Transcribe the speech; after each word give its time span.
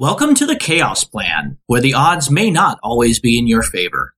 Welcome 0.00 0.36
to 0.36 0.46
the 0.46 0.54
Chaos 0.54 1.02
Plan, 1.02 1.58
where 1.66 1.80
the 1.80 1.94
odds 1.94 2.30
may 2.30 2.52
not 2.52 2.78
always 2.84 3.18
be 3.18 3.36
in 3.36 3.48
your 3.48 3.64
favor. 3.64 4.14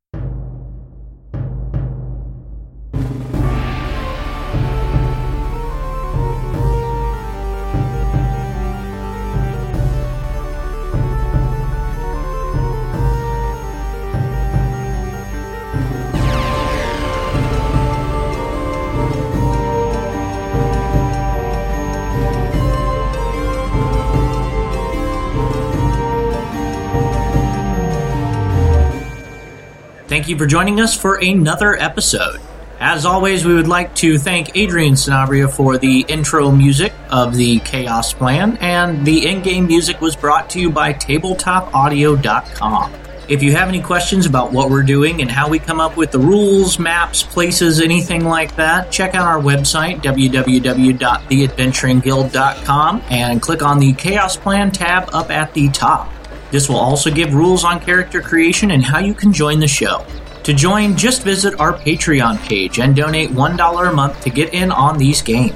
You 30.31 30.39
for 30.39 30.47
joining 30.47 30.81
us 30.81 30.99
for 30.99 31.17
another 31.17 31.77
episode. 31.77 32.41
As 32.81 33.05
always, 33.05 33.45
we 33.45 33.53
would 33.53 33.69
like 33.69 33.95
to 33.97 34.19
thank 34.19 34.57
Adrian 34.57 34.95
Sanabria 34.95 35.53
for 35.53 35.77
the 35.77 36.07
intro 36.09 36.51
music 36.51 36.95
of 37.11 37.37
the 37.37 37.59
Chaos 37.61 38.15
Plan, 38.15 38.57
and 38.63 39.05
the 39.05 39.27
in 39.27 39.43
game 39.43 39.67
music 39.67 40.01
was 40.01 40.17
brought 40.17 40.49
to 40.51 40.59
you 40.59 40.71
by 40.71 40.95
TabletopAudio.com. 40.95 42.95
If 43.29 43.43
you 43.43 43.53
have 43.53 43.69
any 43.69 43.83
questions 43.83 44.25
about 44.25 44.53
what 44.53 44.71
we're 44.71 44.83
doing 44.83 45.21
and 45.21 45.31
how 45.31 45.47
we 45.49 45.59
come 45.59 45.79
up 45.79 45.99
with 45.99 46.11
the 46.11 46.19
rules, 46.19 46.79
maps, 46.79 47.23
places, 47.23 47.81
anything 47.81 48.25
like 48.25 48.57
that, 48.57 48.91
check 48.91 49.15
out 49.15 49.27
our 49.27 49.41
website, 49.41 50.03
www.theadventuringguild.com, 50.03 53.03
and 53.11 53.43
click 53.43 53.63
on 53.63 53.79
the 53.79 53.93
Chaos 53.93 54.37
Plan 54.37 54.73
tab 54.73 55.11
up 55.13 55.31
at 55.31 55.55
the 55.55 55.69
top. 55.69 56.11
This 56.51 56.69
will 56.69 56.77
also 56.77 57.11
give 57.11 57.35
rules 57.35 57.65
on 57.65 57.81
character 57.81 58.21
creation 58.21 58.73
and 58.73 58.85
how 58.85 58.99
you 58.99 59.15
can 59.15 59.33
join 59.33 59.61
the 59.61 59.69
show. 59.69 60.05
To 60.45 60.55
join, 60.55 60.97
just 60.97 61.23
visit 61.23 61.61
our 61.61 61.75
Patreon 61.75 62.39
page 62.49 62.79
and 62.79 62.97
donate 62.97 63.31
$1 63.31 63.89
a 63.89 63.93
month 63.93 64.21
to 64.23 64.31
get 64.31 64.55
in 64.55 64.73
on 64.73 64.99
these 64.99 65.23
games. 65.23 65.55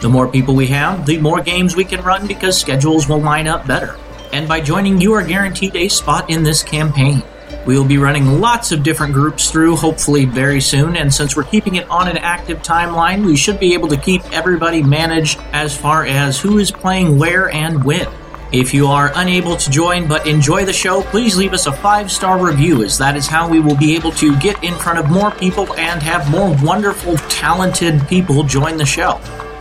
The 0.00 0.08
more 0.08 0.26
people 0.26 0.54
we 0.56 0.66
have, 0.68 1.06
the 1.06 1.18
more 1.18 1.40
games 1.40 1.76
we 1.76 1.84
can 1.84 2.02
run 2.02 2.26
because 2.26 2.58
schedules 2.58 3.08
will 3.08 3.20
line 3.20 3.46
up 3.46 3.66
better. 3.66 3.96
And 4.32 4.48
by 4.48 4.60
joining, 4.60 5.00
you 5.00 5.12
are 5.12 5.22
guaranteed 5.22 5.76
a 5.76 5.88
spot 5.88 6.28
in 6.30 6.42
this 6.42 6.62
campaign. 6.62 7.22
We 7.66 7.78
will 7.78 7.84
be 7.84 7.98
running 7.98 8.40
lots 8.40 8.72
of 8.72 8.82
different 8.82 9.12
groups 9.12 9.50
through, 9.50 9.76
hopefully 9.76 10.24
very 10.24 10.60
soon, 10.60 10.96
and 10.96 11.14
since 11.14 11.36
we're 11.36 11.44
keeping 11.44 11.76
it 11.76 11.88
on 11.88 12.08
an 12.08 12.16
active 12.16 12.62
timeline, 12.62 13.24
we 13.24 13.36
should 13.36 13.60
be 13.60 13.74
able 13.74 13.88
to 13.88 13.96
keep 13.96 14.24
everybody 14.32 14.82
managed 14.82 15.38
as 15.52 15.76
far 15.76 16.04
as 16.04 16.40
who 16.40 16.58
is 16.58 16.72
playing 16.72 17.18
where 17.18 17.50
and 17.50 17.84
when. 17.84 18.08
If 18.52 18.74
you 18.74 18.88
are 18.88 19.10
unable 19.14 19.56
to 19.56 19.70
join 19.70 20.06
but 20.06 20.26
enjoy 20.26 20.66
the 20.66 20.74
show, 20.74 21.00
please 21.04 21.38
leave 21.38 21.54
us 21.54 21.66
a 21.66 21.72
five 21.72 22.12
star 22.12 22.38
review, 22.38 22.84
as 22.84 22.98
that 22.98 23.16
is 23.16 23.26
how 23.26 23.48
we 23.48 23.60
will 23.60 23.76
be 23.76 23.94
able 23.94 24.12
to 24.12 24.38
get 24.40 24.62
in 24.62 24.74
front 24.74 24.98
of 24.98 25.08
more 25.10 25.30
people 25.30 25.72
and 25.76 26.02
have 26.02 26.30
more 26.30 26.54
wonderful, 26.62 27.16
talented 27.30 28.06
people 28.08 28.42
join 28.42 28.76
the 28.76 28.84
show. 28.84 29.12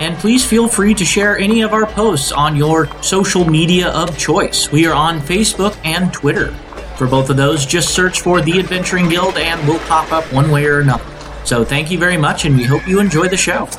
And 0.01 0.17
please 0.17 0.45
feel 0.45 0.67
free 0.67 0.93
to 0.95 1.05
share 1.05 1.37
any 1.37 1.61
of 1.61 1.71
our 1.71 1.85
posts 1.85 2.33
on 2.33 2.57
your 2.57 2.89
social 3.01 3.49
media 3.49 3.87
of 3.91 4.17
choice. 4.17 4.69
We 4.73 4.85
are 4.87 4.93
on 4.93 5.21
Facebook 5.21 5.77
and 5.85 6.11
Twitter. 6.11 6.51
For 6.97 7.07
both 7.07 7.29
of 7.29 7.37
those, 7.37 7.65
just 7.65 7.93
search 7.93 8.19
for 8.19 8.41
The 8.41 8.59
Adventuring 8.59 9.07
Guild 9.07 9.37
and 9.37 9.65
we'll 9.65 9.79
pop 9.87 10.11
up 10.11 10.25
one 10.33 10.51
way 10.51 10.65
or 10.65 10.81
another. 10.81 11.05
So 11.45 11.63
thank 11.63 11.91
you 11.91 11.97
very 11.97 12.17
much, 12.17 12.43
and 12.43 12.57
we 12.57 12.65
hope 12.65 12.85
you 12.87 12.99
enjoy 12.99 13.29
the 13.29 13.37
show. 13.37 13.69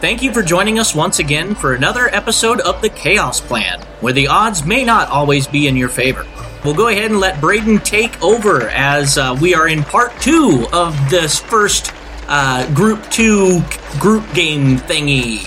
Thank 0.00 0.22
you 0.22 0.32
for 0.32 0.42
joining 0.42 0.78
us 0.78 0.94
once 0.94 1.18
again 1.18 1.54
for 1.54 1.74
another 1.74 2.08
episode 2.14 2.60
of 2.60 2.80
the 2.80 2.88
Chaos 2.88 3.38
Plan, 3.38 3.82
where 4.00 4.14
the 4.14 4.28
odds 4.28 4.64
may 4.64 4.82
not 4.82 5.10
always 5.10 5.46
be 5.46 5.68
in 5.68 5.76
your 5.76 5.90
favor. 5.90 6.26
We'll 6.64 6.72
go 6.72 6.88
ahead 6.88 7.10
and 7.10 7.20
let 7.20 7.38
Braydon 7.38 7.80
take 7.80 8.22
over 8.22 8.70
as 8.70 9.18
uh, 9.18 9.36
we 9.42 9.54
are 9.54 9.68
in 9.68 9.82
part 9.82 10.18
two 10.18 10.66
of 10.72 10.96
this 11.10 11.38
first 11.38 11.92
uh, 12.28 12.72
group 12.72 13.10
two 13.10 13.60
group 13.98 14.24
game 14.32 14.78
thingy. 14.78 15.40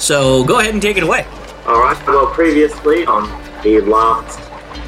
So 0.00 0.44
go 0.44 0.60
ahead 0.60 0.72
and 0.72 0.80
take 0.80 0.96
it 0.96 1.02
away. 1.02 1.26
All 1.66 1.80
right. 1.80 2.06
Well, 2.06 2.28
previously 2.28 3.04
on 3.06 3.24
the 3.64 3.80
last 3.80 4.38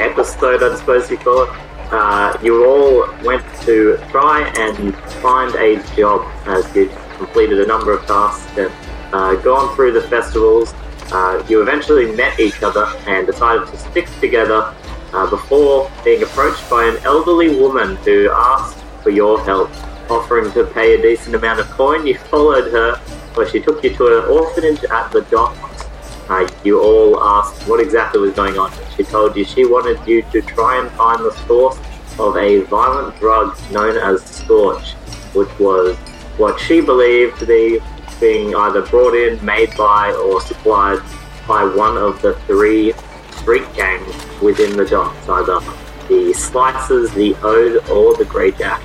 episode, 0.01 0.63
I 0.63 0.77
suppose 0.77 1.11
you 1.11 1.19
call 1.19 1.43
it, 1.43 1.51
uh, 1.91 2.39
you 2.41 2.65
all 2.65 3.13
went 3.25 3.45
to 3.63 3.99
try 4.11 4.49
and 4.57 4.95
find 5.21 5.53
a 5.57 5.83
job 5.97 6.25
as 6.47 6.73
you 6.77 6.89
completed 7.17 7.59
a 7.59 7.67
number 7.67 7.93
of 7.93 8.07
tasks 8.07 8.57
and 8.57 8.73
uh, 9.13 9.37
gone 9.37 9.75
through 9.75 9.93
the 9.93 10.03
festivals. 10.03 10.75
Uh, 11.11 11.45
you 11.49 11.63
eventually 11.63 12.13
met 12.15 12.39
each 12.39 12.63
other 12.63 12.85
and 13.07 13.27
decided 13.27 13.67
to 13.69 13.79
stick 13.79 14.07
together 14.21 14.75
uh, 15.13 15.31
before 15.31 15.91
being 16.05 16.23
approached 16.23 16.69
by 16.69 16.85
an 16.85 16.97
elderly 16.99 17.57
woman 17.57 17.97
who 17.97 18.31
asked 18.31 18.79
for 19.03 19.11
your 19.11 19.43
help, 19.45 19.71
offering 20.11 20.53
to 20.53 20.65
pay 20.65 20.95
a 20.95 21.03
decent 21.03 21.35
amount 21.35 21.61
of 21.61 21.67
coin. 21.71 22.07
You 22.07 22.19
followed 22.19 22.71
her, 22.73 22.97
where 23.35 23.49
she 23.49 23.61
took 23.61 23.83
you 23.83 23.95
to 23.97 24.19
an 24.19 24.25
orphanage 24.31 24.85
at 24.85 25.11
the 25.11 25.23
docks. 25.23 25.87
Uh, 26.29 26.47
you 26.63 26.79
all 26.81 27.23
asked 27.23 27.67
what 27.67 27.81
exactly 27.81 28.21
was 28.21 28.35
going 28.35 28.59
on. 28.59 28.71
She 28.97 29.05
told 29.05 29.35
you 29.35 29.45
she 29.45 29.65
wanted 29.65 30.07
you 30.07 30.23
to 30.33 30.43
try 30.43 30.79
and 30.79 30.91
find 30.91 31.25
the 31.25 31.33
source 31.47 31.79
of 32.19 32.37
a 32.37 32.61
violent 32.65 33.19
drug 33.19 33.57
known 33.71 33.97
as 33.97 34.23
Scorch, 34.25 34.93
which 35.33 35.59
was 35.59 35.97
what 36.37 36.61
she 36.61 36.81
believed 36.81 37.39
to 37.39 37.47
be 37.47 37.81
being 38.21 38.55
either 38.55 38.83
brought 38.83 39.15
in, 39.15 39.45
made 39.45 39.77
by, 39.77 40.13
or 40.13 40.41
supplied 40.41 41.01
by 41.47 41.65
one 41.65 41.97
of 41.97 42.21
the 42.23 42.35
three 42.47 42.93
street 43.33 43.67
gangs 43.75 44.15
within 44.43 44.77
the 44.77 44.85
docks, 44.85 45.29
either 45.29 45.61
the 46.09 46.33
Slicers, 46.35 47.13
the 47.15 47.35
Ode, 47.43 47.89
or 47.91 48.17
the 48.17 48.25
Grey 48.25 48.51
Jack. 48.53 48.83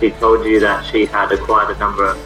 She 0.00 0.10
told 0.10 0.44
you 0.44 0.60
that 0.60 0.84
she 0.84 1.06
had 1.06 1.32
acquired 1.32 1.74
a 1.74 1.78
number 1.78 2.06
of 2.06 2.18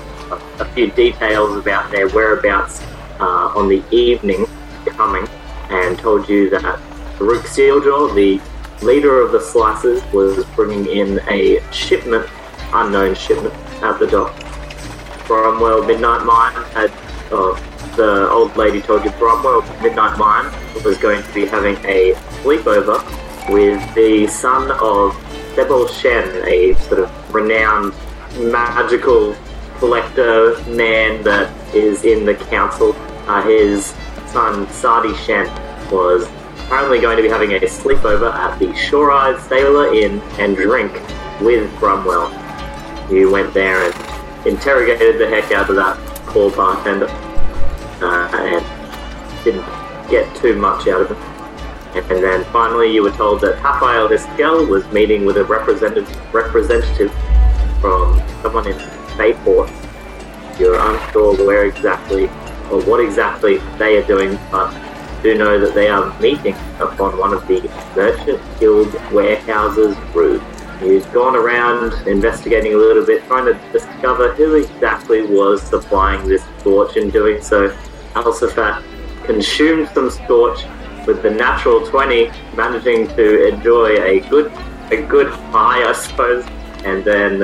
a, 0.60 0.64
few 0.74 0.90
details 0.92 1.56
about 1.56 1.90
their 1.90 2.08
whereabouts 2.08 2.82
uh, 3.18 3.52
on 3.56 3.68
the 3.68 3.82
evening 3.90 4.46
coming, 4.86 5.26
and 5.70 5.98
told 5.98 6.28
you 6.28 6.50
that 6.50 6.62
Farouk 7.16 7.42
Sealjaw, 7.42 8.14
the 8.14 8.40
leader 8.84 9.20
of 9.20 9.32
the 9.32 9.38
Slicers, 9.38 10.00
was 10.12 10.44
bringing 10.56 10.86
in 10.86 11.20
a 11.28 11.60
shipment, 11.72 12.28
unknown 12.72 13.14
shipment, 13.14 13.54
at 13.82 13.98
the 13.98 14.06
dock. 14.06 14.49
Bromwell 15.30 15.86
Midnight 15.86 16.24
Mine 16.24 16.52
had, 16.72 16.90
oh, 17.30 17.54
the 17.94 18.28
old 18.30 18.56
lady 18.56 18.82
told 18.82 19.04
you 19.04 19.10
Bromwell 19.12 19.62
Midnight 19.80 20.18
Mine 20.18 20.52
was 20.84 20.98
going 20.98 21.22
to 21.22 21.32
be 21.32 21.46
having 21.46 21.76
a 21.86 22.14
sleepover 22.42 22.98
with 23.48 23.94
the 23.94 24.26
son 24.26 24.72
of 24.72 25.14
Sebel 25.54 25.88
Shen, 25.88 26.44
a 26.48 26.74
sort 26.80 27.02
of 27.02 27.32
renowned 27.34 27.94
magical 28.52 29.36
collector 29.78 30.60
man 30.64 31.22
that 31.22 31.48
is 31.72 32.02
in 32.02 32.24
the 32.24 32.34
council. 32.34 32.92
Uh, 33.28 33.40
his 33.44 33.94
son 34.32 34.68
Sadi 34.70 35.14
Shen 35.14 35.46
was 35.92 36.28
apparently 36.64 37.00
going 37.00 37.16
to 37.16 37.22
be 37.22 37.28
having 37.28 37.52
a 37.52 37.60
sleepover 37.60 38.34
at 38.34 38.58
the 38.58 38.74
Shore 38.74 39.12
Eyed 39.12 39.40
Sailor 39.42 39.94
Inn 39.94 40.20
and 40.40 40.56
drink 40.56 40.92
with 41.40 41.72
Bromwell. 41.78 42.32
You 43.12 43.30
went 43.30 43.54
there 43.54 43.84
and 43.84 44.09
interrogated 44.46 45.20
the 45.20 45.28
heck 45.28 45.52
out 45.52 45.68
of 45.68 45.76
that 45.76 45.96
poor 46.26 46.50
bartender 46.50 47.08
uh, 48.02 48.30
and 48.32 49.44
didn't 49.44 49.64
get 50.08 50.34
too 50.36 50.56
much 50.56 50.88
out 50.88 51.02
of 51.02 51.10
him. 51.10 51.30
And 51.94 52.22
then 52.22 52.44
finally, 52.52 52.92
you 52.92 53.02
were 53.02 53.10
told 53.10 53.40
that 53.40 53.58
Hafael 53.58 54.08
Hiskel 54.08 54.68
was 54.68 54.86
meeting 54.92 55.24
with 55.24 55.36
a 55.36 55.44
representative 55.44 56.34
representative 56.34 57.12
from 57.80 58.20
someone 58.42 58.66
in 58.68 58.76
Bayport. 59.16 59.70
You're 60.58 60.78
unsure 60.78 61.34
where 61.46 61.66
exactly 61.66 62.26
or 62.70 62.80
what 62.82 63.00
exactly 63.00 63.58
they 63.78 63.96
are 63.96 64.06
doing, 64.06 64.38
but 64.50 64.70
do 65.22 65.36
know 65.36 65.58
that 65.58 65.74
they 65.74 65.88
are 65.88 66.18
meeting 66.20 66.54
upon 66.78 67.18
one 67.18 67.32
of 67.34 67.46
the 67.46 67.60
Merchant 67.96 68.40
Guild 68.60 68.92
warehouses 69.12 69.96
roofs. 70.14 70.59
He's 70.80 71.04
gone 71.06 71.36
around 71.36 71.92
investigating 72.08 72.72
a 72.72 72.76
little 72.78 73.04
bit, 73.04 73.22
trying 73.26 73.44
to 73.44 73.72
discover 73.72 74.32
who 74.32 74.54
exactly 74.54 75.26
was 75.26 75.62
supplying 75.62 76.26
this 76.26 76.42
scorch. 76.58 76.96
In 76.96 77.10
doing 77.10 77.42
so, 77.42 77.68
Alsaphat 78.14 78.82
consumed 79.26 79.90
some 79.90 80.10
scorch 80.10 80.60
with 81.06 81.22
the 81.22 81.30
natural 81.30 81.86
20, 81.86 82.30
managing 82.54 83.08
to 83.08 83.48
enjoy 83.48 84.02
a 84.02 84.20
good 84.30 84.50
a 84.90 85.02
good 85.02 85.30
high, 85.52 85.88
I 85.88 85.92
suppose, 85.92 86.44
and 86.84 87.04
then 87.04 87.42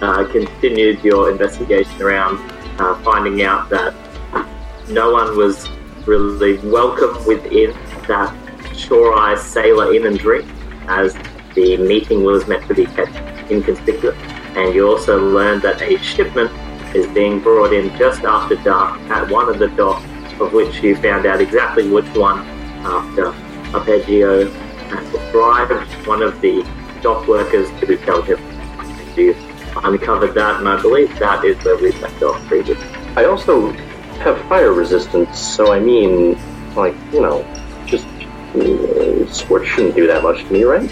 uh, 0.00 0.24
continued 0.30 1.02
your 1.02 1.30
investigation 1.30 2.00
around, 2.00 2.38
uh, 2.80 2.94
finding 3.02 3.42
out 3.42 3.68
that 3.70 3.94
no 4.88 5.12
one 5.12 5.36
was 5.36 5.68
really 6.06 6.58
welcome 6.58 7.26
within 7.26 7.72
that 8.06 8.32
Shore 8.76 9.18
Eye 9.18 9.34
Sailor 9.34 9.92
Inn 9.92 10.06
and 10.06 10.18
Drink, 10.18 10.48
as 10.88 11.16
the 11.56 11.76
meeting 11.78 12.22
was 12.22 12.46
meant 12.46 12.68
to 12.68 12.74
be 12.74 12.86
kept 12.86 13.16
inconspicuous. 13.50 14.16
And 14.54 14.72
you 14.74 14.88
also 14.88 15.18
learned 15.18 15.62
that 15.62 15.82
a 15.82 15.98
shipment 15.98 16.52
is 16.94 17.06
being 17.08 17.40
brought 17.40 17.72
in 17.72 17.88
just 17.98 18.22
after 18.22 18.54
dark 18.56 19.00
at 19.10 19.28
one 19.28 19.48
of 19.48 19.58
the 19.58 19.68
docks, 19.68 20.04
of 20.40 20.52
which 20.52 20.82
you 20.82 20.94
found 20.96 21.26
out 21.26 21.40
exactly 21.40 21.88
which 21.88 22.06
one 22.14 22.38
after 22.84 23.34
Arpeggio 23.74 24.48
bribed 25.32 26.06
one 26.06 26.22
of 26.22 26.40
the 26.40 26.62
dock 27.02 27.26
workers 27.26 27.68
to 27.80 27.96
tell 27.96 28.22
him. 28.22 28.38
You 29.16 29.34
uncovered 29.82 30.34
that, 30.34 30.60
and 30.60 30.68
I 30.68 30.80
believe 30.80 31.18
that 31.18 31.44
is 31.44 31.62
where 31.64 31.76
we 31.76 31.92
left 31.92 32.22
off 32.22 32.40
previously. 32.46 32.86
I 33.16 33.24
also 33.24 33.72
have 34.20 34.38
fire 34.48 34.72
resistance, 34.72 35.38
so 35.38 35.72
I 35.72 35.80
mean, 35.80 36.38
like, 36.74 36.94
you 37.12 37.20
know, 37.22 37.42
just 37.86 38.06
uh, 38.54 39.64
shouldn't 39.64 39.94
do 39.94 40.06
that 40.06 40.22
much 40.22 40.44
to 40.44 40.52
me, 40.52 40.64
right? 40.64 40.90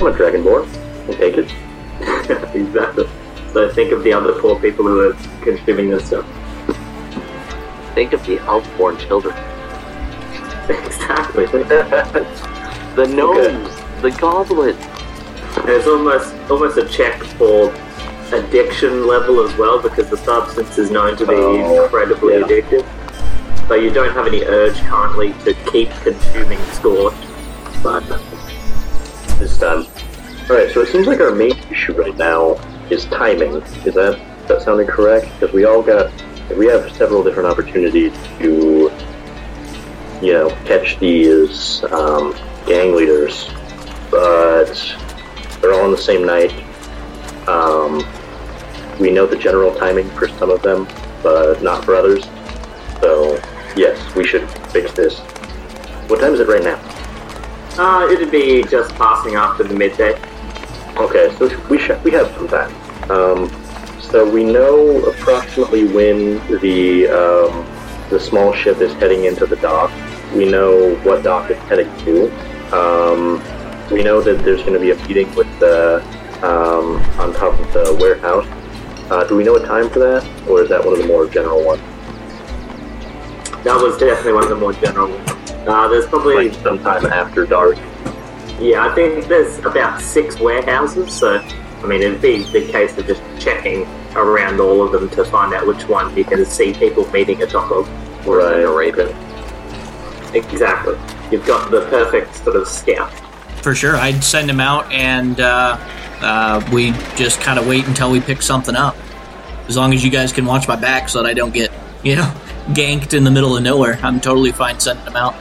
I'm 0.00 0.06
a 0.06 0.12
dragonborn. 0.12 0.66
I 1.08 1.14
take 1.14 1.36
it. 1.36 1.52
exactly. 2.54 3.06
So 3.52 3.68
think 3.72 3.92
of 3.92 4.02
the 4.02 4.12
other 4.12 4.40
poor 4.40 4.58
people 4.60 4.86
who 4.86 5.10
are 5.10 5.14
consuming 5.42 5.90
this 5.90 6.06
stuff. 6.06 6.24
Think 7.94 8.12
of 8.12 8.24
the 8.24 8.38
elf-born 8.40 8.96
children. 8.98 9.34
Exactly. 10.68 11.46
The 12.96 13.06
gnomes, 13.06 13.70
the 14.02 14.10
goblins. 14.10 14.76
There's 15.64 15.86
almost 15.86 16.34
almost 16.50 16.76
a 16.76 16.88
check 16.88 17.22
for 17.22 17.72
addiction 18.32 19.06
level 19.06 19.46
as 19.46 19.56
well 19.56 19.80
because 19.80 20.10
the 20.10 20.16
substance 20.16 20.76
is 20.76 20.90
known 20.90 21.16
to 21.18 21.24
be 21.24 21.34
Oh, 21.34 21.84
incredibly 21.84 22.34
yeah. 22.34 22.42
addictive. 22.42 23.68
So 23.68 23.74
you 23.76 23.90
don't 23.90 24.12
have 24.12 24.26
any 24.26 24.42
urge 24.42 24.76
currently 24.80 25.32
to 25.44 25.54
keep 25.70 25.88
consuming 26.02 26.58
scorch. 26.72 27.14
But 27.80 28.02
This 29.50 29.58
time. 29.58 29.86
Alright, 30.48 30.72
so 30.72 30.80
it 30.80 30.88
seems 30.88 31.06
like 31.06 31.20
our 31.20 31.34
main 31.34 31.56
issue 31.70 31.92
right 31.92 32.16
now 32.16 32.54
is 32.90 33.04
timing. 33.06 33.56
Is 33.84 33.94
that 33.94 34.18
that 34.48 34.62
sounding 34.62 34.86
correct? 34.86 35.26
Because 35.38 35.54
we 35.54 35.64
all 35.64 35.82
got 35.82 36.10
we 36.56 36.66
have 36.66 36.90
several 36.96 37.22
different 37.22 37.48
opportunities 37.48 38.12
to 38.38 38.90
you 40.22 40.32
know, 40.34 40.50
catch 40.66 40.98
these 40.98 41.82
um, 41.84 42.34
gang 42.66 42.94
leaders, 42.94 43.48
but 44.10 44.74
they're 45.60 45.72
all 45.72 45.84
on 45.84 45.90
the 45.90 45.98
same 45.98 46.26
night. 46.26 46.52
Um, 47.48 48.04
we 48.98 49.10
know 49.10 49.26
the 49.26 49.36
general 49.36 49.74
timing 49.74 50.08
for 50.10 50.28
some 50.28 50.50
of 50.50 50.62
them, 50.62 50.86
but 51.22 51.62
not 51.62 51.84
for 51.84 51.94
others. 51.94 52.24
So, 53.00 53.40
yes, 53.76 54.14
we 54.14 54.26
should 54.26 54.48
fix 54.72 54.92
this. 54.92 55.20
What 56.08 56.20
time 56.20 56.34
is 56.34 56.40
it 56.40 56.48
right 56.48 56.62
now? 56.62 56.99
Uh, 57.78 58.08
it'd 58.10 58.30
be 58.30 58.62
just 58.64 58.94
passing 58.94 59.34
after 59.34 59.64
the 59.64 59.74
midday. 59.74 60.14
Okay, 60.96 61.34
so 61.36 61.48
we 61.68 61.78
sh- 61.78 61.98
we 62.04 62.10
have 62.10 62.28
some 62.34 62.48
time. 62.48 62.74
Um, 63.10 63.50
so 64.00 64.28
we 64.28 64.44
know 64.44 65.04
approximately 65.04 65.84
when 65.84 66.38
the 66.60 67.08
um, 67.08 67.66
the 68.10 68.18
small 68.18 68.52
ship 68.52 68.80
is 68.80 68.92
heading 68.94 69.24
into 69.24 69.46
the 69.46 69.56
dock. 69.56 69.90
We 70.34 70.50
know 70.50 70.96
what 70.96 71.22
dock 71.22 71.50
it's 71.50 71.60
heading 71.62 71.88
to. 72.04 72.30
Um, 72.76 73.42
we 73.90 74.02
know 74.02 74.20
that 74.20 74.44
there's 74.44 74.60
going 74.62 74.74
to 74.74 74.80
be 74.80 74.90
a 74.90 74.96
meeting 75.08 75.32
with 75.34 75.48
the 75.58 76.02
um, 76.42 76.96
on 77.20 77.32
top 77.34 77.58
of 77.58 77.72
the 77.72 77.96
warehouse. 78.00 78.46
Uh, 79.10 79.24
do 79.24 79.36
we 79.36 79.44
know 79.44 79.56
a 79.56 79.66
time 79.66 79.90
for 79.90 79.98
that, 79.98 80.48
or 80.48 80.62
is 80.62 80.68
that 80.68 80.84
one 80.84 80.92
of 80.94 81.00
the 81.00 81.06
more 81.06 81.26
general 81.26 81.64
ones? 81.64 81.82
That 83.64 83.80
was 83.80 83.98
definitely 83.98 84.32
one 84.32 84.44
of 84.44 84.48
the 84.48 84.56
more 84.56 84.72
general 84.72 85.10
ones. 85.10 85.30
Uh, 85.66 85.88
there's 85.88 86.06
probably 86.06 86.48
Like 86.48 86.62
sometime 86.62 87.06
after 87.06 87.46
dark. 87.46 87.76
Yeah, 88.58 88.86
I 88.86 88.94
think 88.94 89.26
there's 89.26 89.58
about 89.60 90.00
six 90.00 90.38
warehouses, 90.38 91.12
so 91.12 91.38
I 91.38 91.86
mean 91.86 92.02
it'd 92.02 92.22
be 92.22 92.42
the 92.44 92.66
case 92.70 92.96
of 92.98 93.06
just 93.06 93.22
checking 93.38 93.86
around 94.14 94.60
all 94.60 94.82
of 94.82 94.92
them 94.92 95.08
to 95.10 95.24
find 95.24 95.54
out 95.54 95.66
which 95.66 95.86
one 95.88 96.14
you 96.16 96.24
can 96.24 96.44
see 96.44 96.72
people 96.72 97.10
meeting 97.10 97.42
a 97.42 97.46
dock 97.46 97.70
of. 97.70 97.88
Right. 98.26 98.64
Raven. 98.64 99.08
Exactly. 100.34 100.98
You've 101.30 101.46
got 101.46 101.70
the 101.70 101.86
perfect 101.86 102.34
sort 102.36 102.56
of 102.56 102.68
scout. 102.68 103.12
For 103.62 103.74
sure, 103.74 103.96
I'd 103.96 104.22
send 104.24 104.50
him 104.50 104.60
out, 104.60 104.90
and 104.90 105.40
uh, 105.40 105.78
uh, 106.20 106.68
we 106.72 106.92
just 107.16 107.40
kind 107.40 107.58
of 107.58 107.66
wait 107.66 107.86
until 107.86 108.10
we 108.10 108.20
pick 108.20 108.42
something 108.42 108.74
up. 108.74 108.96
As 109.68 109.76
long 109.76 109.92
as 109.92 110.04
you 110.04 110.10
guys 110.10 110.32
can 110.32 110.44
watch 110.44 110.66
my 110.66 110.76
back, 110.76 111.08
so 111.08 111.22
that 111.22 111.28
I 111.28 111.34
don't 111.34 111.52
get, 111.52 111.70
you 112.02 112.16
know, 112.16 112.34
ganked 112.74 113.14
in 113.14 113.24
the 113.24 113.30
middle 113.30 113.56
of 113.56 113.62
nowhere, 113.62 113.98
I'm 114.02 114.20
totally 114.20 114.52
fine 114.52 114.78
sending 114.80 115.04
them 115.04 115.16
out. 115.16 115.34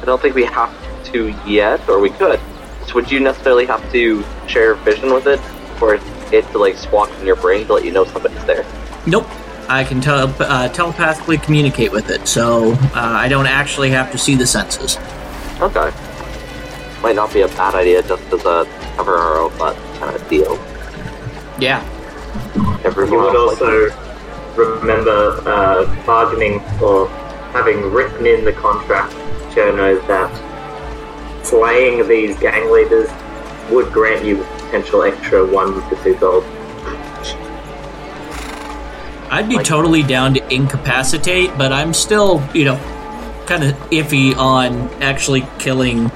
I 0.00 0.04
don't 0.04 0.20
think 0.20 0.34
we 0.34 0.44
have 0.44 0.72
to 1.12 1.34
yet, 1.46 1.88
or 1.88 1.98
we 2.00 2.10
could. 2.10 2.40
So 2.86 2.94
would 2.94 3.10
you 3.10 3.20
necessarily 3.20 3.66
have 3.66 3.90
to 3.92 4.24
share 4.46 4.74
vision 4.74 5.12
with 5.12 5.26
it, 5.26 5.40
for 5.78 5.94
it 6.32 6.42
to 6.52 6.58
like 6.58 6.76
squawk 6.76 7.10
in 7.20 7.26
your 7.26 7.36
brain 7.36 7.66
to 7.66 7.74
let 7.74 7.84
you 7.84 7.92
know 7.92 8.04
somebody's 8.04 8.44
there? 8.44 8.64
Nope. 9.06 9.26
I 9.66 9.82
can 9.82 10.02
tele- 10.02 10.34
uh, 10.40 10.68
telepathically 10.68 11.38
communicate 11.38 11.90
with 11.90 12.10
it, 12.10 12.28
so 12.28 12.72
uh, 12.72 12.90
I 12.94 13.28
don't 13.28 13.46
actually 13.46 13.88
have 13.90 14.12
to 14.12 14.18
see 14.18 14.34
the 14.34 14.46
senses. 14.46 14.98
Okay. 15.58 15.90
Might 17.02 17.16
not 17.16 17.32
be 17.32 17.40
a 17.40 17.48
bad 17.48 17.74
idea 17.74 18.02
just 18.02 18.22
as 18.30 18.44
a 18.44 18.66
cover 18.96 19.16
our 19.16 19.38
own 19.38 19.56
butt 19.56 19.74
kind 19.98 20.14
of 20.14 20.28
deal. 20.28 20.58
Yeah. 21.58 21.82
Everyone 22.84 23.12
You 23.12 23.18
would 23.20 23.34
else, 23.34 23.60
like, 23.60 23.70
also 23.70 24.03
remember 24.56 25.40
uh, 25.46 26.06
bargaining 26.06 26.60
or 26.82 27.08
having 27.52 27.82
written 27.92 28.26
in 28.26 28.44
the 28.44 28.52
contract, 28.52 29.12
Joe 29.54 29.74
knows 29.74 30.04
that 30.06 30.30
slaying 31.44 32.06
these 32.08 32.38
gang 32.38 32.70
leaders 32.72 33.08
would 33.70 33.92
grant 33.92 34.24
you 34.24 34.44
potential 34.58 35.02
extra 35.02 35.46
one 35.46 35.74
to 35.88 36.02
two 36.02 36.14
gold. 36.16 36.44
I'd 39.30 39.48
be 39.48 39.56
Like- 39.56 39.66
totally 39.66 40.02
down 40.02 40.34
to 40.34 40.54
incapacitate, 40.54 41.56
but 41.58 41.72
I'm 41.72 41.92
still, 41.92 42.42
you 42.52 42.64
know, 42.64 42.78
kind 43.46 43.64
of 43.64 43.72
iffy 43.90 44.36
on 44.36 44.88
actually 45.02 45.46
killing 45.58 46.10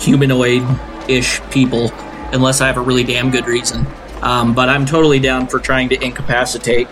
humanoid 0.00 0.62
ish 1.08 1.40
people 1.50 1.92
unless 2.32 2.60
I 2.60 2.66
have 2.66 2.76
a 2.76 2.80
really 2.80 3.04
damn 3.04 3.30
good 3.30 3.46
reason. 3.46 3.86
Um, 4.22 4.54
but 4.54 4.68
I'm 4.68 4.86
totally 4.86 5.20
down 5.20 5.46
for 5.46 5.58
trying 5.60 5.88
to 5.90 6.02
incapacitate. 6.02 6.88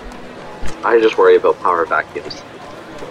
I 0.85 1.01
just 1.01 1.17
worry 1.17 1.37
about 1.37 1.59
power 1.61 1.85
vacuums. 1.87 2.43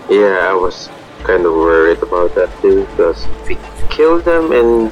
Yeah, 0.10 0.50
I 0.50 0.54
was 0.54 0.90
kind 1.24 1.46
of 1.46 1.54
worried 1.54 2.02
about 2.04 2.36
that 2.36 2.50
too, 2.62 2.86
because 2.88 3.26
if 3.26 3.48
we 3.48 3.58
kill 3.90 4.20
them 4.20 4.52
and 4.52 4.92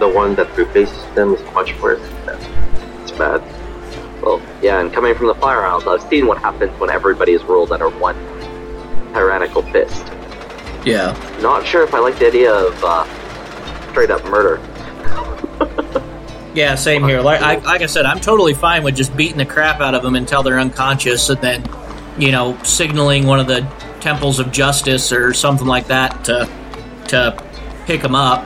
the 0.00 0.08
one 0.08 0.34
that 0.36 0.56
replaces 0.56 1.02
them 1.14 1.34
is 1.34 1.54
much 1.54 1.78
worse, 1.80 2.00
that's 2.24 2.44
it's 3.02 3.12
bad. 3.12 3.42
Well, 4.22 4.42
yeah, 4.62 4.80
and 4.80 4.92
coming 4.92 5.14
from 5.14 5.26
the 5.28 5.34
firehouse, 5.34 5.86
I've 5.86 6.02
seen 6.08 6.26
what 6.26 6.38
happens 6.38 6.78
when 6.80 6.90
everybody 6.90 7.32
is 7.32 7.44
ruled 7.44 7.70
under 7.70 7.88
one 7.88 8.16
tyrannical 9.12 9.62
fist. 9.62 10.04
Yeah. 10.84 11.16
Not 11.40 11.66
sure 11.66 11.84
if 11.84 11.94
I 11.94 11.98
like 11.98 12.18
the 12.18 12.26
idea 12.26 12.52
of 12.52 12.82
uh, 12.82 13.04
straight 13.90 14.10
up 14.10 14.24
murder. 14.24 14.60
Yeah, 16.54 16.74
same 16.74 17.04
here. 17.04 17.20
Like, 17.20 17.40
I, 17.40 17.56
like 17.58 17.82
I 17.82 17.86
said, 17.86 18.06
I'm 18.06 18.18
totally 18.18 18.54
fine 18.54 18.82
with 18.82 18.96
just 18.96 19.16
beating 19.16 19.36
the 19.38 19.46
crap 19.46 19.80
out 19.80 19.94
of 19.94 20.02
them 20.02 20.16
until 20.16 20.42
they're 20.42 20.58
unconscious, 20.58 21.28
and 21.30 21.40
then, 21.40 21.62
you 22.18 22.32
know, 22.32 22.60
signaling 22.62 23.26
one 23.26 23.40
of 23.40 23.46
the 23.46 23.60
temples 24.00 24.38
of 24.38 24.52
justice 24.52 25.12
or 25.12 25.32
something 25.34 25.66
like 25.66 25.88
that 25.88 26.24
to 26.24 26.48
to 27.08 27.44
pick 27.86 28.02
them 28.02 28.14
up, 28.14 28.44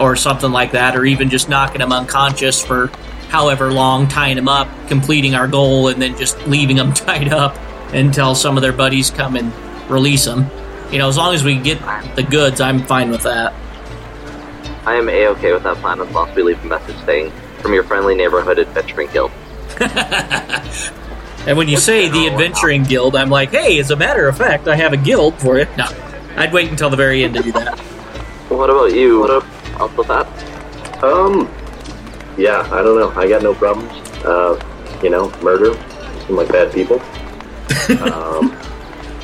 or 0.00 0.16
something 0.16 0.50
like 0.52 0.72
that, 0.72 0.96
or 0.96 1.04
even 1.04 1.30
just 1.30 1.48
knocking 1.48 1.80
them 1.80 1.92
unconscious 1.92 2.64
for 2.64 2.88
however 3.28 3.72
long, 3.72 4.08
tying 4.08 4.36
them 4.36 4.48
up, 4.48 4.68
completing 4.88 5.34
our 5.34 5.48
goal, 5.48 5.88
and 5.88 6.00
then 6.00 6.16
just 6.16 6.38
leaving 6.46 6.76
them 6.76 6.92
tied 6.94 7.32
up 7.32 7.56
until 7.92 8.34
some 8.34 8.56
of 8.56 8.62
their 8.62 8.72
buddies 8.72 9.10
come 9.10 9.36
and 9.36 9.52
release 9.90 10.24
them. 10.24 10.46
You 10.90 10.98
know, 10.98 11.08
as 11.08 11.16
long 11.16 11.34
as 11.34 11.42
we 11.42 11.56
get 11.58 11.80
the 12.14 12.22
goods, 12.22 12.60
I'm 12.60 12.80
fine 12.84 13.10
with 13.10 13.22
that. 13.22 13.52
I 14.84 14.94
am 14.94 15.08
a 15.08 15.26
okay 15.28 15.52
with 15.52 15.64
that 15.64 15.76
plan 15.78 16.00
as 16.00 16.08
long 16.10 16.28
as 16.28 16.36
we 16.36 16.44
leave 16.44 16.62
a 16.64 16.66
message 16.66 16.96
saying, 17.04 17.32
from 17.60 17.74
your 17.74 17.82
friendly 17.82 18.14
neighborhood 18.14 18.58
adventuring 18.58 19.08
guild. 19.08 19.32
And 21.46 21.56
when 21.56 21.68
you 21.68 21.76
say 21.76 22.08
the 22.08 22.26
adventuring 22.26 22.82
guild, 22.82 23.14
I'm 23.14 23.30
like, 23.30 23.50
hey, 23.50 23.78
as 23.78 23.92
a 23.92 23.96
matter 23.96 24.26
of 24.26 24.36
fact, 24.36 24.66
I 24.66 24.74
have 24.74 24.92
a 24.92 24.96
guild 24.96 25.38
for 25.38 25.58
it. 25.58 25.68
No, 25.76 25.86
I'd 26.36 26.52
wait 26.52 26.70
until 26.70 26.90
the 26.90 26.96
very 26.96 27.22
end 27.22 27.34
to 27.34 27.42
do 27.42 27.52
that. 27.52 27.78
What 28.48 28.68
about 28.68 28.92
you? 28.92 29.20
What 29.20 29.30
up 29.80 29.96
with 29.96 30.08
that? 30.08 30.26
Um, 31.04 31.48
yeah, 32.36 32.68
I 32.72 32.82
don't 32.82 32.98
know. 32.98 33.10
I 33.10 33.28
got 33.28 33.42
no 33.42 33.54
problems. 33.54 33.92
Uh, 34.24 34.60
you 35.04 35.10
know, 35.10 35.30
murder 35.40 35.74
seem 36.26 36.34
like 36.34 36.48
bad 36.48 36.72
people. 36.72 37.00
um, 38.02 38.56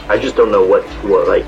I 0.08 0.16
just 0.20 0.36
don't 0.36 0.52
know 0.52 0.64
what 0.64 0.84
what 1.04 1.26
like. 1.26 1.46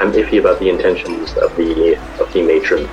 I'm 0.00 0.12
iffy 0.12 0.38
about 0.38 0.60
the 0.60 0.68
intentions 0.68 1.32
of 1.38 1.56
the 1.56 1.96
of 2.20 2.32
the 2.32 2.42
matron. 2.42 2.88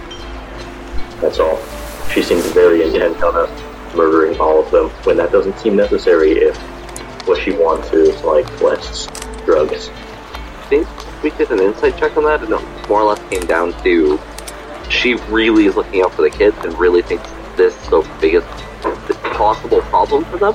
That's 1.22 1.38
all. 1.38 1.62
She 2.10 2.24
seems 2.24 2.44
very 2.48 2.82
intent 2.82 3.22
on 3.22 3.36
us 3.36 3.75
murdering 3.96 4.40
all 4.40 4.64
of 4.64 4.72
them 4.72 4.90
when 5.06 5.18
that 5.18 5.32
doesn't 5.32 5.58
seem 5.60 5.76
necessary 5.76 6.32
if 6.34 6.58
what 7.28 7.42
she 7.42 7.52
wants 7.52 7.92
is 7.94 8.22
like 8.24 8.46
less 8.62 9.08
drugs. 9.46 9.90
I 9.90 10.68
think 10.70 10.88
we 11.24 11.30
did 11.32 11.52
an 11.52 11.60
insight 11.60 11.98
check 11.98 12.16
on 12.18 12.24
that, 12.26 12.44
and 12.44 12.52
it 12.54 12.88
more 12.90 13.02
or 13.02 13.14
less 13.14 13.30
came 13.30 13.46
down 13.46 13.72
to 13.84 14.20
she 14.90 15.16
really 15.30 15.66
is 15.66 15.76
looking 15.76 16.02
out 16.02 16.14
for 16.14 16.22
the 16.22 16.30
kids 16.30 16.56
and 16.64 16.78
really 16.78 17.02
thinks 17.02 17.28
this 17.56 17.76
is 17.84 17.90
the 17.90 18.08
biggest 18.22 18.48
this 19.08 19.18
possible 19.18 19.82
problem 19.82 20.24
for 20.26 20.38
them. 20.38 20.54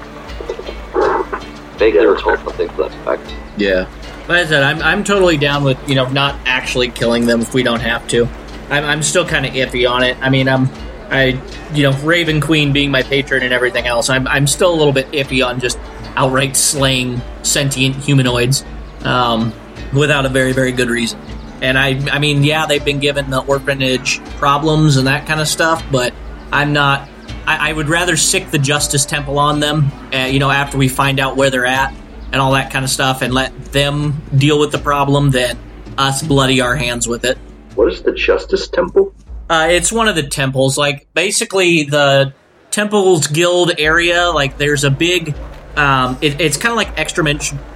Vaguely 1.79 2.01
Yeah, 2.01 2.07
recall 2.07 2.37
sure. 2.37 2.45
something 2.45 2.69
to 2.69 2.77
that 2.77 2.93
effect. 2.95 3.35
Yeah. 3.57 3.89
Like 4.29 4.45
I 4.45 4.47
said, 4.47 4.63
I'm, 4.63 4.81
I'm 4.83 5.03
totally 5.03 5.37
down 5.37 5.65
with, 5.65 5.79
you 5.89 5.95
know, 5.97 6.09
not 6.09 6.39
actually 6.45 6.89
killing 6.91 7.27
them 7.27 7.41
if 7.41 7.55
we 7.55 7.63
don't 7.63 7.81
have 7.81 8.07
to. 8.09 8.29
I'm, 8.71 8.85
I'm 8.85 9.03
still 9.03 9.27
kind 9.27 9.45
of 9.47 9.53
iffy 9.55 9.91
on 9.91 10.03
it. 10.05 10.17
I 10.21 10.31
mean, 10.31 10.49
I'm 10.49 10.69
I, 11.11 11.41
you 11.75 11.83
know, 11.83 11.93
Raven 11.99 12.41
Queen 12.41 12.73
being 12.73 12.91
my 12.91 13.03
patron 13.03 13.43
and 13.43 13.53
everything 13.53 13.87
else, 13.87 14.09
I'm, 14.09 14.29
I'm 14.29 14.47
still 14.47 14.73
a 14.73 14.77
little 14.77 14.93
bit 14.93 15.11
iffy 15.11 15.45
on 15.45 15.61
just 15.61 15.79
outright 16.17 16.57
slaying 16.57 17.21
sentient 17.43 17.97
humanoids 17.97 18.65
um, 19.03 19.53
without 19.93 20.25
a 20.25 20.29
very, 20.29 20.53
very 20.53 20.73
good 20.73 20.89
reason. 20.89 21.21
And 21.63 21.77
I, 21.79 21.99
I 22.11 22.19
mean, 22.19 22.43
yeah, 22.43 22.67
they've 22.67 22.85
been 22.85 23.01
given 23.01 23.29
the 23.29 23.41
orphanage 23.41 24.21
problems 24.37 24.97
and 24.97 25.07
that 25.09 25.27
kind 25.27 25.41
of 25.41 25.49
stuff, 25.49 25.85
but 25.91 26.15
I'm 26.53 26.73
not. 26.73 27.09
I, 27.47 27.71
I 27.71 27.73
would 27.73 27.89
rather 27.89 28.17
sic 28.17 28.51
the 28.51 28.59
Justice 28.59 29.05
Temple 29.05 29.39
on 29.39 29.61
them, 29.61 29.91
uh, 30.15 30.29
you 30.31 30.39
know, 30.39 30.51
after 30.51 30.79
we 30.79 30.89
find 30.89 31.21
out 31.21 31.37
where 31.37 31.51
they're 31.51 31.67
at 31.67 31.93
and 32.33 32.41
all 32.41 32.53
that 32.53 32.73
kind 32.73 32.85
of 32.85 32.91
stuff, 32.91 33.23
and 33.23 33.35
let 33.35 33.53
them 33.67 34.23
deal 34.37 34.59
with 34.59 34.73
the 34.73 34.79
problem 34.79 35.31
than 35.31 35.59
us 35.99 36.23
bloody 36.23 36.61
our 36.61 36.77
hands 36.77 37.09
with 37.09 37.25
it. 37.25 37.37
What 37.75 37.93
is 37.93 38.03
the 38.03 38.13
Justice 38.13 38.69
Temple? 38.69 39.13
Uh, 39.51 39.67
it's 39.71 39.91
one 39.91 40.07
of 40.07 40.15
the 40.15 40.23
temples. 40.23 40.79
Like 40.79 41.13
basically 41.13 41.83
the 41.83 42.33
Temples 42.71 43.27
Guild 43.27 43.73
area. 43.79 44.31
Like 44.31 44.57
there's 44.57 44.85
a 44.85 44.91
big. 44.91 45.35
Um, 45.77 46.19
it, 46.21 46.41
it's 46.41 46.57
kind 46.57 46.71
of 46.71 46.77
like 46.77 46.99
extra 46.99 47.25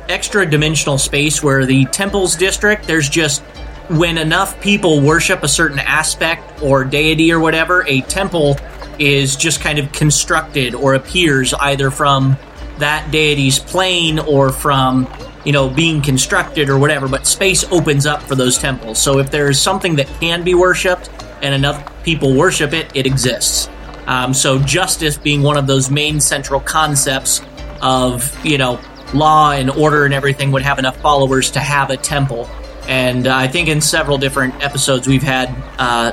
extra 0.08 0.48
dimensional 0.48 0.98
space 0.98 1.42
where 1.42 1.66
the 1.66 1.84
Temples 1.86 2.36
district. 2.36 2.86
There's 2.86 3.08
just 3.08 3.42
when 3.88 4.18
enough 4.18 4.60
people 4.60 5.00
worship 5.00 5.42
a 5.42 5.48
certain 5.48 5.78
aspect 5.78 6.62
or 6.62 6.84
deity 6.84 7.32
or 7.32 7.40
whatever, 7.40 7.84
a 7.86 8.00
temple 8.02 8.56
is 8.98 9.36
just 9.36 9.60
kind 9.60 9.78
of 9.78 9.92
constructed 9.92 10.74
or 10.74 10.94
appears 10.94 11.52
either 11.54 11.90
from 11.90 12.36
that 12.78 13.10
deity's 13.10 13.58
plane 13.58 14.18
or 14.18 14.50
from 14.50 15.06
you 15.44 15.52
know 15.52 15.68
being 15.68 16.00
constructed 16.00 16.70
or 16.70 16.78
whatever 16.78 17.06
but 17.08 17.26
space 17.26 17.64
opens 17.70 18.06
up 18.06 18.22
for 18.22 18.34
those 18.34 18.56
temples 18.56 19.00
so 19.00 19.18
if 19.18 19.30
there's 19.30 19.60
something 19.60 19.96
that 19.96 20.06
can 20.20 20.42
be 20.42 20.54
worshipped 20.54 21.10
and 21.44 21.54
enough 21.54 22.02
people 22.04 22.34
worship 22.34 22.72
it 22.72 22.90
it 22.94 23.06
exists 23.06 23.68
um, 24.06 24.34
so 24.34 24.58
justice 24.58 25.16
being 25.16 25.42
one 25.42 25.56
of 25.56 25.66
those 25.66 25.90
main 25.90 26.20
central 26.20 26.60
concepts 26.60 27.40
of 27.80 28.44
you 28.44 28.58
know 28.58 28.80
law 29.14 29.52
and 29.52 29.70
order 29.70 30.04
and 30.04 30.12
everything 30.12 30.50
would 30.50 30.62
have 30.62 30.78
enough 30.78 30.96
followers 30.96 31.50
to 31.52 31.60
have 31.60 31.90
a 31.90 31.96
temple 31.96 32.48
and 32.88 33.26
uh, 33.26 33.36
i 33.36 33.46
think 33.46 33.68
in 33.68 33.80
several 33.80 34.18
different 34.18 34.52
episodes 34.62 35.06
we've 35.06 35.22
had 35.22 35.54
uh, 35.78 36.12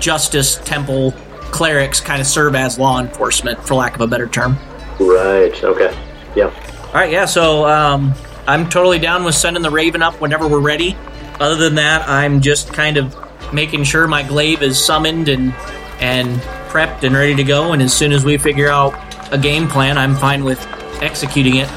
justice 0.00 0.56
temple 0.64 1.12
clerics 1.50 2.00
kind 2.00 2.20
of 2.20 2.26
serve 2.26 2.54
as 2.54 2.78
law 2.78 3.00
enforcement 3.00 3.62
for 3.66 3.74
lack 3.74 3.94
of 3.94 4.00
a 4.00 4.06
better 4.06 4.26
term 4.26 4.56
Right. 5.00 5.62
Okay. 5.62 5.96
Yeah. 6.34 6.46
All 6.86 6.94
right. 6.94 7.10
Yeah. 7.10 7.24
So 7.26 7.66
um, 7.66 8.14
I'm 8.46 8.68
totally 8.68 8.98
down 8.98 9.24
with 9.24 9.34
sending 9.34 9.62
the 9.62 9.70
Raven 9.70 10.02
up 10.02 10.20
whenever 10.20 10.48
we're 10.48 10.60
ready. 10.60 10.96
Other 11.40 11.56
than 11.56 11.76
that, 11.76 12.08
I'm 12.08 12.40
just 12.40 12.72
kind 12.72 12.96
of 12.96 13.14
making 13.52 13.84
sure 13.84 14.06
my 14.06 14.22
glaive 14.22 14.62
is 14.62 14.82
summoned 14.82 15.28
and 15.28 15.54
and 16.00 16.40
prepped 16.68 17.02
and 17.02 17.14
ready 17.14 17.34
to 17.34 17.44
go. 17.44 17.72
And 17.72 17.82
as 17.82 17.92
soon 17.92 18.12
as 18.12 18.24
we 18.24 18.38
figure 18.38 18.68
out 18.68 18.94
a 19.32 19.38
game 19.38 19.68
plan, 19.68 19.98
I'm 19.98 20.14
fine 20.14 20.44
with 20.44 20.60
executing 21.02 21.56
it 21.56 21.68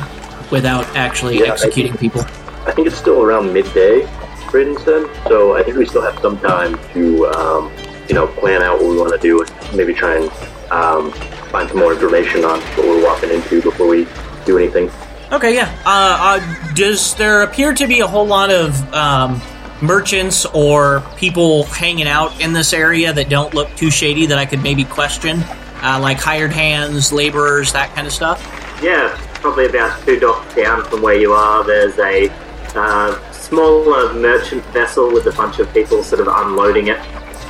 without 0.51 0.85
actually 0.95 1.39
Yeah, 1.39 1.45
I 1.45 1.53
executing 1.53 1.95
people. 1.97 2.21
I 2.65 2.71
think 2.71 2.87
it's 2.87 2.97
still 2.97 3.23
around 3.23 3.51
midday, 3.53 4.07
Braydon 4.51 4.77
said. 4.79 5.09
So 5.27 5.55
I 5.55 5.63
think 5.63 5.77
we 5.77 5.85
still 5.85 6.01
have 6.01 6.19
some 6.19 6.37
time 6.39 6.77
to, 6.93 7.27
um, 7.27 7.71
you 8.07 8.13
know, 8.13 8.27
plan 8.27 8.61
out 8.61 8.81
what 8.81 8.91
we 8.91 8.97
want 8.97 9.13
to 9.13 9.19
do 9.19 9.41
and 9.41 9.75
maybe 9.75 9.93
try 9.93 10.17
and 10.17 10.29
um, 10.71 11.11
find 11.49 11.69
some 11.69 11.79
more 11.79 11.93
information 11.93 12.45
on 12.45 12.59
what 12.61 12.85
we're 12.85 13.03
walking 13.03 13.31
into 13.31 13.61
before 13.61 13.87
we 13.87 14.07
do 14.45 14.57
anything. 14.57 14.91
Okay, 15.31 15.55
yeah. 15.55 15.71
Uh, 15.85 16.39
uh, 16.39 16.73
does 16.73 17.15
there 17.15 17.41
appear 17.43 17.73
to 17.73 17.87
be 17.87 18.01
a 18.01 18.07
whole 18.07 18.27
lot 18.27 18.51
of 18.51 18.93
um, 18.93 19.41
merchants 19.81 20.45
or 20.45 21.03
people 21.17 21.63
hanging 21.65 22.07
out 22.07 22.39
in 22.41 22.53
this 22.53 22.73
area 22.73 23.11
that 23.13 23.29
don't 23.29 23.53
look 23.53 23.69
too 23.75 23.91
shady 23.91 24.25
that 24.27 24.37
I 24.37 24.45
could 24.45 24.61
maybe 24.63 24.83
question? 24.83 25.43
Uh, 25.83 25.99
like 26.01 26.19
hired 26.19 26.51
hands, 26.51 27.11
laborers, 27.11 27.73
that 27.73 27.93
kind 27.95 28.05
of 28.05 28.13
stuff? 28.13 28.39
Yeah, 28.83 29.15
probably 29.35 29.65
about 29.65 29.99
two 30.05 30.19
docks 30.19 30.53
down 30.55 30.83
from 30.85 31.01
where 31.01 31.19
you 31.19 31.33
are. 31.33 31.63
There's 31.63 31.97
a 31.97 32.29
uh, 32.75 33.31
smaller 33.31 34.13
merchant 34.13 34.63
vessel 34.65 35.11
with 35.11 35.25
a 35.27 35.31
bunch 35.31 35.59
of 35.59 35.71
people 35.73 36.03
sort 36.03 36.21
of 36.21 36.27
unloading 36.27 36.87
it, 36.87 36.99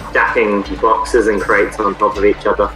stacking 0.09 0.63
boxes 0.77 1.27
and 1.27 1.41
crates 1.41 1.79
on 1.79 1.95
top 1.95 2.17
of 2.17 2.25
each 2.25 2.45
other, 2.45 2.73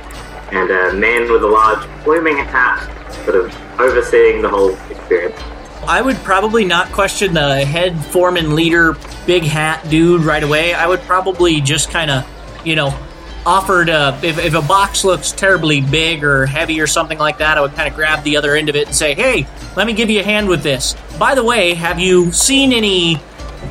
and 0.51 0.69
a 0.69 0.93
man 0.93 1.31
with 1.31 1.43
a 1.43 1.47
large 1.47 1.87
pluming 2.03 2.37
hat, 2.37 2.85
sort 3.23 3.35
of 3.35 3.79
overseeing 3.79 4.41
the 4.41 4.49
whole 4.49 4.73
experience. 4.89 5.39
I 5.87 6.01
would 6.01 6.17
probably 6.17 6.65
not 6.65 6.91
question 6.91 7.33
the 7.33 7.63
head 7.63 8.03
foreman 8.05 8.55
leader, 8.55 8.97
big 9.27 9.43
hat 9.43 9.87
dude 9.89 10.21
right 10.21 10.41
away. 10.41 10.73
I 10.73 10.87
would 10.87 11.01
probably 11.01 11.61
just 11.61 11.91
kind 11.91 12.09
of, 12.09 12.27
you 12.65 12.75
know, 12.75 12.97
offer 13.45 13.85
to, 13.85 14.19
if, 14.23 14.39
if 14.39 14.55
a 14.55 14.61
box 14.61 15.03
looks 15.03 15.31
terribly 15.31 15.81
big 15.81 16.23
or 16.23 16.47
heavy 16.47 16.81
or 16.81 16.87
something 16.87 17.19
like 17.19 17.37
that, 17.37 17.59
I 17.59 17.61
would 17.61 17.73
kind 17.73 17.87
of 17.87 17.93
grab 17.93 18.23
the 18.23 18.37
other 18.37 18.55
end 18.55 18.69
of 18.69 18.75
it 18.75 18.87
and 18.87 18.95
say, 18.95 19.13
hey, 19.13 19.45
let 19.75 19.85
me 19.85 19.93
give 19.93 20.09
you 20.09 20.21
a 20.21 20.23
hand 20.23 20.47
with 20.47 20.63
this. 20.63 20.95
By 21.19 21.35
the 21.35 21.43
way, 21.43 21.75
have 21.75 21.99
you 21.99 22.31
seen 22.31 22.73
any 22.73 23.21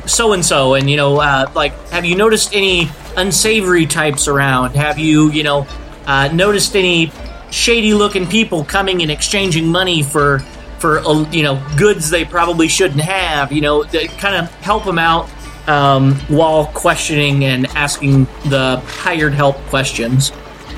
so 0.05 0.31
and 0.31 0.45
so? 0.45 0.75
And, 0.75 0.89
you 0.89 0.95
know, 0.95 1.19
uh, 1.19 1.51
like, 1.53 1.73
have 1.89 2.05
you 2.05 2.15
noticed 2.15 2.55
any 2.55 2.89
unsavory 3.17 3.85
types 3.85 4.29
around? 4.29 4.75
Have 4.75 4.97
you, 4.97 5.31
you 5.31 5.43
know, 5.43 5.67
uh, 6.05 6.29
noticed 6.31 6.77
any 6.77 7.11
shady 7.51 7.93
looking 7.93 8.25
people 8.25 8.63
coming 8.63 9.01
and 9.01 9.11
exchanging 9.11 9.67
money 9.67 10.01
for 10.01 10.41
for 10.79 11.01
you 11.31 11.43
know 11.43 11.61
goods 11.77 12.09
they 12.09 12.25
probably 12.25 12.67
shouldn't 12.67 13.01
have 13.01 13.51
you 13.51 13.61
know 13.61 13.83
to 13.83 14.07
kind 14.07 14.35
of 14.35 14.51
help 14.55 14.83
them 14.85 14.99
out 14.99 15.29
um, 15.67 16.13
while 16.27 16.67
questioning 16.67 17.45
and 17.45 17.65
asking 17.67 18.25
the 18.49 18.81
hired 18.85 19.33
help 19.33 19.55
questions 19.67 20.31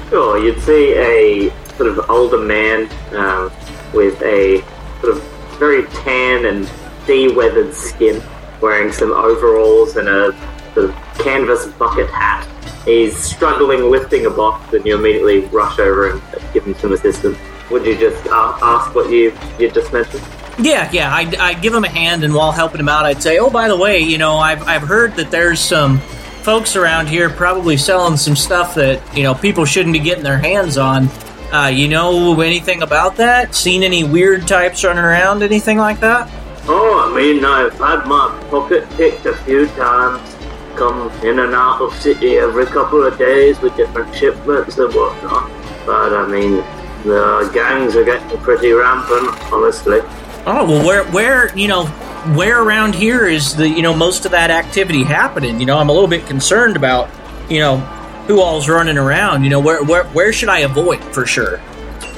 Sure, 0.10 0.42
you'd 0.42 0.62
see 0.62 0.94
a 0.94 1.50
sort 1.76 1.90
of 1.90 2.10
older 2.10 2.38
man 2.38 2.90
um, 3.14 3.52
with 3.94 4.22
a 4.22 4.62
sort 5.02 5.18
of 5.18 5.24
very 5.60 5.86
tan 5.88 6.46
and 6.46 6.66
sea-weathered 7.06 7.74
skin, 7.74 8.24
wearing 8.62 8.94
some 8.94 9.12
overalls 9.12 9.98
and 9.98 10.08
a 10.08 10.32
sort 10.74 10.90
of 10.90 10.96
canvas 11.20 11.68
bucket 11.74 12.10
hat. 12.10 12.48
He's 12.86 13.18
struggling 13.18 13.92
lifting 13.92 14.28
a 14.28 14.30
box, 14.30 14.74
and 14.74 14.86
you 14.86 14.98
immediately 14.98 15.42
rush 15.48 15.78
over 15.78 16.12
and 16.12 16.22
give 16.54 16.64
him 16.64 16.76
some 16.76 16.94
assistance. 16.94 17.38
Would 17.70 17.86
you 17.86 17.98
just 17.98 18.26
uh, 18.28 18.58
ask 18.62 18.94
what 18.96 19.10
you 19.10 19.38
you 19.60 19.70
just 19.72 19.92
mentioned? 19.94 20.24
yeah 20.60 20.90
yeah 20.92 21.14
I'd, 21.14 21.36
I'd 21.36 21.62
give 21.62 21.72
him 21.72 21.84
a 21.84 21.90
hand 21.90 22.24
and 22.24 22.34
while 22.34 22.52
helping 22.52 22.80
him 22.80 22.90
out 22.90 23.06
i'd 23.06 23.22
say 23.22 23.38
oh 23.38 23.52
by 23.52 23.68
the 23.68 23.78
way 23.78 24.00
you 24.00 24.18
know 24.18 24.38
i've, 24.38 24.68
I've 24.68 24.82
heard 24.82 25.16
that 25.18 25.30
there's 25.30 25.60
some 25.60 26.00
folks 26.42 26.76
around 26.76 27.06
here 27.08 27.30
probably 27.30 27.78
selling 27.78 28.18
some 28.18 28.36
stuff 28.36 28.74
that 28.74 29.00
you 29.16 29.22
know 29.22 29.36
people 29.36 29.66
shouldn't 29.66 29.94
be 29.94 30.00
getting 30.00 30.24
their 30.24 30.40
hands 30.40 30.80
on 30.80 31.10
uh, 31.54 31.68
you 31.72 31.88
know 31.88 32.42
anything 32.42 32.82
about 32.82 33.18
that 33.18 33.54
seen 33.54 33.84
any 33.84 34.04
weird 34.04 34.48
types 34.48 34.84
running 34.84 35.04
around 35.04 35.44
anything 35.44 35.78
like 35.78 36.00
that 36.00 36.28
Oh, 36.70 37.00
I 37.00 37.16
mean, 37.16 37.46
I've 37.46 37.72
had 37.80 38.06
my 38.08 38.28
pocket 38.50 38.90
picked 38.98 39.26
a 39.26 39.34
few 39.46 39.68
times. 39.68 40.36
Come 40.76 41.10
in 41.24 41.40
and 41.40 41.56
out 41.56 41.82
of 41.82 41.94
city 41.94 42.36
every 42.40 42.66
couple 42.66 43.06
of 43.06 43.18
days 43.18 43.58
with 43.62 43.78
different 43.78 44.14
shipments 44.14 44.78
and 44.78 44.94
whatnot. 44.94 45.50
But 45.86 46.14
I 46.14 46.28
mean, 46.28 46.58
the 47.08 47.50
gangs 47.54 47.96
are 47.96 48.04
getting 48.04 48.38
pretty 48.40 48.72
rampant, 48.72 49.30
honestly. 49.52 50.00
Oh 50.46 50.66
well, 50.66 50.86
where 50.86 51.04
where 51.12 51.58
you 51.58 51.68
know 51.68 51.86
where 52.36 52.62
around 52.62 52.96
here 52.96 53.28
is 53.28 53.56
the 53.56 53.68
you 53.68 53.82
know 53.82 53.94
most 53.96 54.26
of 54.26 54.32
that 54.32 54.52
activity 54.52 55.04
happening? 55.04 55.60
You 55.60 55.66
know, 55.66 55.78
I'm 55.78 55.90
a 55.90 55.94
little 55.94 56.08
bit 56.08 56.26
concerned 56.26 56.76
about 56.76 57.10
you 57.50 57.60
know 57.60 57.78
who 58.28 58.42
all's 58.42 58.70
running 58.70 58.98
around. 58.98 59.44
You 59.44 59.50
know, 59.50 59.60
where 59.60 59.84
where 59.84 60.06
where 60.08 60.32
should 60.32 60.50
I 60.50 60.60
avoid 60.60 61.04
for 61.14 61.26
sure? 61.26 61.60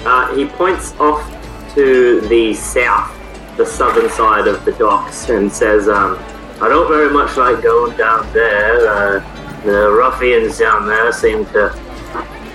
Uh, 0.05 0.35
he 0.35 0.45
points 0.45 0.93
off 0.99 1.23
to 1.75 2.21
the 2.21 2.53
south, 2.53 3.11
the 3.57 3.65
southern 3.65 4.09
side 4.09 4.47
of 4.47 4.63
the 4.65 4.71
docks, 4.73 5.29
and 5.29 5.51
says, 5.51 5.87
um, 5.87 6.17
I 6.61 6.67
don't 6.69 6.87
very 6.87 7.11
much 7.11 7.37
like 7.37 7.61
going 7.61 7.95
down 7.97 8.31
there. 8.33 8.87
Uh, 8.87 9.61
the 9.63 9.91
ruffians 9.91 10.57
down 10.57 10.87
there 10.87 11.11
seem 11.11 11.45
to 11.47 11.69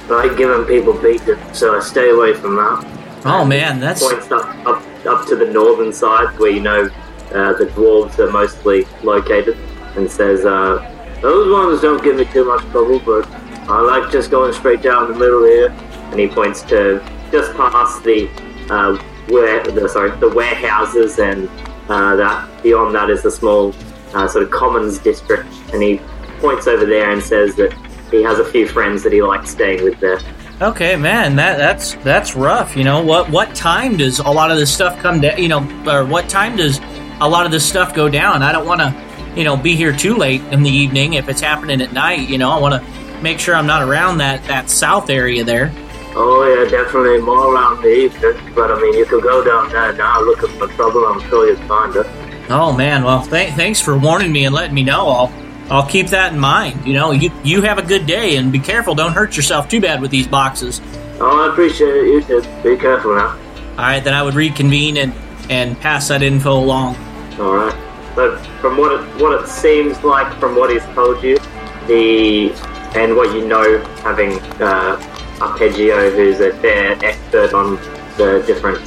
like 0.09 0.37
giving 0.37 0.65
people 0.67 0.93
beatings, 0.93 1.59
so 1.59 1.77
I 1.77 1.81
stay 1.81 2.11
away 2.11 2.35
from 2.35 2.57
that. 2.57 3.23
Oh 3.25 3.45
man, 3.45 3.81
that's 3.81 4.03
Points 4.03 4.31
up, 4.31 4.47
up, 4.67 4.83
up 5.07 5.27
to 5.29 5.37
the 5.37 5.47
northern 5.47 5.93
side 5.93 6.39
where 6.39 6.51
you 6.51 6.61
know 6.61 6.91
uh, 7.33 7.53
the 7.55 7.67
dwarves 7.75 8.19
are 8.19 8.31
mostly 8.31 8.85
located, 9.03 9.57
and 9.97 10.11
says, 10.11 10.45
uh, 10.45 11.19
Those 11.23 11.51
ones 11.51 11.81
don't 11.81 12.03
give 12.03 12.17
me 12.17 12.27
too 12.27 12.45
much 12.45 12.61
trouble, 12.71 13.01
but 13.01 13.27
I 13.69 13.81
like 13.81 14.13
just 14.13 14.31
going 14.31 14.53
straight 14.53 14.83
down 14.83 15.11
the 15.11 15.19
middle 15.19 15.45
here. 15.45 15.69
And 16.11 16.21
he 16.21 16.29
points 16.29 16.63
to 16.65 17.03
just 17.33 17.53
past 17.55 18.05
the 18.05 18.29
uh, 18.71 18.97
where 19.29 19.63
the 19.65 19.89
sorry 19.89 20.11
the 20.21 20.29
warehouses, 20.29 21.19
and 21.19 21.49
uh, 21.89 22.15
that 22.17 22.63
beyond 22.63 22.95
that 22.95 23.11
is 23.11 23.23
the 23.23 23.31
small 23.31 23.75
uh, 24.13 24.29
sort 24.29 24.45
of 24.45 24.51
commons 24.51 24.99
district. 24.99 25.47
And 25.73 25.83
he 25.83 26.01
points 26.41 26.67
over 26.67 26.85
there 26.85 27.11
and 27.11 27.23
says 27.23 27.57
that 27.57 27.75
he 28.11 28.23
has 28.23 28.39
a 28.39 28.45
few 28.45 28.67
friends 28.67 29.03
that 29.03 29.13
he 29.13 29.23
likes 29.23 29.51
staying 29.51 29.83
with 29.85 29.99
there. 30.01 30.21
okay, 30.63 30.97
man. 30.97 31.37
That 31.37 31.59
that's 31.59 31.95
that's 31.97 32.35
rough. 32.37 32.77
You 32.77 32.85
know 32.85 33.03
what 33.03 33.31
what 33.31 33.55
time 33.55 33.97
does 33.97 34.19
a 34.21 34.29
lot 34.31 34.51
of 34.51 34.59
this 34.59 34.73
stuff 34.73 34.99
come 35.01 35.21
down? 35.21 35.39
You 35.43 35.49
know, 35.49 35.61
or 35.91 36.05
what 36.05 36.29
time 36.29 36.57
does 36.57 36.81
a 37.21 37.29
lot 37.29 37.47
of 37.47 37.53
this 37.53 37.67
stuff 37.69 37.95
go 37.95 38.09
down? 38.09 38.43
I 38.43 38.53
don't 38.53 38.67
want 38.67 38.81
to 38.81 38.95
you 39.37 39.45
know 39.45 39.57
be 39.57 39.75
here 39.75 39.93
too 39.93 40.15
late 40.17 40.43
in 40.53 40.63
the 40.63 40.71
evening 40.71 41.15
if 41.15 41.29
it's 41.29 41.41
happening 41.41 41.81
at 41.81 41.93
night. 41.93 42.29
You 42.29 42.39
know, 42.39 42.51
I 42.51 42.61
want 42.61 42.75
to 42.83 43.21
make 43.23 43.39
sure 43.41 43.55
I'm 43.55 43.67
not 43.67 43.83
around 43.83 44.19
that 44.19 44.45
that 44.45 44.71
south 44.71 45.11
area 45.11 45.43
there. 45.45 45.73
Oh 46.17 46.47
yeah, 46.47 46.71
definitely 46.71 47.19
more 47.21 47.53
around 47.53 47.83
the 47.83 47.89
eastern. 47.93 48.37
But 48.55 48.71
I 48.71 48.81
mean, 48.81 48.95
you 48.95 49.05
could 49.07 49.23
go 49.25 49.43
down 49.43 49.71
there 49.71 49.93
now 49.95 50.21
looking 50.23 50.51
for 50.59 50.69
trouble. 50.69 51.05
I'm 51.07 51.21
sure 51.29 51.49
you'd 51.49 51.59
find 51.67 51.97
it. 51.97 52.07
Oh 52.51 52.73
man, 52.73 53.03
well, 53.03 53.27
th- 53.27 53.55
thanks 53.55 53.81
for 53.81 53.99
warning 53.99 54.31
me 54.31 54.45
and 54.45 54.55
letting 54.55 54.75
me 54.75 54.85
know. 54.85 55.09
I'll 55.09 55.33
I'll 55.71 55.87
keep 55.87 56.09
that 56.09 56.33
in 56.33 56.39
mind. 56.39 56.87
You 56.87 56.93
know, 56.95 57.13
you 57.13 57.31
you 57.43 57.63
have 57.63 57.79
a 57.79 57.83
good 57.83 58.07
day 58.07 58.37
and 58.37 58.53
be 58.53 58.59
careful. 58.59 58.95
Don't 58.95 59.13
hurt 59.13 59.37
yourself 59.37 59.69
too 59.69 59.81
bad 59.81 60.01
with 60.03 60.11
these 60.11 60.27
boxes. 60.27 60.81
Oh, 61.21 61.47
I 61.49 61.53
appreciate 61.53 61.89
it. 61.89 62.07
You 62.07 62.23
should 62.23 62.63
be 62.63 62.77
careful 62.77 63.15
now. 63.15 63.31
All 63.31 63.77
right, 63.79 64.03
then 64.05 64.15
I 64.15 64.23
would 64.23 64.35
reconvene 64.35 64.97
and 64.99 65.13
and 65.51 65.79
pass 65.81 66.09
that 66.09 66.23
info 66.23 66.53
along. 66.59 66.97
All 67.39 67.55
right. 67.55 67.75
But 68.15 68.39
from 68.61 68.77
what 68.77 68.93
it 68.93 69.23
what 69.23 69.41
it 69.43 69.49
seems 69.49 70.03
like, 70.05 70.33
from 70.39 70.55
what 70.57 70.71
he's 70.71 70.85
told 70.95 71.23
you, 71.23 71.39
the 71.87 72.53
and 72.95 73.17
what 73.17 73.35
you 73.35 73.47
know, 73.47 73.79
having 74.03 74.39
uh, 74.63 75.01
Arpeggio, 75.41 76.11
who's 76.11 76.41
a 76.41 76.53
fair 76.59 76.93
expert 77.05 77.53
on 77.55 77.77
the 78.17 78.45
different 78.47 78.79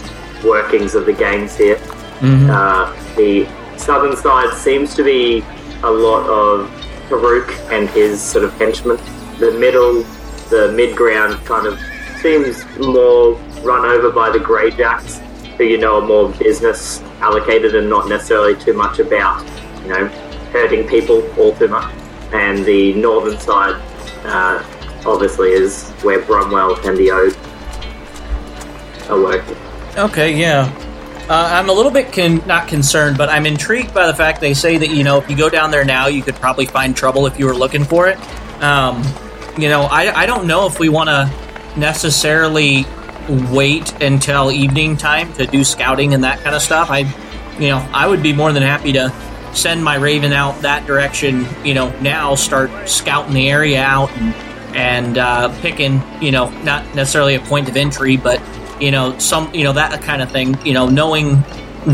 workings 0.45 0.95
of 0.95 1.05
the 1.05 1.13
games 1.13 1.57
here, 1.57 1.75
Mhm. 2.21 2.49
uh, 2.49 2.91
the 3.17 3.45
southern 3.77 4.15
side 4.15 4.53
seems 4.55 4.95
to 4.95 5.03
be 5.03 5.43
a 5.83 5.91
lot 5.91 6.27
of 6.29 6.69
Farouk 7.09 7.49
and 7.71 7.89
his 7.89 8.21
sort 8.21 8.43
of 8.43 8.53
henchmen. 8.53 8.97
The 9.39 9.51
middle, 9.51 10.03
the 10.49 10.71
mid 10.75 10.95
ground, 10.95 11.43
kind 11.45 11.67
of 11.67 11.79
seems 12.21 12.65
more 12.77 13.33
run 13.61 13.85
over 13.85 14.11
by 14.11 14.29
the 14.29 14.39
Greyjacks, 14.39 15.19
who 15.57 15.63
you 15.63 15.77
know 15.77 16.01
are 16.01 16.07
more 16.07 16.29
business 16.33 17.01
allocated 17.21 17.75
and 17.75 17.89
not 17.89 18.07
necessarily 18.07 18.55
too 18.55 18.73
much 18.73 18.99
about, 18.99 19.45
you 19.81 19.89
know, 19.89 20.07
hurting 20.51 20.87
people 20.87 21.27
all 21.39 21.55
too 21.55 21.67
much. 21.67 21.93
And 22.33 22.65
the 22.65 22.93
northern 22.93 23.39
side, 23.39 23.81
uh, 24.25 24.63
obviously, 25.05 25.51
is 25.51 25.89
where 26.01 26.21
Brumwell 26.21 26.83
and 26.85 26.97
the 26.97 27.11
Ode 27.11 27.37
are 29.09 29.21
working. 29.21 29.55
Okay, 29.97 30.33
yeah. 30.35 30.71
Uh, 31.29 31.49
I'm 31.51 31.69
a 31.69 31.73
little 31.73 31.91
bit 31.91 32.13
con- 32.13 32.45
not 32.47 32.69
concerned, 32.69 33.17
but 33.17 33.27
I'm 33.27 33.45
intrigued 33.45 33.93
by 33.93 34.07
the 34.07 34.13
fact 34.13 34.39
they 34.39 34.53
say 34.53 34.77
that 34.77 34.89
you 34.91 35.03
know 35.03 35.17
if 35.17 35.29
you 35.29 35.35
go 35.35 35.49
down 35.49 35.71
there 35.71 35.83
now, 35.83 36.07
you 36.07 36.21
could 36.23 36.35
probably 36.35 36.65
find 36.65 36.95
trouble 36.95 37.27
if 37.27 37.37
you 37.37 37.45
were 37.45 37.55
looking 37.55 37.83
for 37.83 38.07
it. 38.07 38.17
Um, 38.63 39.03
you 39.57 39.67
know, 39.67 39.81
I, 39.81 40.21
I 40.21 40.25
don't 40.25 40.47
know 40.47 40.67
if 40.67 40.79
we 40.79 40.87
want 40.87 41.09
to 41.09 41.29
necessarily 41.77 42.85
wait 43.51 44.01
until 44.01 44.51
evening 44.51 44.95
time 44.95 45.33
to 45.33 45.45
do 45.45 45.63
scouting 45.65 46.13
and 46.13 46.23
that 46.23 46.39
kind 46.39 46.55
of 46.55 46.61
stuff. 46.61 46.89
I, 46.89 46.99
you 47.59 47.69
know, 47.69 47.85
I 47.93 48.07
would 48.07 48.23
be 48.23 48.31
more 48.31 48.53
than 48.53 48.63
happy 48.63 48.93
to 48.93 49.13
send 49.53 49.83
my 49.83 49.95
Raven 49.95 50.31
out 50.31 50.61
that 50.61 50.85
direction. 50.85 51.45
You 51.65 51.73
know, 51.73 51.89
now 51.99 52.35
start 52.35 52.87
scouting 52.87 53.33
the 53.33 53.49
area 53.49 53.81
out 53.81 54.09
and 54.11 54.33
and 54.75 55.17
uh, 55.17 55.61
picking. 55.61 56.01
You 56.21 56.31
know, 56.31 56.49
not 56.61 56.85
necessarily 56.95 57.35
a 57.35 57.41
point 57.41 57.67
of 57.67 57.75
entry, 57.75 58.15
but 58.15 58.41
you 58.79 58.91
know 58.91 59.17
some 59.19 59.53
you 59.53 59.63
know 59.63 59.73
that 59.73 60.01
kind 60.01 60.21
of 60.21 60.31
thing 60.31 60.59
you 60.65 60.73
know 60.73 60.87
knowing 60.87 61.37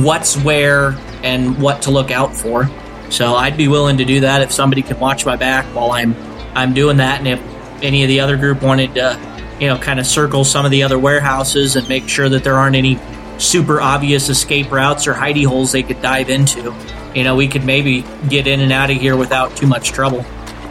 what's 0.03 0.37
where 0.37 0.91
and 1.23 1.59
what 1.61 1.83
to 1.83 1.91
look 1.91 2.11
out 2.11 2.35
for. 2.35 2.69
So 3.09 3.35
i'd 3.35 3.57
be 3.57 3.67
willing 3.67 3.97
to 3.97 4.05
do 4.05 4.21
that 4.21 4.41
if 4.41 4.51
somebody 4.51 4.81
could 4.81 4.99
watch 4.99 5.25
my 5.25 5.35
back 5.35 5.65
while 5.75 5.91
i'm 5.91 6.15
i'm 6.55 6.73
doing 6.73 6.97
that. 6.97 7.19
And 7.19 7.27
if 7.27 7.83
any 7.83 8.03
of 8.03 8.07
the 8.07 8.19
other 8.19 8.37
group 8.37 8.61
wanted 8.61 8.95
to 8.95 9.19
you 9.59 9.67
know 9.67 9.77
kind 9.77 9.99
of 9.99 10.05
circle 10.05 10.43
some 10.43 10.65
of 10.65 10.71
the 10.71 10.83
other 10.83 10.97
warehouses 10.97 11.75
and 11.75 11.87
make 11.87 12.07
sure 12.07 12.29
that 12.29 12.43
there 12.43 12.55
aren't 12.55 12.75
any 12.75 12.99
super 13.37 13.81
obvious 13.81 14.29
escape 14.29 14.71
routes 14.71 15.07
or 15.07 15.13
hidey 15.13 15.45
holes 15.45 15.71
they 15.71 15.83
could 15.83 16.01
dive 16.01 16.29
into 16.29 16.73
you 17.13 17.23
know 17.23 17.35
we 17.35 17.47
could 17.47 17.63
maybe 17.63 18.03
get 18.29 18.47
in 18.47 18.59
and 18.59 18.71
out 18.71 18.89
of 18.89 18.97
here 18.97 19.15
without 19.15 19.55
too 19.55 19.67
much 19.67 19.91
trouble. 19.91 20.25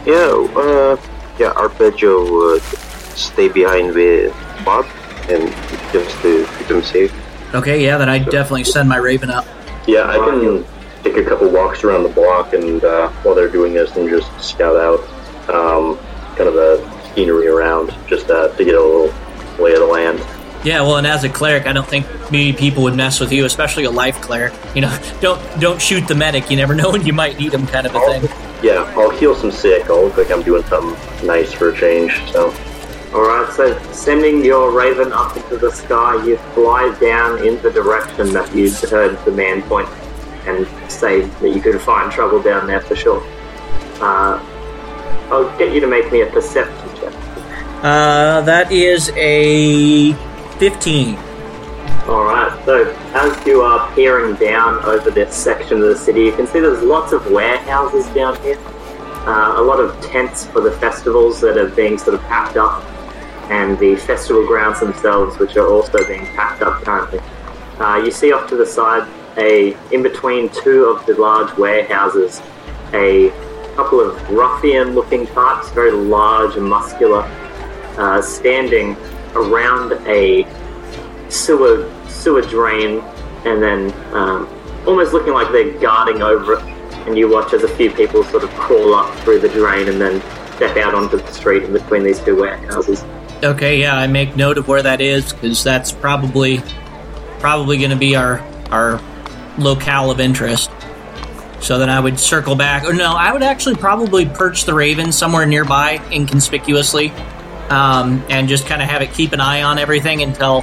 Yeah, 0.05 0.47
uh, 0.55 0.97
yeah, 1.39 1.53
Arpeggio 1.55 2.29
would 2.29 2.61
stay 2.61 3.47
behind 3.47 3.93
with 3.93 4.33
Bob 4.65 4.85
and 5.29 5.49
just 5.91 6.19
to 6.21 6.45
keep 6.57 6.67
him 6.67 6.81
safe. 6.83 7.13
okay 7.55 7.83
yeah 7.83 7.97
then 7.97 8.09
i'd 8.09 8.25
definitely 8.29 8.63
send 8.63 8.87
my 8.89 8.97
raven 8.97 9.29
up 9.29 9.45
Yeah, 9.87 10.07
I 10.09 10.15
can 10.17 10.63
take 11.03 11.17
a 11.17 11.23
couple 11.23 11.49
walks 11.49 11.83
around 11.83 12.03
the 12.03 12.09
block 12.09 12.53
and 12.53 12.83
uh, 12.83 13.09
while 13.23 13.35
they're 13.35 13.49
doing 13.49 13.73
this 13.73 13.95
and 13.97 14.07
just 14.09 14.29
scout 14.39 14.77
out 14.77 14.99
um, 15.49 15.97
kind 16.37 16.47
of 16.47 16.53
the 16.53 16.79
scenery 17.13 17.47
around 17.47 17.93
just 18.07 18.29
uh, 18.29 18.47
to 18.55 18.63
get 18.65 18.75
a 18.75 18.81
little 18.81 19.13
lay 19.59 19.73
of 19.73 19.79
the 19.79 19.85
land. 19.85 20.19
Yeah, 20.63 20.79
well, 20.81 20.95
and 20.95 21.05
as 21.05 21.25
a 21.25 21.29
cleric, 21.29 21.67
I 21.67 21.73
don't 21.73 21.85
think 21.85 22.05
many 22.31 22.53
people 22.53 22.83
would 22.83 22.95
mess 22.95 23.19
with 23.19 23.33
you, 23.33 23.43
especially 23.43 23.83
a 23.83 23.91
life 23.91 24.21
cleric. 24.21 24.53
You 24.73 24.81
know, 24.83 24.97
don't 25.21 25.41
don't 25.59 25.81
shoot 25.81 26.07
the 26.07 26.15
medic. 26.15 26.49
You 26.49 26.55
never 26.55 26.73
know 26.79 26.89
when 26.89 27.05
you 27.05 27.11
might 27.11 27.37
need 27.37 27.53
him, 27.53 27.67
kind 27.67 27.85
of 27.85 27.93
a 27.93 27.99
thing. 27.99 28.29
Yeah, 28.63 28.89
I'll 28.95 29.09
heal 29.09 29.35
some 29.35 29.51
sick. 29.51 29.89
I'll 29.89 30.05
look 30.05 30.15
like 30.15 30.31
I'm 30.31 30.41
doing 30.41 30.63
something 30.63 31.27
nice 31.27 31.51
for 31.51 31.69
a 31.71 31.77
change. 31.77 32.13
So 32.31 32.51
Alright, 33.13 33.53
so 33.53 33.79
sending 33.91 34.43
your 34.43 34.71
raven 34.71 35.13
up 35.13 35.37
into 35.37 35.57
the 35.57 35.71
sky, 35.71 36.25
you 36.25 36.37
fly 36.55 36.97
down 36.99 37.45
in 37.45 37.61
the 37.61 37.71
direction 37.71 38.33
that 38.33 38.53
you 38.55 38.71
heard 38.71 39.23
the 39.23 39.31
man 39.31 39.61
point 39.63 39.87
and 40.47 40.67
say 40.91 41.21
that 41.21 41.49
you 41.49 41.61
could 41.61 41.79
find 41.79 42.11
trouble 42.11 42.41
down 42.41 42.65
there 42.65 42.81
for 42.81 42.95
sure. 42.95 43.21
Uh, 44.01 44.43
I'll 45.29 45.57
get 45.59 45.73
you 45.73 45.79
to 45.79 45.87
make 45.87 46.11
me 46.11 46.21
a 46.21 46.25
perception 46.25 46.89
check. 46.95 47.13
Uh, 47.83 48.41
that 48.41 48.71
is 48.71 49.11
a 49.15 50.13
fifteen. 50.57 51.15
Alright, 52.07 52.65
so 52.65 52.91
as 53.13 53.45
you 53.45 53.61
are 53.61 53.93
peering 53.93 54.35
down 54.35 54.83
over 54.85 55.11
this 55.11 55.35
section 55.35 55.83
of 55.83 55.87
the 55.87 55.97
city, 55.97 56.21
you 56.21 56.33
can 56.33 56.47
see 56.47 56.59
there's 56.59 56.81
lots 56.81 57.13
of 57.13 57.29
warehouses 57.31 58.07
down 58.07 58.41
here. 58.41 58.57
Uh, 59.25 59.53
a 59.57 59.61
lot 59.61 59.79
of 59.79 60.01
tents 60.01 60.47
for 60.47 60.61
the 60.61 60.71
festivals 60.71 61.39
that 61.41 61.57
are 61.57 61.69
being 61.69 61.97
sort 61.97 62.15
of 62.15 62.21
packed 62.23 62.57
up, 62.57 62.83
and 63.49 63.77
the 63.79 63.95
festival 63.95 64.45
grounds 64.45 64.79
themselves, 64.79 65.37
which 65.37 65.57
are 65.57 65.67
also 65.67 66.05
being 66.07 66.25
packed 66.27 66.61
up 66.61 66.83
currently. 66.83 67.19
Uh, 67.79 68.01
you 68.03 68.11
see 68.11 68.31
off 68.31 68.47
to 68.49 68.55
the 68.55 68.65
side, 68.65 69.07
a 69.37 69.75
in 69.91 70.03
between 70.03 70.49
two 70.49 70.85
of 70.85 71.05
the 71.05 71.13
large 71.15 71.55
warehouses, 71.57 72.41
a 72.93 73.29
couple 73.75 73.99
of 73.99 74.29
ruffian-looking 74.29 75.25
types, 75.27 75.71
very 75.71 75.91
large 75.91 76.55
and 76.55 76.65
muscular, 76.65 77.23
uh, 77.97 78.21
standing 78.21 78.95
around 79.35 79.93
a 80.07 80.47
sewer 81.29 81.91
sewer 82.07 82.41
drain, 82.41 82.99
and 83.45 83.61
then 83.61 83.91
um, 84.13 84.47
almost 84.85 85.13
looking 85.13 85.33
like 85.33 85.51
they're 85.51 85.77
guarding 85.79 86.21
over 86.21 86.53
it. 86.53 86.63
And 87.07 87.17
you 87.17 87.27
watch 87.29 87.53
as 87.53 87.63
a 87.63 87.75
few 87.75 87.91
people 87.91 88.23
sort 88.23 88.43
of 88.43 88.49
crawl 88.51 88.93
up 88.93 89.13
through 89.19 89.39
the 89.39 89.49
drain 89.49 89.89
and 89.89 89.99
then 89.99 90.21
step 90.55 90.77
out 90.77 90.93
onto 90.93 91.17
the 91.17 91.33
street 91.33 91.63
in 91.63 91.73
between 91.73 92.03
these 92.03 92.19
two 92.23 92.35
warehouses. 92.39 93.03
Okay, 93.43 93.81
yeah, 93.81 93.97
I 93.97 94.07
make 94.07 94.35
note 94.37 94.57
of 94.57 94.67
where 94.69 94.81
that 94.81 95.01
is 95.01 95.33
because 95.33 95.63
that's 95.63 95.91
probably 95.91 96.61
probably 97.39 97.77
going 97.77 97.89
to 97.89 97.97
be 97.97 98.15
our 98.15 98.39
our 98.71 99.01
locale 99.57 100.09
of 100.11 100.19
interest. 100.21 100.71
So 101.59 101.77
then 101.77 101.89
I 101.89 101.99
would 101.99 102.19
circle 102.19 102.55
back, 102.55 102.83
or 102.85 102.93
no, 102.93 103.13
I 103.13 103.31
would 103.33 103.43
actually 103.43 103.75
probably 103.75 104.25
perch 104.25 104.65
the 104.65 104.73
Raven 104.73 105.11
somewhere 105.11 105.45
nearby, 105.45 106.01
inconspicuously, 106.11 107.09
um, 107.69 108.23
and 108.29 108.47
just 108.49 108.65
kind 108.65 108.81
of 108.81 108.89
have 108.89 109.01
it 109.01 109.13
keep 109.13 109.31
an 109.33 109.39
eye 109.41 109.63
on 109.63 109.77
everything 109.77 110.21
until 110.23 110.57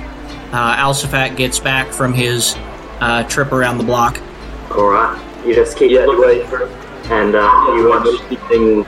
uh, 0.52 0.76
Alsaphat 0.76 1.36
gets 1.36 1.58
back 1.58 1.92
from 1.92 2.12
his 2.14 2.54
uh, 3.00 3.22
trip 3.24 3.52
around 3.52 3.78
the 3.78 3.84
block. 3.84 4.20
All 4.72 4.88
right, 4.88 5.46
you 5.46 5.54
just 5.54 5.76
keep 5.76 5.90
Yeah, 5.90 6.04
looking 6.04 6.46
through, 6.48 6.66
and 7.10 7.34
uh, 7.34 7.50
you 7.74 7.82
you 7.82 7.88
watch. 7.88 8.04
notice 8.04 8.20
anything? 8.26 8.86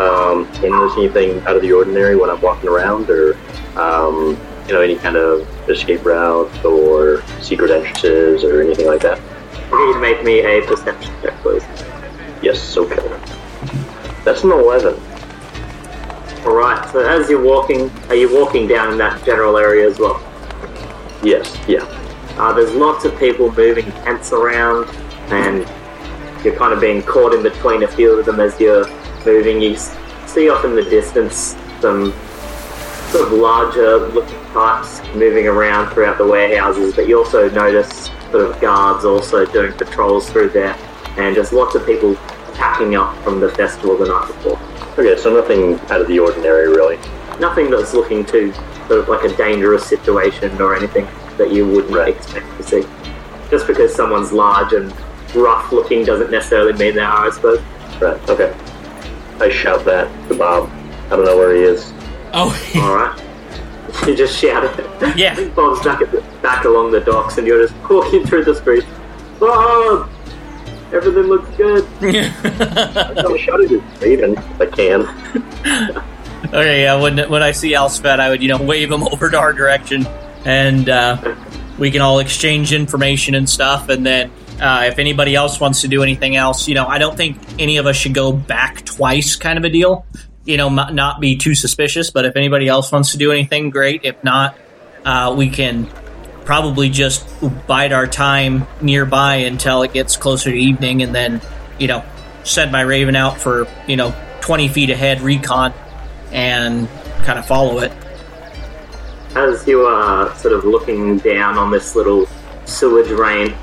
Um, 0.00 0.48
you 0.62 0.70
notice 0.70 0.96
anything 0.96 1.40
out 1.46 1.56
of 1.56 1.62
the 1.62 1.72
ordinary 1.72 2.16
when 2.16 2.30
I'm 2.30 2.40
walking 2.40 2.70
around, 2.70 3.10
or 3.10 3.36
um, 3.76 4.38
you 4.66 4.72
know, 4.72 4.80
any 4.80 4.96
kind 4.96 5.16
of 5.16 5.46
escape 5.68 6.04
routes 6.04 6.64
or 6.64 7.22
secret 7.40 7.70
entrances 7.70 8.42
or 8.42 8.62
anything 8.62 8.86
like 8.86 9.02
that? 9.02 9.20
Need 9.70 9.78
you 9.78 9.92
to 9.92 10.00
make 10.00 10.24
me 10.24 10.40
a 10.40 10.62
perception 10.66 11.12
check, 11.22 11.34
please. 11.42 11.62
Yes, 12.42 12.76
okay. 12.76 12.96
That's 14.24 14.42
an 14.42 14.52
eleven. 14.52 14.94
All 16.46 16.54
right. 16.54 16.88
So 16.90 17.00
as 17.00 17.28
you're 17.28 17.42
walking, 17.42 17.90
are 18.08 18.14
you 18.14 18.34
walking 18.34 18.66
down 18.66 18.92
in 18.92 18.98
that 18.98 19.22
general 19.26 19.58
area 19.58 19.86
as 19.86 19.98
well? 19.98 20.18
Yes, 21.22 21.54
yeah. 21.68 21.84
Uh, 22.38 22.54
there's 22.54 22.72
lots 22.72 23.04
of 23.04 23.18
people 23.18 23.52
moving 23.52 23.92
tents 24.04 24.32
around, 24.32 24.88
and 25.30 25.68
you're 26.42 26.56
kind 26.56 26.72
of 26.72 26.80
being 26.80 27.02
caught 27.02 27.34
in 27.34 27.42
between 27.42 27.82
a 27.82 27.88
few 27.88 28.18
of 28.18 28.24
them 28.24 28.40
as 28.40 28.58
you're 28.58 28.86
moving. 29.24 29.60
You 29.60 29.76
see 30.26 30.48
off 30.50 30.64
in 30.64 30.74
the 30.74 30.84
distance 30.84 31.56
some 31.80 32.12
sort 33.10 33.26
of 33.26 33.32
larger 33.32 33.98
looking 34.08 34.38
types 34.52 35.00
moving 35.14 35.48
around 35.48 35.92
throughout 35.92 36.18
the 36.18 36.26
warehouses, 36.26 36.94
but 36.94 37.08
you 37.08 37.18
also 37.18 37.48
notice 37.50 38.10
sort 38.30 38.44
of 38.44 38.60
guards 38.60 39.04
also 39.04 39.44
doing 39.46 39.72
patrols 39.72 40.30
through 40.30 40.50
there, 40.50 40.76
and 41.16 41.34
just 41.34 41.52
lots 41.52 41.74
of 41.74 41.84
people 41.84 42.14
packing 42.54 42.94
up 42.94 43.16
from 43.24 43.40
the 43.40 43.48
festival 43.50 43.96
the 43.96 44.06
night 44.06 44.26
before. 44.28 44.58
Okay, 44.98 45.16
so 45.20 45.34
nothing 45.34 45.74
out 45.90 46.00
of 46.00 46.08
the 46.08 46.18
ordinary, 46.18 46.68
really. 46.68 46.98
Nothing 47.40 47.70
that's 47.70 47.94
looking 47.94 48.24
too 48.24 48.52
sort 48.86 49.00
of 49.00 49.08
like 49.08 49.24
a 49.24 49.34
dangerous 49.36 49.86
situation 49.86 50.60
or 50.60 50.76
anything 50.76 51.08
that 51.38 51.50
you 51.50 51.66
wouldn't 51.66 51.94
Right. 51.94 52.14
expect 52.14 52.46
to 52.58 52.62
see. 52.62 52.86
Just 53.50 53.66
because 53.66 53.94
someone's 53.94 54.32
large 54.32 54.72
and 54.72 54.92
rough 55.34 55.72
looking 55.72 56.04
doesn't 56.04 56.30
necessarily 56.30 56.72
mean 56.74 56.94
they 56.94 57.00
are, 57.00 57.26
I 57.26 57.30
suppose. 57.30 57.60
Right, 58.00 58.28
okay. 58.28 58.52
I 59.40 59.48
shout 59.48 59.84
that 59.86 60.28
to 60.28 60.34
Bob. 60.34 60.70
I 61.06 61.16
don't 61.16 61.24
know 61.24 61.36
where 61.36 61.54
he 61.54 61.62
is. 61.62 61.92
Oh, 62.32 62.54
All 62.76 62.94
right. 62.94 64.06
You 64.06 64.14
just 64.14 64.38
shout 64.38 64.64
it. 64.64 65.16
Yeah. 65.16 65.48
Bob's 65.56 65.84
back 65.84 66.00
at 66.02 66.12
the, 66.12 66.20
back 66.42 66.64
along 66.64 66.92
the 66.92 67.00
docks, 67.00 67.38
and 67.38 67.46
you're 67.46 67.66
just 67.66 67.74
walking 67.88 68.24
through 68.24 68.44
the 68.44 68.54
streets. 68.54 68.86
Bob, 69.40 70.08
everything 70.92 71.24
looks 71.24 71.48
good. 71.56 71.84
I'm 72.00 73.38
shouting 73.38 73.80
at 73.80 74.02
Raven 74.02 74.36
if 74.36 74.60
I 74.60 74.66
can. 74.66 76.04
Okay, 76.46 76.82
yeah. 76.82 77.00
When 77.00 77.18
when 77.30 77.42
I 77.42 77.52
see 77.52 77.72
Alsaphat, 77.72 78.18
I 78.20 78.28
would 78.28 78.42
you 78.42 78.48
know 78.48 78.62
wave 78.62 78.90
him 78.90 79.02
over 79.12 79.30
to 79.30 79.38
our 79.38 79.52
direction, 79.52 80.06
and 80.44 80.88
uh, 80.88 81.36
we 81.78 81.90
can 81.90 82.00
all 82.00 82.18
exchange 82.18 82.72
information 82.72 83.34
and 83.34 83.48
stuff. 83.48 83.88
And 83.88 84.04
then 84.04 84.30
uh, 84.60 84.82
if 84.84 84.98
anybody 84.98 85.34
else 85.34 85.58
wants 85.58 85.80
to 85.80 85.88
do 85.88 86.02
anything 86.02 86.36
else, 86.36 86.68
you 86.68 86.74
know, 86.74 86.86
I 86.86 86.98
don't 86.98 87.16
think 87.16 87.38
any 87.58 87.78
of 87.78 87.86
us 87.86 87.96
should 87.96 88.14
go 88.14 88.32
back 88.32 88.84
twice, 88.84 89.36
kind 89.36 89.58
of 89.58 89.64
a 89.64 89.70
deal. 89.70 90.04
You 90.44 90.58
know, 90.58 90.66
m- 90.66 90.94
not 90.94 91.20
be 91.20 91.36
too 91.36 91.54
suspicious. 91.54 92.10
But 92.10 92.26
if 92.26 92.36
anybody 92.36 92.68
else 92.68 92.92
wants 92.92 93.12
to 93.12 93.18
do 93.18 93.32
anything, 93.32 93.70
great. 93.70 94.04
If 94.04 94.22
not, 94.22 94.56
uh, 95.04 95.34
we 95.36 95.48
can 95.48 95.86
probably 96.44 96.90
just 96.90 97.26
bide 97.66 97.92
our 97.92 98.06
time 98.06 98.66
nearby 98.80 99.36
until 99.36 99.82
it 99.82 99.92
gets 99.92 100.16
closer 100.16 100.50
to 100.50 100.56
evening, 100.56 101.02
and 101.02 101.14
then 101.14 101.40
you 101.78 101.86
know 101.86 102.04
send 102.44 102.70
my 102.70 102.82
Raven 102.82 103.16
out 103.16 103.40
for 103.40 103.66
you 103.86 103.96
know 103.96 104.14
twenty 104.40 104.68
feet 104.68 104.90
ahead 104.90 105.22
recon 105.22 105.72
and 106.32 106.88
kind 107.22 107.38
of 107.38 107.46
follow 107.46 107.78
it. 107.78 107.92
As 109.36 109.66
you 109.66 109.82
are 109.82 110.34
sort 110.36 110.52
of 110.52 110.64
looking 110.64 111.18
down 111.18 111.56
on 111.56 111.70
this 111.70 111.94
little 111.94 112.26
sewer 112.64 113.04
drain, 113.04 113.54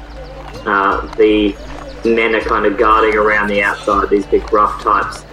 uh, 0.68 1.16
the 1.16 1.56
men 2.06 2.36
are 2.36 2.42
kind 2.42 2.66
of 2.66 2.78
guarding 2.78 3.16
around 3.16 3.48
the 3.48 3.62
outside, 3.62 4.10
these 4.10 4.26
big 4.26 4.52
rough 4.52 4.82
types. 4.82 5.26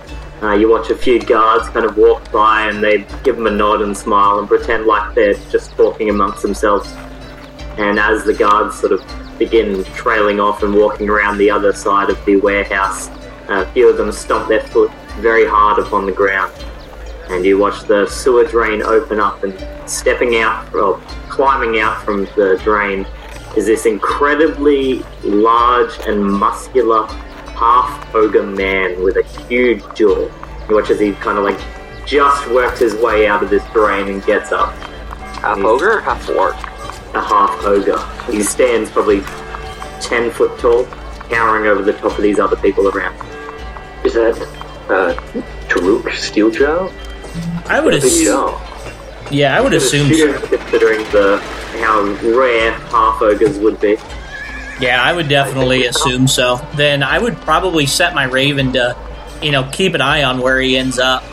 Uh, 0.42 0.52
you 0.52 0.68
watch 0.68 0.90
a 0.90 0.96
few 0.96 1.20
guards 1.20 1.68
kind 1.68 1.86
of 1.86 1.96
walk 1.96 2.30
by 2.30 2.68
and 2.68 2.82
they 2.82 2.98
give 3.22 3.36
them 3.36 3.46
a 3.46 3.50
nod 3.50 3.82
and 3.82 3.96
smile 3.96 4.38
and 4.38 4.48
pretend 4.48 4.86
like 4.86 5.14
they're 5.14 5.34
just 5.50 5.72
talking 5.72 6.10
amongst 6.10 6.42
themselves. 6.42 6.92
And 7.78 7.98
as 7.98 8.24
the 8.24 8.34
guards 8.34 8.78
sort 8.78 8.92
of 8.92 9.02
begin 9.38 9.84
trailing 9.84 10.40
off 10.40 10.62
and 10.62 10.74
walking 10.74 11.08
around 11.08 11.38
the 11.38 11.50
other 11.50 11.72
side 11.72 12.10
of 12.10 12.24
the 12.24 12.36
warehouse, 12.36 13.08
a 13.48 13.66
few 13.72 13.88
of 13.88 13.96
them 13.96 14.12
stomp 14.12 14.48
their 14.48 14.62
foot 14.68 14.90
very 15.18 15.46
hard 15.46 15.78
upon 15.78 16.06
the 16.06 16.12
ground 16.12 16.52
and 17.28 17.44
you 17.44 17.58
watch 17.58 17.82
the 17.84 18.06
sewer 18.06 18.44
drain 18.44 18.82
open 18.82 19.18
up 19.18 19.42
and 19.44 19.54
stepping 19.88 20.36
out 20.36 20.72
or 20.74 21.00
climbing 21.28 21.80
out 21.80 22.02
from 22.04 22.24
the 22.36 22.60
drain 22.62 23.06
is 23.56 23.66
this 23.66 23.86
incredibly 23.86 25.02
large 25.22 25.96
and 26.06 26.24
muscular 26.24 27.06
half 27.54 28.14
ogre 28.14 28.42
man 28.42 29.02
with 29.02 29.16
a 29.16 29.22
huge 29.46 29.82
jaw. 29.94 30.28
You 30.68 30.74
watch 30.74 30.90
as 30.90 30.98
he 30.98 31.12
kind 31.12 31.38
of 31.38 31.44
like 31.44 31.60
just 32.04 32.48
works 32.50 32.80
his 32.80 32.94
way 32.96 33.26
out 33.26 33.42
of 33.42 33.50
this 33.50 33.64
drain 33.72 34.08
and 34.08 34.24
gets 34.24 34.50
up. 34.52 34.74
Half 35.38 35.58
ogre, 35.58 36.00
half 36.00 36.28
orc. 36.30 36.54
A 37.14 37.20
half 37.20 37.64
ogre. 37.64 37.98
He 38.30 38.42
stands 38.42 38.90
probably 38.90 39.20
10 40.00 40.30
foot 40.32 40.58
tall, 40.58 40.84
towering 41.28 41.66
over 41.66 41.82
the 41.82 41.92
top 41.92 42.16
of 42.16 42.22
these 42.22 42.38
other 42.40 42.56
people 42.56 42.88
around. 42.88 43.14
Is 44.04 44.14
that 44.14 44.36
uh, 44.88 45.14
Taruk 45.68 46.02
Steeljaw? 46.10 46.92
I 47.68 47.80
would 47.80 47.94
assume, 47.94 48.24
jaw. 48.24 48.73
Yeah, 49.30 49.56
I 49.56 49.60
would 49.60 49.74
assume, 49.74 50.08
Considering- 50.08 50.40
so. 50.40 50.56
Considering 50.58 50.98
the 51.10 51.38
how 51.80 52.02
rare 52.36 52.72
half 52.72 53.20
ogres 53.20 53.58
would 53.58 53.80
be. 53.80 53.96
yeah, 54.80 55.02
I 55.02 55.12
would 55.12 55.28
definitely 55.28 55.86
assume 55.86 56.28
so. 56.28 56.60
Then 56.76 57.02
I 57.02 57.18
would 57.18 57.36
probably 57.38 57.86
set 57.86 58.14
my 58.14 58.24
Raven 58.24 58.72
to, 58.72 58.96
you 59.42 59.50
know, 59.52 59.68
keep 59.72 59.94
an 59.94 60.00
eye 60.00 60.22
on 60.24 60.40
where 60.40 60.60
he 60.60 60.76
ends 60.76 60.98
up, 60.98 61.24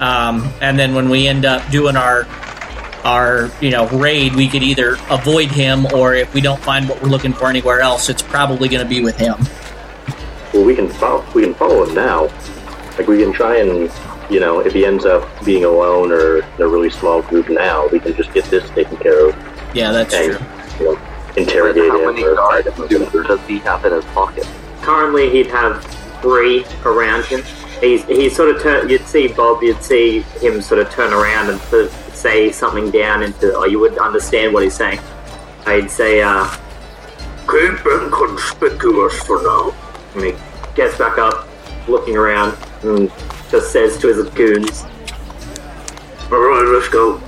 um, 0.00 0.52
and 0.60 0.78
then 0.78 0.94
when 0.94 1.08
we 1.10 1.28
end 1.28 1.44
up 1.44 1.68
doing 1.70 1.96
our 1.96 2.26
our 3.04 3.50
you 3.60 3.70
know 3.70 3.86
raid, 3.88 4.34
we 4.34 4.48
could 4.48 4.62
either 4.62 4.96
avoid 5.10 5.50
him 5.50 5.86
or 5.94 6.14
if 6.14 6.32
we 6.32 6.40
don't 6.40 6.60
find 6.60 6.88
what 6.88 7.02
we're 7.02 7.10
looking 7.10 7.34
for 7.34 7.48
anywhere 7.50 7.80
else, 7.80 8.08
it's 8.08 8.22
probably 8.22 8.68
going 8.68 8.82
to 8.82 8.88
be 8.88 9.02
with 9.04 9.16
him. 9.18 9.36
Well, 10.54 10.64
we 10.64 10.74
can 10.74 10.88
follow. 10.88 11.24
We 11.34 11.42
can 11.42 11.54
follow 11.54 11.84
him 11.84 11.94
now. 11.94 12.22
Like 12.96 13.06
we 13.08 13.18
can 13.18 13.32
try 13.32 13.56
and, 13.58 13.90
you 14.34 14.40
know, 14.40 14.58
if 14.58 14.72
he 14.72 14.84
ends 14.84 15.04
up 15.06 15.22
being 15.44 15.64
alone 15.64 16.10
or 16.10 16.38
in 16.38 16.60
a 16.62 16.66
really 16.66 16.90
small 16.90 17.22
group 17.22 17.48
now, 17.48 17.86
we 17.88 18.00
can 18.00 18.14
just 18.16 18.32
get 18.34 18.44
this 18.46 18.68
taken 18.70 18.96
care 18.96 19.28
of 19.28 19.36
Yeah, 19.72 19.92
that's 19.92 20.12
and, 20.12 20.36
true. 20.36 20.46
you 20.80 20.84
know, 20.96 21.00
interrogate 21.36 21.88
How 21.88 22.00
him 22.00 22.06
many 22.06 22.24
or 22.24 22.34
guards 22.34 22.68
find 22.74 22.90
do, 22.90 23.04
him. 23.04 23.22
does 23.28 23.40
he 23.46 23.58
have 23.60 23.84
in 23.84 23.92
his 23.92 24.04
pocket? 24.06 24.44
Currently, 24.82 25.30
he'd 25.30 25.46
have 25.46 25.84
three 26.20 26.64
around 26.84 27.24
him. 27.26 27.42
He's 27.80 28.04
he 28.06 28.28
sort 28.28 28.50
of 28.54 28.60
turn. 28.60 28.88
You'd 28.88 29.06
see 29.06 29.28
Bob. 29.28 29.62
You'd 29.62 29.82
see 29.82 30.20
him 30.40 30.60
sort 30.60 30.80
of 30.80 30.90
turn 30.90 31.12
around 31.12 31.50
and 31.50 31.60
sort 31.62 31.84
of 31.86 31.92
say 32.12 32.50
something 32.50 32.90
down 32.90 33.22
into. 33.22 33.54
Or 33.56 33.68
you 33.68 33.78
would 33.78 33.96
understand 33.98 34.52
what 34.52 34.62
he's 34.64 34.74
saying. 34.74 35.00
I'd 35.66 35.90
say, 35.90 36.22
uh, 36.22 36.46
"Keep 37.48 37.84
inconspicuous 37.86 39.18
for 39.24 39.42
now." 39.42 39.74
And 40.14 40.24
he 40.24 40.34
gets 40.74 40.96
back 40.98 41.18
up, 41.18 41.48
looking 41.88 42.16
around, 42.16 42.56
and 42.82 43.10
just 43.54 43.70
says 43.70 43.96
to 43.98 44.08
his 44.08 44.28
goons, 44.30 44.84
"All 46.32 46.40
right, 46.40 46.68
let's 46.74 46.88
go." 46.88 47.20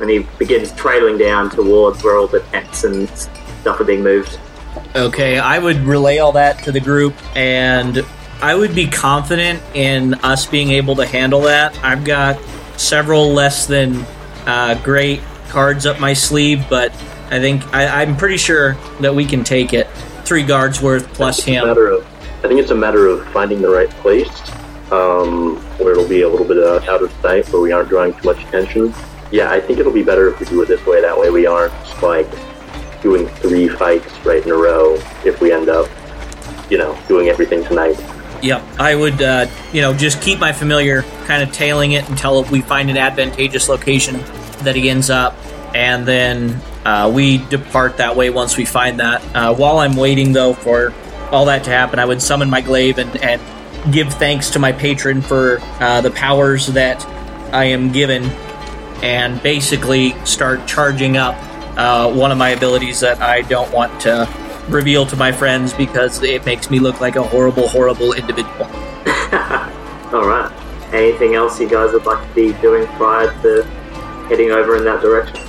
And 0.00 0.08
he 0.08 0.20
begins 0.38 0.70
trailing 0.72 1.18
down 1.18 1.50
towards 1.50 2.04
where 2.04 2.16
all 2.16 2.28
the 2.28 2.38
tents 2.52 2.84
and 2.84 3.08
stuff 3.60 3.80
are 3.80 3.84
being 3.84 4.04
moved. 4.04 4.38
Okay, 4.94 5.36
I 5.36 5.58
would 5.58 5.78
relay 5.78 6.18
all 6.18 6.30
that 6.32 6.62
to 6.62 6.70
the 6.70 6.78
group, 6.78 7.14
and 7.34 8.06
I 8.40 8.54
would 8.54 8.72
be 8.72 8.86
confident 8.86 9.60
in 9.74 10.14
us 10.22 10.46
being 10.46 10.70
able 10.70 10.94
to 10.94 11.04
handle 11.06 11.40
that. 11.40 11.76
I've 11.82 12.04
got 12.04 12.38
several 12.76 13.32
less 13.32 13.66
than 13.66 14.06
uh, 14.46 14.80
great 14.84 15.20
cards 15.48 15.86
up 15.86 15.98
my 15.98 16.12
sleeve, 16.12 16.64
but 16.70 16.92
I 17.32 17.40
think 17.40 17.66
I, 17.74 18.02
I'm 18.02 18.16
pretty 18.16 18.36
sure 18.36 18.76
that 19.00 19.12
we 19.12 19.24
can 19.24 19.42
take 19.42 19.72
it. 19.72 19.88
Three 20.24 20.44
guards 20.44 20.80
worth 20.80 21.12
plus 21.14 21.38
It's 21.38 21.48
him. 21.48 21.68
of, 21.68 22.06
I 22.44 22.46
think 22.46 22.60
it's 22.60 22.70
a 22.70 22.76
matter 22.76 23.08
of 23.08 23.26
finding 23.32 23.60
the 23.60 23.70
right 23.70 23.90
place 23.90 24.30
um, 24.92 25.56
where 25.78 25.92
it'll 25.92 26.08
be 26.08 26.22
a 26.22 26.28
little 26.28 26.46
bit 26.46 26.58
uh, 26.58 26.80
out 26.90 27.02
of 27.02 27.12
sight, 27.20 27.48
where 27.50 27.60
we 27.60 27.72
aren't 27.72 27.88
drawing 27.88 28.14
too 28.14 28.24
much 28.24 28.42
attention. 28.44 28.92
Yeah, 29.30 29.50
I 29.50 29.60
think 29.60 29.78
it'll 29.78 29.92
be 29.92 30.02
better 30.02 30.28
if 30.28 30.40
we 30.40 30.46
do 30.46 30.62
it 30.62 30.68
this 30.68 30.84
way. 30.86 31.00
That 31.00 31.18
way, 31.18 31.30
we 31.30 31.46
aren't 31.46 31.72
like 32.02 32.28
doing 33.02 33.26
three 33.26 33.68
fights 33.68 34.12
right 34.24 34.42
in 34.42 34.50
a 34.50 34.56
row. 34.56 34.94
If 35.24 35.40
we 35.40 35.52
end 35.52 35.68
up, 35.68 35.88
you 36.70 36.78
know, 36.78 36.98
doing 37.08 37.28
everything 37.28 37.64
tonight. 37.64 37.98
Yep, 38.42 38.62
I 38.78 38.94
would, 38.94 39.20
uh, 39.20 39.46
you 39.72 39.80
know, 39.82 39.92
just 39.92 40.22
keep 40.22 40.38
my 40.38 40.52
familiar 40.52 41.02
kind 41.26 41.42
of 41.42 41.52
tailing 41.52 41.92
it 41.92 42.08
until 42.08 42.44
we 42.44 42.60
find 42.60 42.88
an 42.88 42.96
advantageous 42.96 43.68
location 43.68 44.20
that 44.62 44.76
he 44.76 44.88
ends 44.88 45.10
up, 45.10 45.36
and 45.74 46.06
then 46.06 46.60
uh, 46.84 47.10
we 47.12 47.38
depart 47.48 47.98
that 47.98 48.16
way 48.16 48.30
once 48.30 48.56
we 48.56 48.64
find 48.64 49.00
that. 49.00 49.22
Uh, 49.34 49.54
while 49.54 49.78
I'm 49.78 49.96
waiting, 49.96 50.32
though, 50.32 50.54
for 50.54 50.94
all 51.30 51.46
that 51.46 51.64
to 51.64 51.70
happen, 51.70 51.98
I 51.98 52.04
would 52.04 52.22
summon 52.22 52.48
my 52.48 52.60
glaive 52.60 52.98
and, 52.98 53.14
and 53.22 53.42
give 53.90 54.12
thanks 54.14 54.50
to 54.50 54.58
my 54.58 54.72
patron 54.72 55.22
for 55.22 55.58
uh, 55.80 56.00
the 56.00 56.10
powers 56.10 56.66
that 56.68 57.04
I 57.52 57.64
am 57.64 57.92
given, 57.92 58.24
and 59.02 59.42
basically 59.42 60.12
start 60.24 60.66
charging 60.66 61.16
up 61.16 61.36
uh, 61.76 62.12
one 62.12 62.32
of 62.32 62.38
my 62.38 62.50
abilities 62.50 63.00
that 63.00 63.20
I 63.20 63.42
don't 63.42 63.72
want 63.72 64.00
to 64.02 64.28
reveal 64.68 65.06
to 65.06 65.16
my 65.16 65.32
friends 65.32 65.72
because 65.72 66.22
it 66.22 66.44
makes 66.44 66.70
me 66.70 66.78
look 66.78 67.00
like 67.00 67.16
a 67.16 67.22
horrible, 67.22 67.68
horrible 67.68 68.12
individual. 68.12 68.64
All 70.12 70.26
right. 70.26 70.52
Anything 70.92 71.34
else 71.34 71.60
you 71.60 71.68
guys 71.68 71.92
would 71.92 72.06
like 72.06 72.26
to 72.28 72.34
be 72.34 72.52
doing 72.60 72.86
prior 72.96 73.30
to 73.42 73.62
heading 74.28 74.50
over 74.50 74.76
in 74.76 74.84
that 74.84 75.00
direction? 75.00 75.46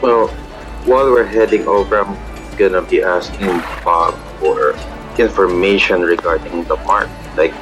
Well, 0.00 0.28
while 0.84 1.10
we're 1.10 1.24
heading 1.24 1.66
over, 1.66 2.00
I'm 2.00 2.56
gonna 2.56 2.82
be 2.82 3.02
asking 3.02 3.46
Bob 3.84 4.14
for 4.38 4.72
information 5.18 6.02
regarding 6.02 6.64
the 6.64 6.76
mark, 6.76 7.08
like 7.36 7.52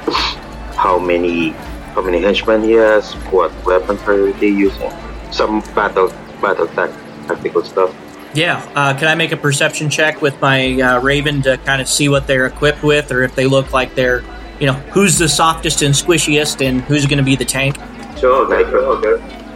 how 0.77 0.99
many 0.99 1.51
how 1.95 2.03
many 2.03 2.21
henchmen 2.21 2.63
he 2.63 2.73
has, 2.73 3.13
what 3.33 3.53
weapons 3.65 4.01
are 4.03 4.33
they 4.35 4.49
using, 4.49 4.91
some 5.33 5.61
battle 5.75 6.13
battle 6.41 6.67
tac- 6.69 6.91
tactical 7.27 7.63
stuff. 7.65 7.95
Yeah, 8.33 8.65
uh, 8.77 8.97
can 8.97 9.09
I 9.09 9.17
make 9.17 9.33
a 9.33 9.37
perception 9.37 9.91
check 9.91 10.23
with 10.23 10.41
my 10.41 10.81
uh, 10.81 11.01
Raven 11.01 11.43
to 11.43 11.59
kind 11.59 11.83
of 11.83 11.89
see 11.89 12.09
what 12.09 12.29
they're 12.29 12.47
equipped 12.47 12.85
with, 12.85 13.11
or 13.11 13.23
if 13.25 13.35
they 13.35 13.47
look 13.47 13.73
like 13.73 13.97
they're, 13.97 14.23
you 14.61 14.67
know, 14.67 14.75
who's 14.93 15.19
the 15.19 15.29
softest 15.29 15.83
and 15.83 15.93
squishiest, 15.93 16.65
and 16.65 16.81
who's 16.83 17.07
going 17.07 17.19
to 17.19 17.25
be 17.25 17.35
the 17.35 17.45
tank? 17.45 17.77
Sure, 18.19 18.49
make 18.49 18.69
it. 18.69 18.75
I'll. 18.75 19.05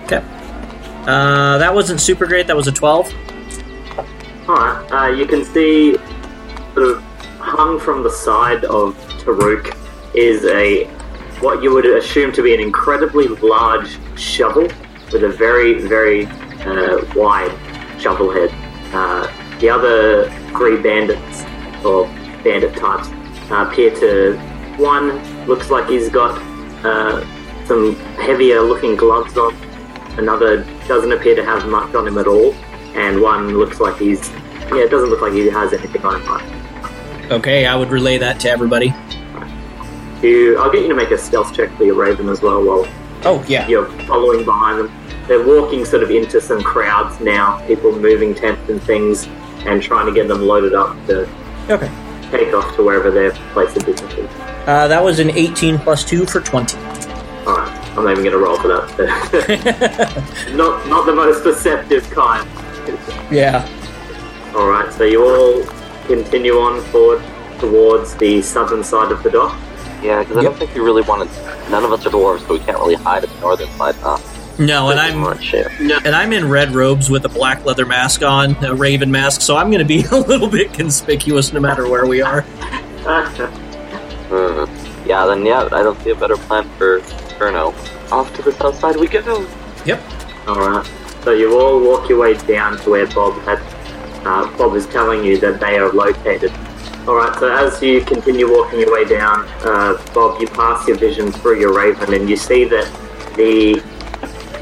Okay. 0.04 0.24
Uh, 1.06 1.58
that 1.58 1.72
wasn't 1.72 2.00
super 2.00 2.26
great. 2.26 2.48
That 2.48 2.56
was 2.56 2.66
a 2.66 2.72
twelve. 2.72 3.14
All 4.48 4.56
right. 4.56 4.90
Uh, 4.90 5.06
you 5.08 5.26
can 5.26 5.44
see, 5.44 5.96
sort 6.74 6.88
of 6.88 7.03
hung 7.44 7.78
from 7.78 8.02
the 8.02 8.10
side 8.10 8.64
of 8.64 8.96
Taruk 9.20 9.76
is 10.14 10.44
a 10.46 10.86
what 11.40 11.62
you 11.62 11.72
would 11.74 11.84
assume 11.84 12.32
to 12.32 12.42
be 12.42 12.54
an 12.54 12.60
incredibly 12.60 13.28
large 13.28 13.98
shovel 14.18 14.62
with 15.12 15.24
a 15.24 15.28
very, 15.28 15.74
very 15.74 16.24
uh, 16.64 17.04
wide 17.14 17.52
shovel 18.00 18.30
head. 18.32 18.50
Uh, 18.94 19.30
the 19.60 19.68
other 19.68 20.30
three 20.56 20.80
bandits 20.80 21.42
or 21.84 22.06
bandit 22.42 22.74
types 22.76 23.08
appear 23.50 23.94
to 24.00 24.38
one 24.78 25.06
looks 25.46 25.68
like 25.68 25.86
he's 25.88 26.08
got 26.08 26.40
uh, 26.82 27.20
some 27.66 27.94
heavier 28.16 28.62
looking 28.62 28.96
gloves 28.96 29.36
on. 29.36 29.54
Another 30.16 30.64
doesn't 30.88 31.12
appear 31.12 31.34
to 31.34 31.44
have 31.44 31.68
much 31.68 31.94
on 31.94 32.08
him 32.08 32.16
at 32.16 32.26
all, 32.26 32.54
and 32.94 33.20
one 33.20 33.58
looks 33.58 33.80
like 33.80 33.98
he's 33.98 34.30
yeah, 34.72 34.84
it 34.84 34.90
doesn't 34.90 35.10
look 35.10 35.20
like 35.20 35.34
he 35.34 35.46
has 35.48 35.74
anything 35.74 36.02
on 36.06 36.22
him. 36.22 36.63
Okay, 37.30 37.66
I 37.66 37.74
would 37.74 37.90
relay 37.90 38.18
that 38.18 38.38
to 38.40 38.50
everybody. 38.50 38.94
You, 40.22 40.58
I'll 40.58 40.70
get 40.70 40.82
you 40.82 40.88
to 40.88 40.94
make 40.94 41.10
a 41.10 41.18
stealth 41.18 41.54
check 41.54 41.70
for 41.76 41.84
your 41.84 41.94
Raven 41.94 42.28
as 42.28 42.40
well 42.42 42.62
while 42.64 42.86
Oh 43.24 43.44
yeah. 43.48 43.66
you're 43.68 43.86
following 44.02 44.44
behind 44.44 44.78
them. 44.78 44.92
They're 45.26 45.42
walking 45.46 45.84
sort 45.84 46.02
of 46.02 46.10
into 46.10 46.40
some 46.40 46.62
crowds 46.62 47.18
now, 47.20 47.64
people 47.66 47.92
moving 47.98 48.34
tents 48.34 48.68
and 48.68 48.82
things, 48.82 49.26
and 49.66 49.82
trying 49.82 50.06
to 50.06 50.12
get 50.12 50.28
them 50.28 50.42
loaded 50.42 50.74
up 50.74 50.94
to 51.06 51.28
Okay. 51.70 51.90
take 52.30 52.52
off 52.54 52.74
to 52.76 52.84
wherever 52.84 53.10
their 53.10 53.30
place 53.52 53.74
of 53.76 53.86
business 53.86 54.12
is. 54.14 54.30
Uh, 54.66 54.86
that 54.88 55.02
was 55.02 55.18
an 55.18 55.30
18 55.30 55.78
plus 55.78 56.04
2 56.04 56.26
for 56.26 56.40
20. 56.40 56.76
Alright, 57.46 57.68
I'm 57.96 58.04
not 58.04 58.10
even 58.12 58.24
going 58.24 58.32
to 58.32 58.38
roll 58.38 58.58
for 58.58 58.68
that. 58.68 60.52
not, 60.54 60.86
not 60.88 61.06
the 61.06 61.14
most 61.14 61.42
perceptive 61.42 62.08
kind. 62.10 62.46
Yeah. 63.30 63.66
Alright, 64.54 64.92
so 64.92 65.04
you 65.04 65.24
all 65.24 65.62
continue 66.06 66.58
on 66.58 66.80
forward 66.84 67.22
towards 67.58 68.14
the 68.16 68.42
southern 68.42 68.82
side 68.84 69.12
of 69.12 69.22
the 69.22 69.30
dock. 69.30 69.58
Yeah, 70.02 70.20
because 70.20 70.36
I 70.36 70.42
Yep. 70.42 70.50
don't 70.52 70.58
think 70.58 70.74
we 70.74 70.80
really 70.80 71.02
want 71.02 71.30
to. 71.30 71.70
None 71.70 71.84
of 71.84 71.92
us 71.92 72.04
are 72.06 72.10
dwarves, 72.10 72.46
so 72.46 72.54
we 72.54 72.58
can't 72.60 72.78
really 72.78 72.94
hide 72.96 73.24
at 73.24 73.30
the 73.30 73.40
northern 73.40 73.68
side. 73.78 73.94
Huh? 74.02 74.18
No, 74.58 74.90
and 74.90 75.00
I'm 75.00 75.18
much, 75.18 75.52
yeah. 75.52 75.68
and 76.04 76.14
I'm 76.14 76.32
in 76.32 76.48
red 76.48 76.72
robes 76.74 77.10
with 77.10 77.24
a 77.24 77.28
black 77.28 77.64
leather 77.64 77.84
mask 77.86 78.22
on, 78.22 78.54
a 78.64 78.72
raven 78.74 79.10
mask, 79.10 79.40
so 79.40 79.56
I'm 79.56 79.68
going 79.68 79.80
to 79.80 79.84
be 79.84 80.04
a 80.12 80.16
little 80.16 80.48
bit 80.48 80.72
conspicuous 80.72 81.52
no 81.52 81.58
matter 81.60 81.88
where 81.88 82.06
we 82.06 82.22
are. 82.22 82.42
Hmm. 84.30 84.64
Yeah, 85.08 85.26
then 85.26 85.44
yeah, 85.44 85.64
I 85.70 85.82
don't 85.82 86.00
see 86.02 86.10
a 86.10 86.14
better 86.14 86.36
plan 86.36 86.68
for 86.78 87.00
Cherno. 87.38 87.74
Off 88.10 88.34
to 88.36 88.42
the 88.42 88.52
south 88.52 88.78
side 88.78 88.96
we 88.96 89.06
go. 89.06 89.46
Yep. 89.84 90.02
Alright, 90.48 90.90
so 91.22 91.32
you 91.32 91.58
all 91.58 91.78
walk 91.80 92.08
your 92.08 92.18
way 92.20 92.34
down 92.46 92.78
to 92.78 92.90
where 92.90 93.06
Bob 93.06 93.34
had. 93.42 93.58
Uh, 94.24 94.56
Bob 94.56 94.74
is 94.74 94.86
telling 94.86 95.24
you 95.24 95.38
that 95.38 95.60
they 95.60 95.76
are 95.78 95.92
located. 95.92 96.52
Alright, 97.06 97.38
so 97.38 97.52
as 97.52 97.82
you 97.82 98.00
continue 98.00 98.50
walking 98.50 98.80
your 98.80 98.92
way 98.92 99.04
down, 99.04 99.46
uh, 99.60 100.02
Bob, 100.14 100.40
you 100.40 100.46
pass 100.46 100.88
your 100.88 100.96
vision 100.96 101.30
through 101.30 101.60
your 101.60 101.74
raven 101.74 102.14
and 102.14 102.30
you 102.30 102.36
see 102.36 102.64
that 102.64 102.86
the 103.36 103.80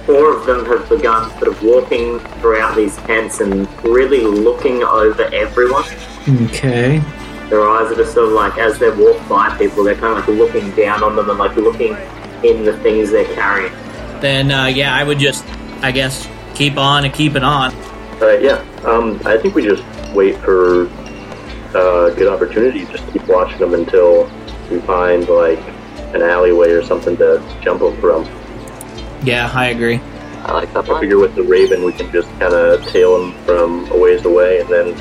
four 0.05 0.35
of 0.35 0.45
them 0.47 0.65
have 0.67 0.89
begun 0.89 1.31
sort 1.39 1.49
of 1.49 1.63
walking 1.63 2.19
throughout 2.41 2.75
these 2.75 2.97
tents 2.99 3.41
and 3.41 3.69
really 3.85 4.23
looking 4.23 4.83
over 4.83 5.23
everyone. 5.33 5.85
Okay. 6.47 7.01
Their 7.49 7.69
eyes 7.69 7.93
are 7.93 7.95
just 7.95 8.15
sort 8.15 8.29
of 8.29 8.33
like, 8.33 8.59
as 8.59 8.79
they 8.79 8.91
walk 8.91 9.29
by 9.29 9.57
people, 9.57 9.85
they're 9.85 9.95
kind 9.95 10.19
of 10.19 10.27
like 10.27 10.37
looking 10.37 10.75
down 10.75 11.05
on 11.05 11.15
them 11.15 11.31
and 11.31 11.39
like 11.39 11.55
looking 11.55 11.97
in 12.43 12.65
the 12.65 12.77
things 12.79 13.11
they're 13.11 13.33
carrying. 13.37 13.73
Then 14.21 14.51
uh, 14.51 14.67
yeah, 14.67 14.95
I 14.95 15.05
would 15.05 15.19
just, 15.19 15.45
I 15.83 15.93
guess, 15.93 16.29
keep 16.55 16.77
on 16.77 17.05
and 17.05 17.15
keep 17.15 17.37
it 17.37 17.45
on. 17.45 17.73
Alright, 18.23 18.41
yeah. 18.41 18.61
Um, 18.85 19.21
I 19.25 19.37
think 19.37 19.57
we 19.57 19.65
just 19.65 19.83
wait 20.15 20.37
for 20.39 20.87
uh, 21.75 22.13
a 22.13 22.15
good 22.15 22.29
opportunity. 22.29 22.85
Just 22.85 23.05
keep 23.13 23.27
watching 23.27 23.59
them 23.59 23.75
until 23.75 24.31
we 24.71 24.79
find 24.83 25.29
like 25.29 25.59
an 26.15 26.23
alleyway 26.23 26.71
or 26.71 26.85
something 26.85 27.17
to 27.17 27.43
jump 27.63 27.81
them 27.81 28.01
from. 28.01 28.25
Yeah, 29.25 29.51
I 29.53 29.71
agree. 29.71 29.97
I 30.45 30.53
like 30.53 30.73
that 30.73 30.89
I 30.89 31.01
figure 31.01 31.19
with 31.19 31.35
the 31.35 31.43
Raven, 31.43 31.83
we 31.83 31.93
can 31.93 32.13
just 32.13 32.29
kind 32.39 32.55
of 32.55 32.87
tail 32.87 33.19
them 33.19 33.33
from 33.45 33.91
a 33.91 33.99
ways 33.99 34.25
away, 34.25 34.61
and 34.61 34.69
then 34.69 34.95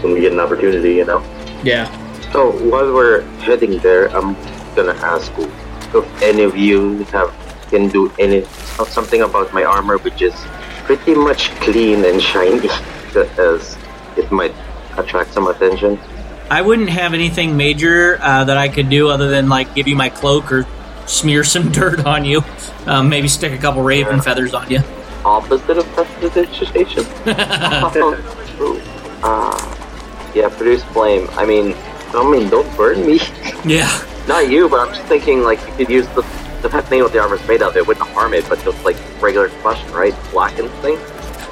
when 0.00 0.12
we 0.12 0.20
get 0.20 0.32
an 0.32 0.38
opportunity, 0.38 0.94
you 0.94 1.04
know. 1.04 1.24
Yeah. 1.64 1.90
So 2.30 2.52
while 2.68 2.94
we're 2.94 3.22
heading 3.40 3.78
there, 3.78 4.06
I'm 4.16 4.34
gonna 4.76 4.94
ask 5.02 5.32
if 5.36 6.22
any 6.22 6.44
of 6.44 6.56
you 6.56 7.02
have 7.06 7.34
can 7.70 7.88
do 7.88 8.12
any 8.20 8.44
something 8.86 9.22
about 9.22 9.52
my 9.52 9.64
armor, 9.64 9.98
which 9.98 10.22
is 10.22 10.34
pretty 10.86 11.14
much 11.16 11.50
clean 11.60 12.04
and 12.04 12.22
shiny, 12.22 12.68
as 13.38 13.76
it 14.16 14.30
might 14.30 14.54
attract 14.96 15.34
some 15.34 15.48
attention. 15.48 15.98
I 16.48 16.62
wouldn't 16.62 16.90
have 16.90 17.12
anything 17.12 17.56
major 17.56 18.18
uh, 18.22 18.44
that 18.44 18.56
I 18.56 18.68
could 18.68 18.88
do 18.88 19.08
other 19.08 19.28
than 19.28 19.48
like 19.48 19.74
give 19.74 19.88
you 19.88 19.96
my 19.96 20.08
cloak 20.08 20.52
or 20.52 20.64
smear 21.06 21.42
some 21.54 21.72
dirt 21.72 22.06
on 22.06 22.24
you. 22.24 22.42
Um, 22.86 23.08
maybe 23.08 23.26
stick 23.26 23.52
a 23.52 23.58
couple 23.58 23.82
raven 23.82 24.20
feathers 24.20 24.54
on 24.54 24.70
you. 24.70 24.80
Opposite 25.24 25.76
of 25.76 25.86
prestidigitation. 25.86 27.04
Ah. 29.22 29.72
yeah, 30.36 30.48
produce 30.56 30.84
flame. 30.84 31.28
I 31.32 31.44
mean, 31.44 31.74
I 32.14 32.30
mean, 32.30 32.48
don't 32.48 32.76
burn 32.76 33.04
me. 33.04 33.18
Yeah. 33.64 33.90
not 34.28 34.48
you, 34.48 34.68
but 34.68 34.86
I'm 34.86 34.94
just 34.94 35.08
thinking 35.08 35.42
like 35.42 35.58
you 35.66 35.72
could 35.74 35.90
use 35.90 36.06
the 36.10 36.22
depending 36.62 37.02
what 37.02 37.12
the 37.12 37.18
armor's 37.20 37.46
made 37.46 37.62
of, 37.62 37.76
it 37.76 37.86
wouldn't 37.86 38.06
harm 38.08 38.34
it, 38.34 38.48
but 38.48 38.62
just 38.64 38.82
like 38.84 38.96
regular 39.20 39.48
combustion, 39.48 39.90
right? 39.92 40.14
Blackens 40.30 40.70
things. 40.82 41.00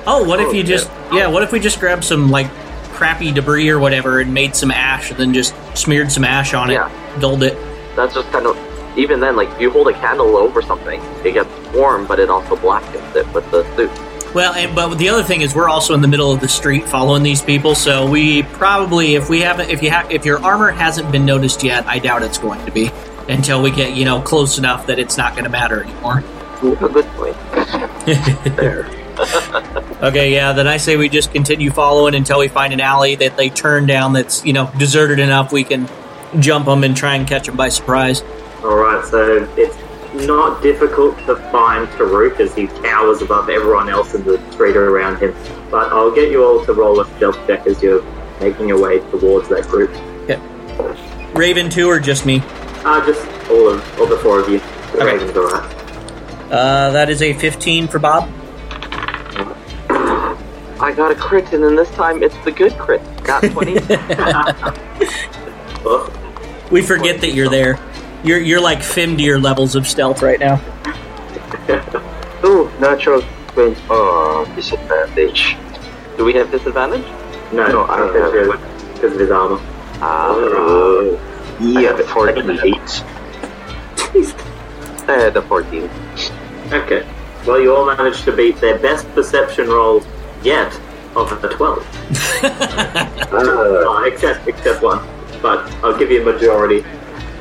Oh, 0.07 0.23
what 0.25 0.41
if 0.41 0.49
Oh, 0.49 0.53
you 0.53 0.63
just 0.63 0.91
yeah? 1.13 1.27
What 1.29 1.43
if 1.43 1.53
we 1.53 1.61
just 1.61 1.81
grabbed 1.81 2.05
some 2.05 2.31
like 2.31 2.51
crappy 2.93 3.33
debris 3.33 3.69
or 3.71 3.79
whatever 3.79 4.21
and 4.21 4.33
made 4.33 4.55
some 4.55 4.71
ash 4.71 5.11
and 5.11 5.19
then 5.19 5.35
just 5.35 5.55
smeared 5.77 6.13
some 6.13 6.25
ash 6.25 6.55
on 6.55 6.71
it, 6.71 6.75
Yeah. 6.75 6.91
dulled 7.21 7.43
it. 7.43 7.57
That's 7.97 8.15
just 8.15 8.31
kind 8.31 8.47
of 8.47 8.57
even 8.97 9.19
then, 9.21 9.35
like 9.37 9.49
if 9.51 9.61
you 9.61 9.71
hold 9.71 9.89
a 9.89 9.93
candle 9.95 10.37
over 10.37 10.63
something, 10.63 11.01
it 11.25 11.33
gets 11.33 11.49
warm, 11.75 12.07
but 12.07 12.21
it 12.21 12.31
also 12.31 12.55
blackens 12.57 13.17
it 13.17 13.27
with 13.35 13.51
the 13.51 13.65
suit. 13.77 13.91
Well, 14.35 14.53
and, 14.55 14.75
but 14.75 14.95
the 14.97 15.09
other 15.09 15.23
thing 15.23 15.43
is 15.43 15.55
we're 15.55 15.69
also 15.69 15.95
in 15.95 16.01
the 16.01 16.09
middle 16.09 16.31
of 16.33 16.41
the 16.41 16.49
street 16.49 16.89
following 16.89 17.23
these 17.23 17.41
people, 17.43 17.75
so 17.75 18.09
we 18.09 18.43
probably 18.43 19.15
if 19.15 19.29
we 19.29 19.41
haven't 19.41 19.71
if 19.71 19.83
you 19.83 19.91
have 19.91 20.11
if 20.11 20.25
your 20.25 20.39
armor 20.45 20.71
hasn't 20.71 21.11
been 21.13 21.25
noticed 21.25 21.63
yet, 21.65 21.87
I 21.87 21.99
doubt 21.99 22.23
it's 22.23 22.39
going 22.39 22.65
to 22.67 22.73
be 22.73 22.91
until 23.29 23.63
we 23.63 23.71
get 23.71 23.95
you 23.95 24.05
know 24.05 24.21
close 24.21 24.59
enough 24.59 24.87
that 24.87 24.99
it's 24.99 25.17
not 25.17 25.33
going 25.33 25.45
to 25.45 25.51
matter 25.51 25.83
anymore. 25.83 26.23
Good 26.61 27.07
point. 27.07 27.37
There. 28.57 28.87
Okay, 30.03 30.35
yeah, 30.35 30.53
then 30.53 30.67
I 30.67 30.77
say 30.77 30.97
we 30.97 31.09
just 31.09 31.33
continue 31.33 31.71
following 31.71 32.15
until 32.15 32.39
we 32.41 32.49
find 32.49 32.73
an 32.73 32.81
alley 32.81 33.15
that 33.17 33.37
they 33.37 33.49
turn 33.49 33.87
down 33.87 34.13
that's, 34.13 34.45
you 34.45 34.53
know, 34.53 34.71
deserted 34.77 35.19
enough 35.19 35.53
we 35.53 35.65
can 35.65 35.89
jump 36.41 36.67
them 36.67 36.85
and 36.85 36.97
try 36.97 37.15
and 37.15 37.27
catch 37.27 37.47
them 37.47 37.57
by 37.57 37.69
surprise. 37.69 38.23
Alright, 38.63 39.05
so 39.07 39.49
it's 39.57 39.77
not 40.27 40.63
difficult 40.63 41.17
to 41.21 41.37
find 41.51 41.89
Taruk 41.91 42.41
as 42.41 42.55
he 42.55 42.67
towers 42.67 43.23
above 43.23 43.49
everyone 43.49 43.89
else 43.89 44.15
in 44.15 44.25
the 44.25 44.39
street 44.53 44.77
around 44.77 45.19
him. 45.21 45.35
But 45.71 45.93
I'll 45.93 46.15
get 46.15 46.31
you 46.31 46.45
all 46.45 46.65
to 46.67 46.73
roll 46.73 47.01
a 47.01 47.07
stealth 47.17 47.39
check 47.47 47.67
as 47.67 47.83
you're 47.83 48.03
making 48.41 48.69
your 48.69 48.83
way 48.83 48.99
towards 49.11 49.49
that 49.49 49.67
group. 49.69 49.91
Raven 51.35 51.69
2 51.69 51.89
or 51.89 51.99
just 51.99 52.27
me? 52.27 52.43
Uh, 52.85 53.05
just 53.07 53.27
all 53.51 53.69
of 53.71 54.01
all 54.01 54.07
the 54.07 54.17
four 54.19 54.41
of 54.41 54.49
you. 54.49 54.61
Okay. 54.95 55.19
Uh, 56.51 56.91
that 56.91 57.09
is 57.11 57.23
a 57.23 57.33
15 57.33 57.89
for 57.89 57.99
Bob. 57.99 58.29
I 60.81 60.93
got 60.95 61.11
a 61.11 61.15
crit, 61.15 61.53
and 61.53 61.63
then 61.63 61.77
this 61.77 61.91
time 61.93 62.23
it's 62.23 62.37
the 62.45 62.51
good 62.53 62.77
crit. 62.77 63.01
Got 63.25 63.43
twenty. 63.53 63.75
We 66.71 66.83
forget 66.83 67.21
that 67.21 67.33
you're 67.33 67.49
there. 67.49 67.79
You're 68.23 68.41
you're 68.41 68.61
like 68.61 68.79
Fimdir 68.81 69.43
levels 69.43 69.75
of 69.77 69.87
stealth 69.87 70.21
right 70.23 70.39
now. 70.41 70.57
Two 72.43 72.71
natural 72.81 73.23
twenty. 73.49 73.77
Oh, 73.89 74.51
disadvantage. 74.57 75.57
Do 76.19 76.25
we 76.25 76.35
have 76.35 76.51
disadvantage? 76.51 77.05
no, 77.53 77.67
No, 77.69 77.85
I 77.87 77.97
don't 77.99 78.15
have 78.17 78.35
it. 78.35 78.95
because 78.95 79.13
of 79.15 79.21
his 79.21 79.31
armor. 79.31 79.59
Ah. 80.03 80.33
Uh, 80.35 81.17
yeah, 81.61 81.93
I 81.95 82.03
fourteen. 82.03 82.47
got 82.47 82.51
an 82.51 82.61
eight. 82.65 83.05
I 85.09 85.13
had 85.21 85.45
fourteen. 85.45 85.91
Okay. 86.73 87.07
Well, 87.47 87.61
you 87.61 87.75
all 87.75 87.85
managed 87.87 88.25
to 88.25 88.33
beat 88.33 88.57
their 88.61 88.79
best 88.79 89.07
perception 89.15 89.69
roll 89.69 90.03
yet 90.43 90.73
of 91.15 91.41
the 91.43 91.49
12. 91.49 91.87
Ah, 92.43 93.11
Uh, 93.33 94.03
except, 94.05 94.49
except 94.49 94.83
one. 94.83 95.07
But 95.43 95.71
I'll 95.85 95.97
give 95.97 96.11
you 96.11 96.23
a 96.23 96.25
majority. 96.33 96.83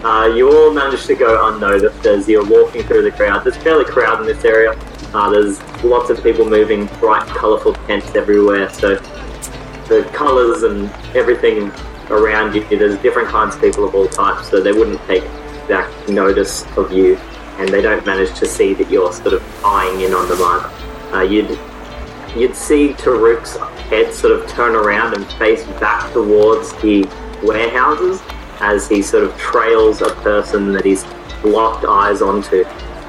Uh, 0.04 0.26
you 0.36 0.52
all 0.52 0.73
managed 0.73 1.06
to 1.08 1.15
go 1.15 1.47
unnoticed 1.54 2.06
as 2.06 2.28
you're 2.28 2.45
walking 2.45 2.84
through 2.84 3.04
the 3.04 3.12
crowd. 3.12 3.45
There's 3.45 3.56
fairly 3.56 3.86
crowded 3.86 4.28
in 4.30 4.36
this 4.36 4.43
area. 4.43 4.71
Uh, 5.13 5.30
there's 5.30 5.62
lots 5.84 6.10
of 6.10 6.21
people 6.21 6.43
moving, 6.49 6.88
bright, 6.99 7.26
colourful 7.28 7.73
tents 7.88 8.13
everywhere. 8.15 8.69
So 8.71 8.95
the 9.88 10.04
colours 10.13 10.63
and 10.63 10.89
everything 11.15 11.71
around 12.09 12.55
you, 12.55 12.63
there's 12.77 12.97
different 13.01 13.29
kinds 13.29 13.55
of 13.55 13.61
people 13.61 13.85
of 13.85 13.95
all 13.95 14.07
types. 14.07 14.49
So 14.49 14.61
they 14.61 14.71
wouldn't 14.71 15.01
take 15.07 15.23
exact 15.63 16.09
notice 16.09 16.65
of 16.77 16.91
you, 16.91 17.15
and 17.57 17.69
they 17.69 17.81
don't 17.81 18.05
manage 18.05 18.37
to 18.39 18.45
see 18.45 18.73
that 18.73 18.89
you're 18.89 19.13
sort 19.13 19.33
of 19.33 19.65
eyeing 19.65 20.01
in 20.01 20.13
on 20.13 20.27
them 20.27 20.41
either. 20.41 21.15
Uh, 21.15 21.21
you'd 21.21 21.59
you'd 22.35 22.55
see 22.55 22.93
Taruk's 22.93 23.57
head 23.89 24.13
sort 24.13 24.33
of 24.33 24.47
turn 24.49 24.75
around 24.75 25.13
and 25.13 25.25
face 25.33 25.63
back 25.79 26.11
towards 26.13 26.73
the 26.81 27.07
warehouses 27.43 28.21
as 28.59 28.89
he 28.89 29.01
sort 29.01 29.23
of 29.23 29.37
trails 29.37 30.01
a 30.01 30.09
person 30.15 30.71
that 30.73 30.83
he's 30.83 31.05
locked 31.43 31.85
eyes 31.85 32.21
onto, 32.21 32.63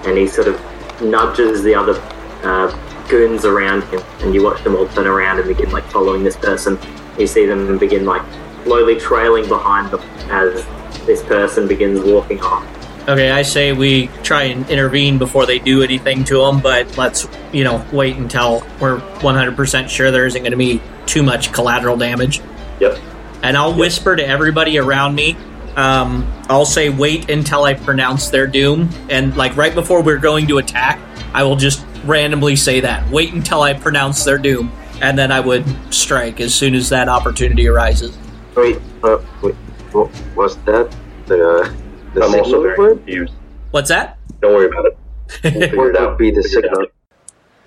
and 0.05 0.19
he 0.19 0.27
sort 0.27 0.49
of 0.49 0.61
nudges 1.01 1.63
the 1.63 1.75
other 1.75 1.95
uh, 2.43 2.69
goons 3.09 3.45
around 3.45 3.83
him, 3.85 4.03
and 4.21 4.35
you 4.35 4.43
watch 4.43 4.63
them 4.63 4.77
all 4.77 4.87
turn 4.89 5.07
around 5.07 5.39
and 5.39 5.49
begin 5.49 5.71
like 5.71 5.85
following 5.85 6.23
this 6.23 6.37
person. 6.37 6.79
You 7.19 7.27
see 7.27 7.47
them 7.47 7.79
begin 7.79 8.05
like 8.05 8.23
slowly 8.65 8.99
trailing 8.99 9.49
behind 9.49 9.91
them 9.91 10.01
as 10.31 10.67
this 11.07 11.23
person 11.23 11.69
begins 11.69 12.01
walking 12.01 12.41
off. 12.41 12.67
Okay, 13.07 13.31
I 13.31 13.43
say 13.43 13.73
we 13.75 14.07
try 14.23 14.45
and 14.45 14.69
intervene 14.71 15.19
before 15.19 15.45
they 15.45 15.59
do 15.59 15.83
anything 15.83 16.25
to 16.25 16.39
them, 16.39 16.61
but 16.61 16.97
let's, 16.97 17.29
you 17.53 17.63
know, 17.63 17.85
wait 17.93 18.17
until 18.17 18.67
we're 18.81 18.99
100% 19.19 19.89
sure 19.91 20.11
there 20.11 20.25
isn't 20.25 20.41
going 20.41 20.53
to 20.53 20.57
be 20.57 20.81
too 21.05 21.23
much 21.23 21.53
collateral 21.53 21.99
damage. 21.99 22.41
Yep. 22.81 22.99
And 23.43 23.59
I'll 23.59 23.75
whisper 23.75 24.17
to 24.17 24.27
everybody 24.27 24.79
around 24.79 25.15
me. 25.15 25.37
Um, 25.77 26.33
I'll 26.49 26.65
say, 26.65 26.89
wait 26.89 27.29
until 27.29 27.65
I 27.65 27.75
pronounce 27.75 28.31
their 28.31 28.47
doom. 28.47 28.89
And, 29.11 29.37
like, 29.37 29.55
right 29.55 29.75
before 29.75 30.03
we're 30.03 30.17
going 30.17 30.47
to 30.47 30.57
attack, 30.57 30.99
I 31.35 31.43
will 31.43 31.57
just 31.57 31.85
randomly 32.07 32.57
say 32.57 32.81
that. 32.81 33.11
Wait 33.11 33.35
until 33.35 33.61
I 33.61 33.75
pronounce 33.75 34.25
their 34.25 34.39
doom. 34.39 34.73
And 35.03 35.19
then 35.19 35.31
I 35.31 35.41
would 35.41 35.67
strike 35.93 36.41
as 36.41 36.55
soon 36.55 36.75
as 36.75 36.89
that 36.89 37.11
opportunity 37.11 37.69
arises. 37.69 38.17
Wait, 38.57 38.79
uh, 39.03 39.19
wait, 39.43 39.55
what 39.93 40.11
was 40.37 40.57
that? 40.65 40.95
The, 41.27 41.75
the 42.15 42.23
I'm 42.23 42.35
also 42.35 42.45
signal 42.45 42.63
very 42.63 42.79
word? 42.79 42.97
confused. 42.99 43.33
What's 43.71 43.89
that? 43.89 44.19
Don't 44.41 44.55
worry 44.55 44.67
about 44.67 44.87
it. 44.87 44.99
We'll 45.43 45.63
it 45.63 45.77
What 45.77 45.97
out. 45.97 46.09
would 46.11 46.19
be 46.19 46.31
the 46.31 46.43
Figure 46.43 46.59
it 46.59 46.63
signal? 46.65 46.81
out. 46.83 46.91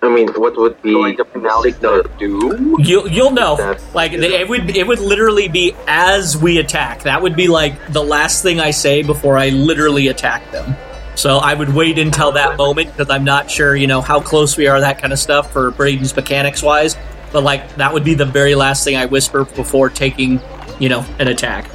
I 0.03 0.09
mean, 0.09 0.27
what 0.33 0.55
would 0.57 0.79
be 0.83 0.93
Going 0.93 1.17
to 1.17 1.23
the 1.23 1.29
pronounce 1.29 1.63
signal? 1.63 2.03
the 2.03 2.09
doom? 2.19 2.75
You'll 2.79 3.07
you'll 3.09 3.31
know. 3.31 3.55
That- 3.57 3.81
Like 3.95 4.11
the, 4.11 4.39
it 4.39 4.47
would 4.47 4.69
it 4.77 4.85
would 4.87 4.99
literally 4.99 5.47
be 5.47 5.75
as 5.87 6.37
we 6.37 6.59
attack. 6.59 7.03
That 7.03 7.21
would 7.23 7.35
be 7.35 7.47
like 7.47 7.91
the 7.91 8.03
last 8.03 8.43
thing 8.43 8.59
I 8.59 8.69
say 8.71 9.01
before 9.01 9.37
I 9.37 9.49
literally 9.49 10.07
attack 10.07 10.49
them. 10.51 10.75
So 11.15 11.37
I 11.39 11.55
would 11.55 11.73
wait 11.73 11.97
until 11.97 12.31
that 12.33 12.57
moment 12.57 12.91
because 12.91 13.09
I'm 13.09 13.23
not 13.23 13.49
sure, 13.49 13.75
you 13.75 13.87
know, 13.87 14.01
how 14.01 14.19
close 14.21 14.55
we 14.55 14.67
are, 14.67 14.79
that 14.79 15.01
kind 15.01 15.11
of 15.11 15.17
stuff 15.17 15.51
for 15.51 15.71
Braydon's 15.71 16.15
mechanics 16.15 16.61
wise. 16.61 16.95
But 17.33 17.43
like 17.43 17.75
that 17.77 17.91
would 17.91 18.03
be 18.03 18.13
the 18.13 18.25
very 18.25 18.53
last 18.53 18.83
thing 18.83 18.95
I 18.95 19.07
whisper 19.07 19.45
before 19.45 19.89
taking, 19.89 20.39
you 20.79 20.89
know, 20.89 21.05
an 21.19 21.27
attack. 21.27 21.69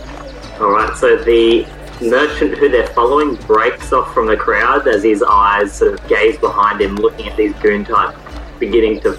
Alright, 0.61 0.97
so 0.97 1.17
the 1.17 1.67
merchant 2.01 2.59
who 2.59 2.69
they're 2.69 2.87
following 2.89 3.37
breaks 3.37 3.93
off 3.93 4.13
from 4.13 4.27
the 4.27 4.37
crowd 4.37 4.87
as 4.89 5.03
his 5.03 5.23
eyes 5.23 5.73
sort 5.73 5.95
of 5.95 6.09
gaze 6.09 6.37
behind 6.39 6.81
him, 6.81 6.97
looking 6.97 7.29
at 7.29 7.37
these 7.37 7.55
goon 7.55 7.85
types 7.85 8.19
beginning 8.59 9.01
to 9.01 9.19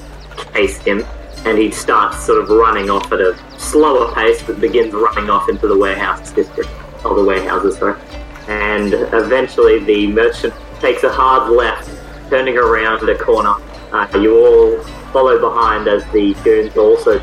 chase 0.53 0.77
him, 0.79 1.05
and 1.45 1.57
he 1.57 1.69
starts 1.69 2.25
sort 2.25 2.41
of 2.41 2.49
running 2.49 2.89
off 2.89 3.11
at 3.11 3.19
a 3.19 3.37
slower 3.59 4.13
pace, 4.13 4.41
but 4.43 4.59
begins 4.61 4.93
running 4.93 5.29
off 5.29 5.49
into 5.49 5.67
the 5.67 5.77
warehouse 5.77 6.31
district, 6.31 6.69
or 7.03 7.15
the 7.15 7.23
warehouses, 7.23 7.77
sorry. 7.77 7.99
And 8.47 8.93
eventually 8.93 9.79
the 9.79 10.07
merchant 10.07 10.53
takes 10.79 11.03
a 11.03 11.11
hard 11.11 11.51
left, 11.51 11.89
turning 12.29 12.57
around 12.57 13.07
a 13.09 13.17
corner. 13.17 13.55
Uh, 13.91 14.07
you 14.19 14.37
all 14.37 14.83
follow 15.11 15.39
behind 15.39 15.87
as 15.87 16.03
the 16.13 16.33
goons 16.43 16.75
also 16.77 17.19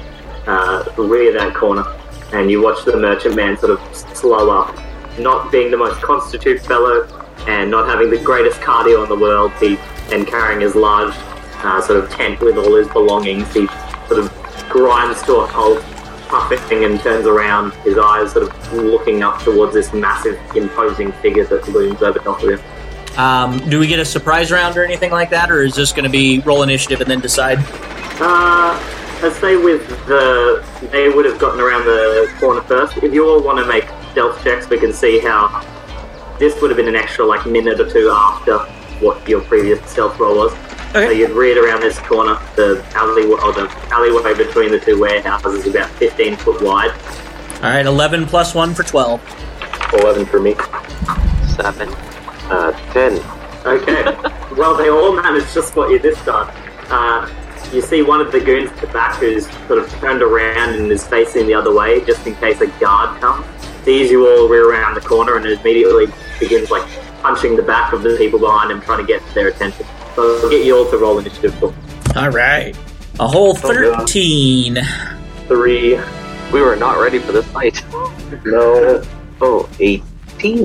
uh, 0.46 0.84
rear 0.96 1.32
that 1.32 1.54
corner, 1.54 1.84
and 2.32 2.50
you 2.50 2.62
watch 2.62 2.84
the 2.84 2.96
merchant 2.96 3.36
man 3.36 3.56
sort 3.58 3.72
of 3.72 3.96
slow 4.16 4.50
up. 4.50 4.76
Not 5.18 5.50
being 5.50 5.70
the 5.70 5.76
most 5.76 6.00
constitute 6.00 6.60
fellow, 6.60 7.06
and 7.46 7.70
not 7.70 7.88
having 7.88 8.10
the 8.10 8.18
greatest 8.18 8.60
cardio 8.60 9.02
in 9.02 9.08
the 9.08 9.16
world, 9.16 9.52
he 9.60 9.76
and 10.12 10.26
carrying 10.26 10.60
his 10.60 10.74
large 10.74 11.14
uh, 11.62 11.80
sort 11.80 12.02
of 12.02 12.10
tent 12.10 12.40
with 12.40 12.56
all 12.56 12.74
his 12.74 12.88
belongings, 12.88 13.46
he 13.54 13.66
sort 14.08 14.20
of 14.20 14.68
grinds 14.68 15.22
to 15.22 15.36
a 15.36 15.46
halt, 15.46 15.80
puffing 16.28 16.84
and 16.84 17.00
turns 17.00 17.26
around, 17.26 17.72
his 17.84 17.98
eyes 17.98 18.32
sort 18.32 18.48
of 18.48 18.72
looking 18.72 19.22
up 19.22 19.42
towards 19.42 19.74
this 19.74 19.92
massive, 19.92 20.38
imposing 20.54 21.12
figure 21.12 21.44
that 21.44 21.66
looms 21.68 22.02
over 22.02 22.18
top 22.18 22.42
of 22.42 22.50
him. 22.50 22.60
Um, 23.18 23.58
do 23.68 23.80
we 23.80 23.86
get 23.86 23.98
a 23.98 24.04
surprise 24.04 24.52
round 24.52 24.76
or 24.76 24.84
anything 24.84 25.10
like 25.10 25.30
that, 25.30 25.50
or 25.50 25.62
is 25.62 25.74
this 25.74 25.92
going 25.92 26.04
to 26.04 26.10
be 26.10 26.40
roll 26.40 26.62
initiative 26.62 27.00
and 27.00 27.10
then 27.10 27.20
decide? 27.20 27.58
Uh, 28.20 28.78
I'd 29.22 29.32
say 29.34 29.56
with 29.56 29.86
the 30.06 30.64
they 30.90 31.08
would 31.08 31.24
have 31.26 31.38
gotten 31.38 31.60
around 31.60 31.84
the 31.84 32.32
corner 32.38 32.62
first. 32.62 32.96
If 32.98 33.12
you 33.12 33.28
all 33.28 33.42
want 33.42 33.58
to 33.58 33.66
make 33.66 33.84
stealth 34.12 34.42
checks, 34.42 34.68
we 34.68 34.78
can 34.78 34.92
see 34.92 35.18
how 35.18 35.64
this 36.38 36.60
would 36.62 36.70
have 36.70 36.76
been 36.76 36.88
an 36.88 36.96
extra 36.96 37.24
like 37.24 37.44
minute 37.46 37.80
or 37.80 37.90
two 37.90 38.10
after 38.10 38.58
what 39.04 39.26
your 39.28 39.42
previous 39.42 39.84
stealth 39.90 40.18
roll 40.18 40.36
was. 40.36 40.52
Okay. 40.90 41.06
So 41.06 41.10
you'd 41.10 41.30
read 41.30 41.58
around 41.58 41.80
this 41.80 41.98
corner. 41.98 42.34
The 42.56 42.84
alleyway 42.94 43.40
or 43.42 43.52
the 43.52 43.68
alleyway 43.90 44.34
between 44.34 44.70
the 44.70 44.80
two 44.80 44.98
warehouses 44.98 45.66
is 45.66 45.74
about 45.74 45.90
15 45.90 46.36
foot 46.36 46.62
wide. 46.62 46.90
All 47.56 47.68
right, 47.68 47.84
eleven 47.84 48.26
plus 48.26 48.54
one 48.54 48.74
for 48.74 48.82
twelve. 48.82 49.20
11 49.92 50.26
for 50.26 50.40
me. 50.40 50.54
Seven. 51.56 51.88
Uh, 52.48 52.72
10. 52.92 53.20
Okay. 53.66 54.04
well, 54.56 54.76
they 54.76 54.88
all 54.88 55.14
managed 55.14 55.52
to 55.54 55.62
spot 55.62 55.90
you 55.90 55.98
this 55.98 56.18
time. 56.22 56.54
Uh, 56.88 57.28
you 57.72 57.80
see 57.80 58.02
one 58.02 58.20
of 58.20 58.32
the 58.32 58.40
goons 58.40 58.70
at 58.70 58.78
the 58.78 58.86
back 58.88 59.16
who's 59.16 59.48
sort 59.66 59.78
of 59.78 59.88
turned 60.00 60.22
around 60.22 60.74
and 60.74 60.90
is 60.90 61.06
facing 61.06 61.46
the 61.46 61.54
other 61.54 61.72
way 61.72 62.04
just 62.04 62.26
in 62.26 62.34
case 62.36 62.60
a 62.60 62.66
guard 62.78 63.20
comes. 63.20 63.46
Sees 63.84 64.10
you 64.10 64.26
all 64.28 64.48
rear 64.48 64.68
around 64.70 64.94
the 64.94 65.00
corner 65.00 65.36
and 65.36 65.46
immediately 65.46 66.06
begins 66.38 66.70
like 66.70 66.86
punching 67.22 67.56
the 67.56 67.62
back 67.62 67.92
of 67.92 68.02
the 68.02 68.16
people 68.16 68.38
behind 68.38 68.70
him, 68.70 68.80
trying 68.80 68.98
to 68.98 69.06
get 69.06 69.22
their 69.34 69.48
attention. 69.48 69.86
So 70.14 70.40
I'll 70.42 70.50
get 70.50 70.64
you 70.64 70.76
all 70.76 70.90
to 70.90 70.98
roll 70.98 71.18
initiative. 71.18 71.54
for- 71.54 71.74
All 72.16 72.30
right, 72.30 72.76
a 73.18 73.28
whole 73.28 73.50
oh, 73.50 73.54
thirteen. 73.54 74.78
Three. 75.46 75.98
We 76.52 76.60
were 76.62 76.74
not 76.76 76.98
ready 76.98 77.20
for 77.20 77.30
this 77.32 77.46
fight. 77.46 77.80
No. 78.44 79.02
Oh, 79.40 79.68
18. 79.78 80.64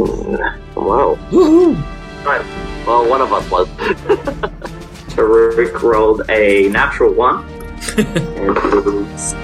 Wow. 0.76 1.18
Woohoo! 1.30 1.76
Well, 2.86 3.08
one 3.08 3.22
of 3.22 3.32
us 3.32 3.50
was. 3.52 4.72
Taruk 5.15 5.82
rolled 5.82 6.30
a 6.30 6.67
natural 6.69 7.13
one, 7.13 7.45
and 7.97 8.58
his 9.13 9.36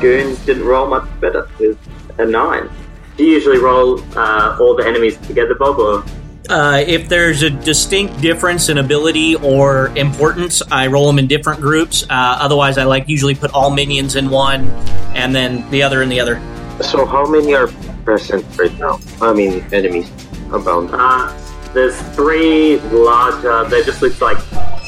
goons 0.00 0.38
didn't 0.44 0.64
roll 0.64 0.88
much 0.88 1.08
better 1.20 1.48
with 1.58 1.78
a 2.18 2.26
nine. 2.26 2.68
Do 3.16 3.24
you 3.24 3.34
usually 3.34 3.58
roll 3.58 4.00
uh, 4.16 4.58
all 4.60 4.74
the 4.74 4.86
enemies 4.86 5.16
together, 5.18 5.54
Bob, 5.54 5.78
or 5.78 6.04
Uh, 6.50 6.82
if 6.86 7.08
there's 7.08 7.42
a 7.42 7.50
distinct 7.50 8.20
difference 8.20 8.68
in 8.68 8.78
ability 8.78 9.36
or 9.36 9.92
importance, 9.96 10.60
I 10.72 10.88
roll 10.88 11.06
them 11.06 11.18
in 11.18 11.28
different 11.28 11.60
groups. 11.60 12.02
Uh, 12.02 12.08
otherwise, 12.10 12.78
I 12.78 12.84
like 12.84 13.08
usually 13.08 13.36
put 13.36 13.52
all 13.52 13.70
minions 13.70 14.16
in 14.16 14.28
one, 14.28 14.68
and 15.14 15.34
then 15.34 15.68
the 15.70 15.82
other 15.84 16.02
in 16.02 16.08
the 16.08 16.18
other. 16.18 16.40
So, 16.82 17.06
how 17.06 17.26
many 17.26 17.54
are 17.54 17.68
present 18.04 18.44
right 18.58 18.76
now? 18.78 18.98
I 19.20 19.32
mean, 19.32 19.64
enemies 19.72 20.10
abound. 20.50 20.90
Uh, 20.92 21.30
there's 21.72 21.98
three 22.14 22.78
larger, 22.90 23.64
they 23.68 23.84
just 23.84 24.02
look 24.02 24.20
like 24.20 24.38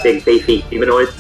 big 0.05 0.25
beefy 0.25 0.61
humanoids, 0.61 1.11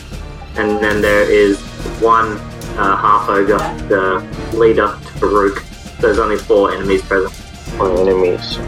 and 0.57 0.79
then 0.85 1.01
there 1.03 1.23
is 1.29 1.59
one 2.01 2.33
uh, 2.79 2.97
half 2.97 3.29
ogre, 3.29 3.59
the 3.89 4.21
leader, 4.57 4.89
Farouk. 5.19 5.59
So 6.01 6.03
there's 6.03 6.19
only 6.21 6.37
four 6.37 6.71
enemies 6.73 7.03
present. 7.03 7.33
Four 7.79 7.99
enemies. 7.99 8.59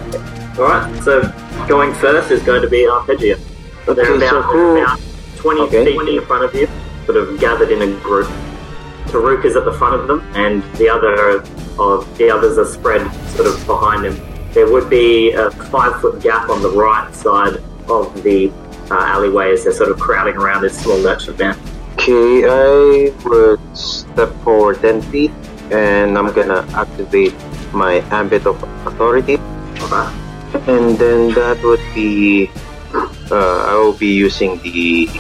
Alright, 0.59 1.03
so 1.05 1.21
going 1.69 1.93
first 1.95 2.31
is 2.31 2.43
going 2.43 2.63
to 2.63 2.69
be 2.69 2.89
Arpeggio. 2.89 3.37
They're 3.85 3.95
Okay, 3.95 4.05
so 4.29 4.41
about, 4.41 4.45
who- 4.47 4.77
about 4.79 5.01
20 5.37 5.61
Okay. 5.61 5.85
feet 5.85 6.09
in 6.19 6.25
front 6.27 6.45
of 6.45 6.55
you, 6.55 6.67
sort 7.05 7.19
of 7.19 7.39
gathered 7.39 7.71
in 7.71 7.83
a 7.83 8.01
group. 8.01 8.27
Taruk 9.09 9.45
is 9.45 9.55
at 9.55 9.65
the 9.65 9.73
front 9.75 9.95
of 10.01 10.09
them, 10.09 10.21
and 10.35 10.63
the 10.75 10.89
other 10.89 11.43
of 11.79 12.19
the 12.19 12.31
others 12.31 12.57
are 12.59 12.65
spread 12.65 13.03
sort 13.37 13.47
of 13.47 13.65
behind 13.67 14.05
him. 14.07 14.19
There 14.53 14.69
would 14.73 14.89
be 14.89 15.33
a 15.33 15.51
five 15.51 16.01
foot 16.01 16.23
gap 16.23 16.49
on 16.49 16.63
the 16.63 16.71
right 16.71 17.15
side 17.15 17.63
of 17.89 18.23
the 18.23 18.51
uh, 18.91 19.01
alleyway 19.01 19.53
as 19.53 19.65
they're 19.65 19.73
sort 19.73 19.91
of 19.91 19.99
crowding 19.99 20.37
around 20.37 20.63
this 20.63 20.79
small 20.79 21.01
merchant 21.03 21.39
man. 21.39 21.59
Okay, 21.95 22.45
I 22.45 23.13
would 23.25 23.61
step 23.77 24.33
forward 24.45 24.81
10 24.81 25.03
feet 25.03 25.33
and 25.71 26.17
I'm 26.17 26.33
gonna 26.33 26.67
activate 26.75 27.35
my 27.73 28.05
ambit 28.11 28.47
of 28.47 28.63
authority. 28.87 29.39
Alright. 29.83 30.15
And 30.69 30.97
then 30.99 31.35
that 31.35 31.63
would 31.63 31.83
be. 31.95 32.51
Uh, 33.31 33.67
I 33.67 33.75
will 33.75 33.93
be 33.93 34.15
using 34.15 34.59
the 34.63 35.11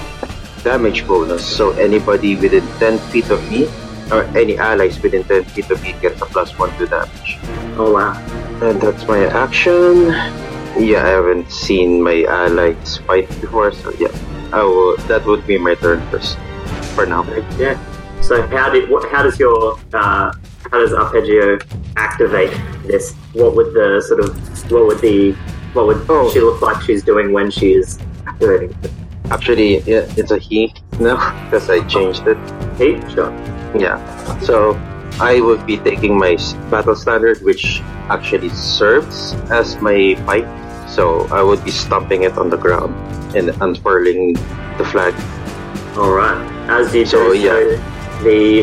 damage 0.63 1.07
bonus. 1.07 1.45
So 1.45 1.73
anybody 1.73 2.37
within 2.37 2.67
10 2.79 2.99
feet 3.11 3.31
of 3.31 3.43
me, 3.51 3.67
or 4.13 4.23
any 4.39 4.57
allies 4.57 5.03
within 5.03 5.25
10 5.25 5.45
feet 5.45 5.71
of 5.71 5.83
me, 5.83 5.95
gets 6.01 6.23
a 6.23 6.27
plus 6.27 6.57
1 6.59 6.79
to 6.79 6.87
damage. 6.87 7.39
Oh 7.77 7.93
wow. 7.93 8.15
And 8.63 8.81
that's 8.81 9.07
my 9.07 9.27
action. 9.27 10.46
Yeah, 10.79 11.05
I 11.05 11.09
haven't 11.09 11.51
seen 11.51 12.03
my 12.03 12.25
allies 12.25 12.99
fight 12.99 13.29
before, 13.41 13.73
so 13.73 13.91
yeah. 13.99 14.09
I 14.53 14.63
will, 14.63 14.97
that 15.09 15.25
would 15.27 15.47
be 15.47 15.59
my 15.59 15.75
turn 15.75 16.01
first. 16.11 16.39
For 16.95 17.07
now. 17.07 17.25
Yeah. 17.59 17.77
So 18.23 18.47
how 18.47 18.71
did 18.71 18.89
what? 18.89 19.11
How 19.11 19.23
does 19.23 19.39
your 19.39 19.79
uh, 19.93 20.33
how 20.71 20.79
does 20.81 20.93
Arpeggio 20.93 21.59
activate 21.97 22.51
this? 22.87 23.13
What 23.35 23.55
would 23.55 23.75
the 23.75 24.03
sort 24.07 24.21
of 24.21 24.37
what 24.73 24.87
would 24.87 25.01
the 25.01 25.33
what 25.75 25.87
would 25.87 26.07
Oh. 26.09 26.31
she 26.33 26.41
look 26.41 26.63
like 26.63 26.83
she's 26.83 27.03
doing 27.05 27.33
when 27.33 27.51
she 27.51 27.75
is 27.75 27.99
activating? 28.27 28.75
Actually, 29.31 29.81
yeah, 29.81 30.07
it's 30.17 30.31
a 30.31 30.39
he 30.39 30.73
now 30.99 31.17
because 31.45 31.69
I 31.69 31.87
changed 31.87 32.23
it. 32.27 32.39
Heat 32.79 33.01
shot. 33.13 33.33
Yeah. 33.79 34.01
So 34.41 34.73
I 35.21 35.41
would 35.41 35.67
be 35.67 35.77
taking 35.79 36.19
my 36.19 36.37
battle 36.71 36.97
standard, 36.97 37.43
which 37.43 37.81
actually 38.09 38.49
serves 38.51 39.35
as 39.51 39.81
my 39.81 40.17
pipe. 40.25 40.47
So 40.97 41.27
I 41.27 41.43
would 41.43 41.63
be 41.63 41.71
stomping 41.71 42.23
it 42.23 42.39
on 42.39 42.49
the 42.49 42.57
ground 42.57 42.95
and 43.37 43.51
unfurling 43.61 44.33
the 44.79 44.87
flag. 44.91 45.13
All 45.99 46.11
right. 46.11 46.41
As 46.71 46.95
you 46.95 47.05
So, 47.05 47.35
do 47.35 47.43
so, 47.43 47.77
the 48.25 48.63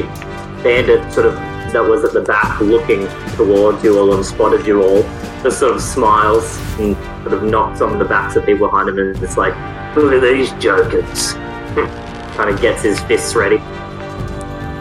bandit 0.64 1.14
sort 1.14 1.28
of 1.28 1.36
that 1.74 1.84
was 1.88 2.04
at 2.04 2.14
the 2.14 2.22
back 2.22 2.60
looking 2.60 3.08
towards 3.36 3.84
you 3.84 4.00
all 4.00 4.14
and 4.16 4.26
spotted 4.26 4.66
you 4.66 4.82
all. 4.82 5.04
just 5.44 5.60
sort 5.60 5.76
of 5.76 5.82
smiles 5.82 6.58
and 6.80 6.96
sort 7.22 7.34
of 7.34 7.44
knocks 7.44 7.82
on 7.82 8.00
the 8.00 8.06
backs 8.06 8.36
of 8.36 8.46
people 8.48 8.68
behind 8.68 8.90
him 8.90 8.98
and 8.98 9.22
it's 9.24 9.38
like, 9.38 9.54
look 9.96 10.14
at 10.14 10.22
these 10.22 10.52
jokers. 10.54 11.34
kind 12.36 12.50
of 12.50 12.60
gets 12.60 12.82
his 12.82 13.00
fists 13.02 13.36
ready. 13.36 13.58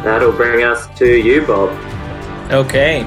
That'll 0.05 0.33
bring 0.33 0.65
us 0.65 0.87
to 0.99 1.07
you, 1.07 1.43
Bob. 1.47 1.69
Okay. 2.51 3.03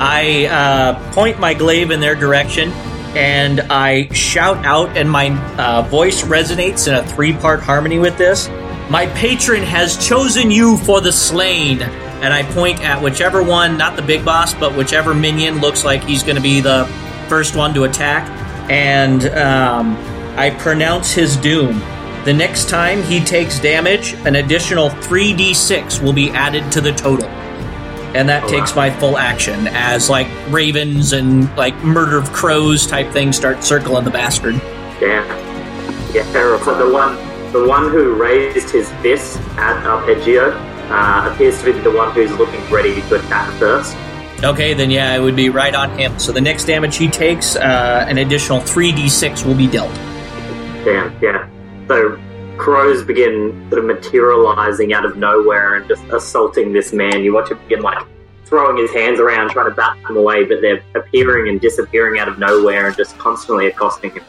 I 0.00 0.46
uh, 0.46 1.12
point 1.12 1.38
my 1.38 1.54
glaive 1.54 1.92
in 1.92 2.00
their 2.00 2.16
direction 2.16 2.72
and 3.16 3.60
I 3.62 4.12
shout 4.12 4.64
out, 4.66 4.94
and 4.96 5.10
my 5.10 5.30
uh, 5.56 5.82
voice 5.82 6.22
resonates 6.22 6.86
in 6.86 6.94
a 6.94 7.06
three 7.06 7.32
part 7.32 7.60
harmony 7.60 7.98
with 7.98 8.18
this. 8.18 8.48
My 8.90 9.06
patron 9.14 9.62
has 9.62 9.96
chosen 10.06 10.50
you 10.50 10.76
for 10.76 11.00
the 11.00 11.10
slain. 11.10 11.80
And 11.82 12.32
I 12.32 12.42
point 12.42 12.80
at 12.82 13.02
whichever 13.02 13.42
one, 13.42 13.76
not 13.76 13.96
the 13.96 14.02
big 14.02 14.24
boss, 14.24 14.54
but 14.54 14.76
whichever 14.76 15.14
minion 15.14 15.60
looks 15.60 15.84
like 15.84 16.04
he's 16.04 16.22
going 16.22 16.36
to 16.36 16.42
be 16.42 16.60
the 16.60 16.86
first 17.28 17.56
one 17.56 17.74
to 17.74 17.84
attack. 17.84 18.28
And 18.70 19.26
um, 19.26 19.96
I 20.36 20.50
pronounce 20.50 21.12
his 21.12 21.36
doom. 21.36 21.80
The 22.24 22.34
next 22.34 22.68
time 22.68 23.02
he 23.02 23.20
takes 23.20 23.60
damage, 23.60 24.14
an 24.24 24.36
additional 24.36 24.90
3d6 24.90 26.02
will 26.02 26.12
be 26.12 26.30
added 26.30 26.70
to 26.72 26.80
the 26.80 26.92
total. 26.92 27.28
And 28.16 28.28
that 28.30 28.44
Oh, 28.44 28.48
takes 28.48 28.74
my 28.74 28.90
full 28.90 29.18
action 29.18 29.68
as 29.68 30.08
like 30.08 30.26
ravens 30.48 31.12
and 31.12 31.54
like 31.56 31.76
murder 31.84 32.16
of 32.16 32.32
crows 32.32 32.86
type 32.86 33.12
things 33.12 33.36
start 33.36 33.62
circling 33.62 34.04
the 34.04 34.10
bastard. 34.10 34.54
Yeah. 35.00 35.22
Yeah. 36.14 36.24
So 36.64 36.74
the 36.78 36.90
one, 36.90 37.16
the 37.52 37.66
one 37.68 37.90
who 37.90 38.14
raised 38.14 38.70
his 38.70 38.90
fist 39.02 39.38
at 39.58 39.84
Arpeggio 39.86 40.52
uh, 40.88 41.30
appears 41.32 41.58
to 41.60 41.72
be 41.72 41.78
the 41.80 41.90
one 41.90 42.12
who's 42.14 42.32
looking 42.32 42.64
ready 42.70 42.94
to 43.02 43.14
attack 43.16 43.52
first. 43.58 43.94
Okay, 44.42 44.72
then 44.74 44.90
yeah, 44.90 45.14
it 45.14 45.20
would 45.20 45.36
be 45.36 45.48
right 45.50 45.74
on 45.74 45.90
him. 45.98 46.18
So 46.18 46.32
the 46.32 46.40
next 46.40 46.64
damage 46.64 46.96
he 46.96 47.08
takes, 47.08 47.56
uh, 47.56 48.04
an 48.08 48.18
additional 48.18 48.60
3d6 48.60 49.44
will 49.46 49.54
be 49.54 49.66
dealt. 49.66 49.94
Damn. 50.84 51.14
Yeah. 51.22 51.48
So 51.88 52.16
crows 52.58 53.04
begin 53.04 53.66
sort 53.70 53.80
of 53.80 53.84
materializing 53.86 54.92
out 54.92 55.04
of 55.04 55.16
nowhere 55.16 55.74
and 55.76 55.88
just 55.88 56.02
assaulting 56.04 56.72
this 56.72 56.92
man. 56.92 57.22
You 57.22 57.34
watch 57.34 57.50
him 57.50 57.58
begin 57.68 57.82
like 57.82 58.04
throwing 58.44 58.76
his 58.76 58.92
hands 58.92 59.18
around, 59.20 59.50
trying 59.50 59.68
to 59.68 59.74
bat 59.74 59.96
them 60.06 60.16
away, 60.16 60.44
but 60.44 60.60
they're 60.60 60.82
appearing 60.94 61.48
and 61.48 61.60
disappearing 61.60 62.20
out 62.20 62.28
of 62.28 62.38
nowhere 62.38 62.86
and 62.86 62.96
just 62.96 63.18
constantly 63.18 63.66
accosting 63.66 64.10
him. 64.12 64.24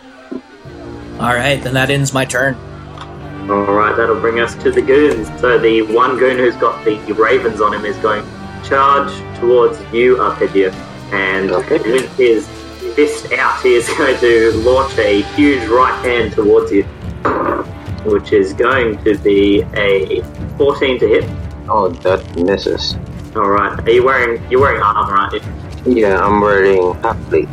All 1.19 1.33
right, 1.33 1.61
then 1.61 1.73
that 1.73 1.89
ends 1.89 2.13
my 2.13 2.25
turn. 2.25 2.55
All 3.49 3.73
right, 3.73 3.95
that'll 3.95 4.19
bring 4.19 4.39
us 4.39 4.55
to 4.63 4.71
the 4.71 4.81
goons. 4.81 5.27
So 5.39 5.57
the 5.57 5.81
one 5.83 6.17
goon 6.17 6.37
who's 6.37 6.55
got 6.55 6.83
the 6.83 6.97
ravens 7.13 7.61
on 7.61 7.73
him 7.73 7.85
is 7.85 7.95
going 7.97 8.23
to 8.25 8.63
charge 8.67 9.11
towards 9.39 9.79
you, 9.93 10.19
Arpeggio, 10.19 10.71
and 11.13 11.51
Okay. 11.51 11.77
with 11.79 12.17
his 12.17 12.45
fist 12.95 13.31
out, 13.33 13.61
he 13.61 13.75
is 13.75 13.87
going 13.97 14.17
to 14.19 14.51
launch 14.57 14.97
a 14.97 15.21
huge 15.35 15.63
right 15.69 15.93
hand 16.03 16.33
towards 16.33 16.71
you, 16.71 16.83
which 18.07 18.31
is 18.31 18.53
going 18.53 19.03
to 19.03 19.17
be 19.17 19.61
a 19.75 20.21
14 20.57 20.99
to 20.99 21.07
hit. 21.07 21.29
Oh, 21.69 21.89
that 21.89 22.35
misses. 22.37 22.95
All 23.35 23.49
right, 23.49 23.79
are 23.79 23.91
you 23.91 24.03
wearing 24.03 24.41
you're 24.49 24.61
wearing 24.61 24.81
armor, 24.81 25.15
aren't 25.15 25.33
you? 25.85 26.01
Yeah, 26.01 26.19
I'm 26.19 26.41
wearing 26.41 26.93
plate. 27.29 27.47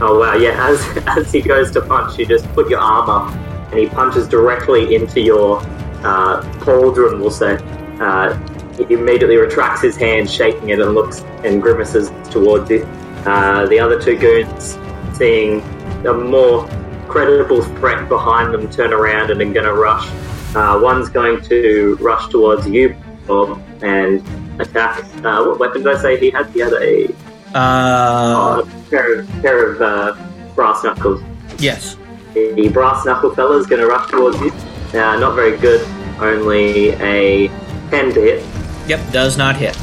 Oh 0.00 0.18
wow, 0.20 0.34
yeah. 0.34 0.68
As 0.68 1.06
as 1.06 1.32
he 1.32 1.40
goes 1.40 1.70
to 1.72 1.80
punch, 1.80 2.18
you 2.18 2.26
just 2.26 2.46
put 2.54 2.70
your 2.70 2.80
arm 2.80 3.10
up, 3.10 3.34
and 3.70 3.80
he 3.80 3.86
punches 3.86 4.28
directly 4.28 4.94
into 4.94 5.20
your 5.20 5.58
uh, 6.04 6.42
pauldron. 6.60 7.20
We'll 7.20 7.30
say. 7.30 7.58
Uh, 8.00 8.34
he 8.76 8.94
immediately 8.94 9.36
retracts 9.36 9.80
his 9.80 9.96
hand, 9.96 10.30
shaking 10.30 10.68
it, 10.68 10.80
and 10.80 10.94
looks 10.94 11.20
and 11.44 11.62
grimaces 11.62 12.10
towards 12.30 12.70
you. 12.70 12.84
Uh, 13.24 13.66
the 13.66 13.78
other 13.78 14.00
two 14.00 14.16
goons, 14.16 14.78
seeing 15.16 15.60
a 16.06 16.12
more 16.12 16.68
credible 17.08 17.62
threat 17.62 18.08
behind 18.08 18.52
them, 18.54 18.68
turn 18.70 18.92
around 18.92 19.30
and 19.30 19.40
are 19.40 19.44
going 19.52 19.66
to 19.66 19.72
rush. 19.74 20.08
Uh, 20.54 20.78
one's 20.82 21.08
going 21.08 21.40
to 21.42 21.96
rush 22.00 22.28
towards 22.28 22.66
you, 22.68 22.94
Bob, 23.26 23.60
and 23.82 24.22
attack. 24.60 25.04
Uh, 25.24 25.44
what 25.44 25.58
weapon 25.58 25.82
did 25.82 25.94
I 25.96 26.00
say 26.00 26.18
he 26.18 26.30
had? 26.30 26.46
He 26.50 26.60
had 26.60 26.72
a 26.74 27.08
Uh, 27.54 28.62
a 28.62 28.90
pair 28.90 29.20
of, 29.20 29.28
pair 29.42 29.72
of 29.72 29.82
uh, 29.82 30.16
brass 30.54 30.82
knuckles. 30.84 31.22
yes. 31.58 31.96
The 32.34 32.68
brass 32.68 33.04
knuckle 33.06 33.34
fella 33.34 33.56
is 33.58 33.66
going 33.66 33.80
to 33.80 33.86
rush 33.86 34.10
towards 34.10 34.38
you. 34.40 34.50
Uh, 34.92 35.16
not 35.18 35.34
very 35.34 35.56
good. 35.56 35.86
Only 36.20 36.90
a 36.90 37.48
10 37.90 38.12
to 38.14 38.20
hit. 38.20 38.44
Yep, 38.88 39.00
does 39.12 39.36
not 39.38 39.56
hit. 39.56 39.76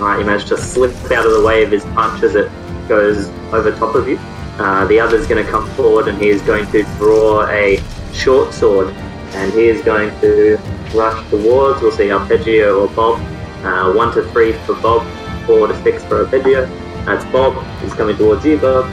Alright, 0.00 0.20
you 0.20 0.24
managed 0.24 0.48
to 0.48 0.56
slip 0.56 0.92
out 1.10 1.26
of 1.26 1.32
the 1.32 1.42
way 1.44 1.62
of 1.64 1.70
his 1.70 1.84
punch 1.86 2.22
as 2.22 2.34
it 2.34 2.50
goes 2.88 3.28
over 3.52 3.70
top 3.76 3.94
of 3.94 4.08
you. 4.08 4.16
Uh, 4.60 4.84
the 4.88 5.00
other's 5.00 5.26
going 5.26 5.42
to 5.42 5.50
come 5.50 5.66
forward 5.70 6.06
and 6.06 6.20
he 6.20 6.28
is 6.28 6.42
going 6.42 6.70
to 6.70 6.82
draw 6.98 7.46
a 7.48 7.80
short 8.12 8.52
sword. 8.52 8.88
And 9.32 9.52
he 9.52 9.68
is 9.68 9.80
going 9.82 10.10
to 10.20 10.58
rush 10.94 11.28
towards, 11.30 11.80
we'll 11.80 11.92
see, 11.92 12.10
Arpeggio 12.12 12.80
or 12.80 12.88
Bob. 12.88 13.18
Uh, 13.64 13.92
1 13.92 14.14
to 14.14 14.22
3 14.30 14.52
for 14.66 14.74
Bob, 14.76 15.06
4 15.46 15.68
to 15.68 15.82
6 15.82 16.04
for 16.04 16.24
Arpeggio. 16.24 16.66
That's 17.06 17.24
Bob. 17.32 17.54
He's 17.80 17.94
coming 17.94 18.16
towards 18.16 18.44
you, 18.44 18.58
Bob. 18.58 18.84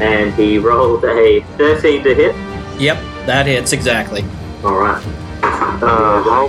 And 0.00 0.32
he 0.34 0.58
rolled 0.58 1.04
a 1.04 1.40
13 1.58 2.04
to 2.04 2.14
hit. 2.14 2.34
Yep, 2.80 2.98
that 3.26 3.46
hits 3.46 3.72
exactly. 3.72 4.24
Alright. 4.62 5.04
Uh, 5.42 6.22
how- 6.22 6.48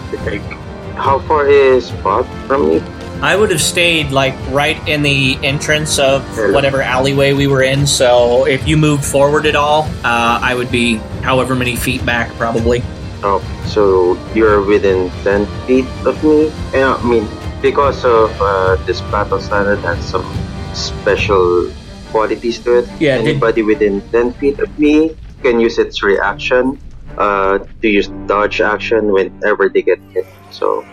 How 0.96 1.20
far 1.20 1.48
is 1.48 1.90
Bob 2.04 2.28
from 2.48 2.68
me? 2.70 2.84
I 3.22 3.36
would 3.36 3.52
have 3.52 3.62
stayed 3.62 4.12
like 4.12 4.34
right 4.50 4.76
in 4.88 5.04
the 5.04 5.38
entrance 5.44 6.00
of 6.00 6.24
whatever 6.54 6.82
alleyway 6.82 7.34
we 7.34 7.46
were 7.48 7.62
in. 7.62 7.86
So 7.86 8.46
if 8.48 8.68
you 8.68 8.78
moved 8.78 9.06
forward 9.06 9.46
at 9.46 9.56
all, 9.56 9.84
uh, 10.04 10.40
I 10.42 10.56
would 10.56 10.72
be 10.72 10.96
however 11.22 11.56
many 11.56 11.76
feet 11.76 12.04
back, 12.06 12.34
probably. 12.34 12.82
Oh, 13.24 13.38
so 13.68 14.18
you're 14.34 14.64
within 14.66 15.12
10 15.24 15.46
feet 15.68 15.86
of 16.06 16.18
me? 16.24 16.50
Yeah, 16.74 16.96
I 16.98 17.04
mean, 17.06 17.28
because 17.62 18.04
of 18.04 18.34
uh, 18.42 18.76
this 18.88 19.00
battle 19.14 19.40
standard 19.40 19.78
has 19.86 20.04
some 20.10 20.26
special 20.74 21.70
qualities 22.10 22.58
to 22.66 22.80
it. 22.80 22.90
Yeah, 23.00 23.18
did- 23.18 23.28
Anybody 23.38 23.62
within 23.62 24.02
10 24.10 24.34
feet 24.34 24.60
of 24.60 24.68
me 24.80 25.16
can 25.44 25.60
use 25.60 25.78
its 25.78 26.02
reaction 26.02 26.80
uh, 27.18 27.60
to 27.82 27.88
use 27.88 28.08
dodge 28.26 28.62
action 28.62 29.12
whenever 29.14 29.70
they 29.70 29.82
get 29.84 30.00
hit. 30.10 30.26
So 30.50 30.84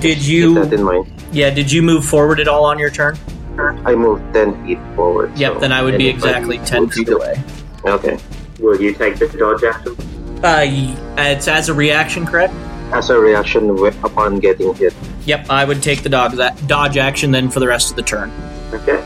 Did 0.00 0.18
keep 0.18 0.18
that 0.18 0.24
you? 0.28 0.62
in 0.62 0.82
mind. 0.82 1.12
Yeah, 1.32 1.50
did 1.50 1.70
you 1.72 1.82
move 1.82 2.04
forward 2.04 2.40
at 2.40 2.48
all 2.48 2.64
on 2.64 2.78
your 2.78 2.90
turn? 2.90 3.16
I 3.58 3.94
moved 3.94 4.32
10 4.34 4.64
feet 4.66 4.78
forward. 4.94 5.36
Yep, 5.36 5.54
so 5.54 5.58
then 5.60 5.72
I 5.72 5.82
would 5.82 5.98
be 5.98 6.10
anybody 6.10 6.28
exactly 6.30 6.58
ten 6.58 6.82
would 6.82 6.92
feet 6.94 7.08
away. 7.08 7.42
Okay. 7.84 8.18
Will 8.60 8.80
you 8.80 8.94
take 8.94 9.16
the 9.18 9.26
dodge 9.28 9.64
action? 9.64 9.96
Uh, 10.38 10.64
y- 10.64 10.96
it's 11.18 11.48
as 11.48 11.68
a 11.68 11.74
reaction, 11.74 12.24
correct? 12.24 12.54
As 12.92 13.10
a 13.10 13.18
reaction 13.18 13.66
wi- 13.68 13.94
upon 14.04 14.38
getting 14.38 14.72
hit. 14.74 14.94
Yep, 15.26 15.46
I 15.50 15.64
would 15.64 15.82
take 15.82 16.02
the 16.04 16.08
dog 16.08 16.32
that 16.36 16.66
dodge 16.68 16.96
action 16.96 17.32
then 17.32 17.50
for 17.50 17.58
the 17.60 17.66
rest 17.66 17.90
of 17.90 17.96
the 17.96 18.02
turn. 18.02 18.30
Okay. 18.72 19.02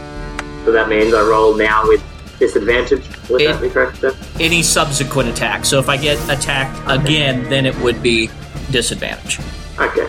So 0.66 0.72
that 0.72 0.88
means 0.88 1.14
I 1.14 1.22
roll 1.22 1.54
now 1.56 1.88
with 1.88 2.02
disadvantage. 2.38 3.02
Would 3.30 3.40
It- 3.40 3.52
that 3.52 3.60
be 3.62 3.70
correct 3.70 4.00
then? 4.02 4.12
Any 4.38 4.62
subsequent 4.62 5.30
attack. 5.30 5.64
So 5.64 5.78
if 5.78 5.88
I 5.88 5.96
get 5.96 6.18
attacked 6.28 6.78
again, 6.86 7.48
then 7.48 7.64
it 7.64 7.76
would 7.80 8.02
be 8.02 8.28
disadvantage. 8.70 9.38
Okay. 9.78 10.06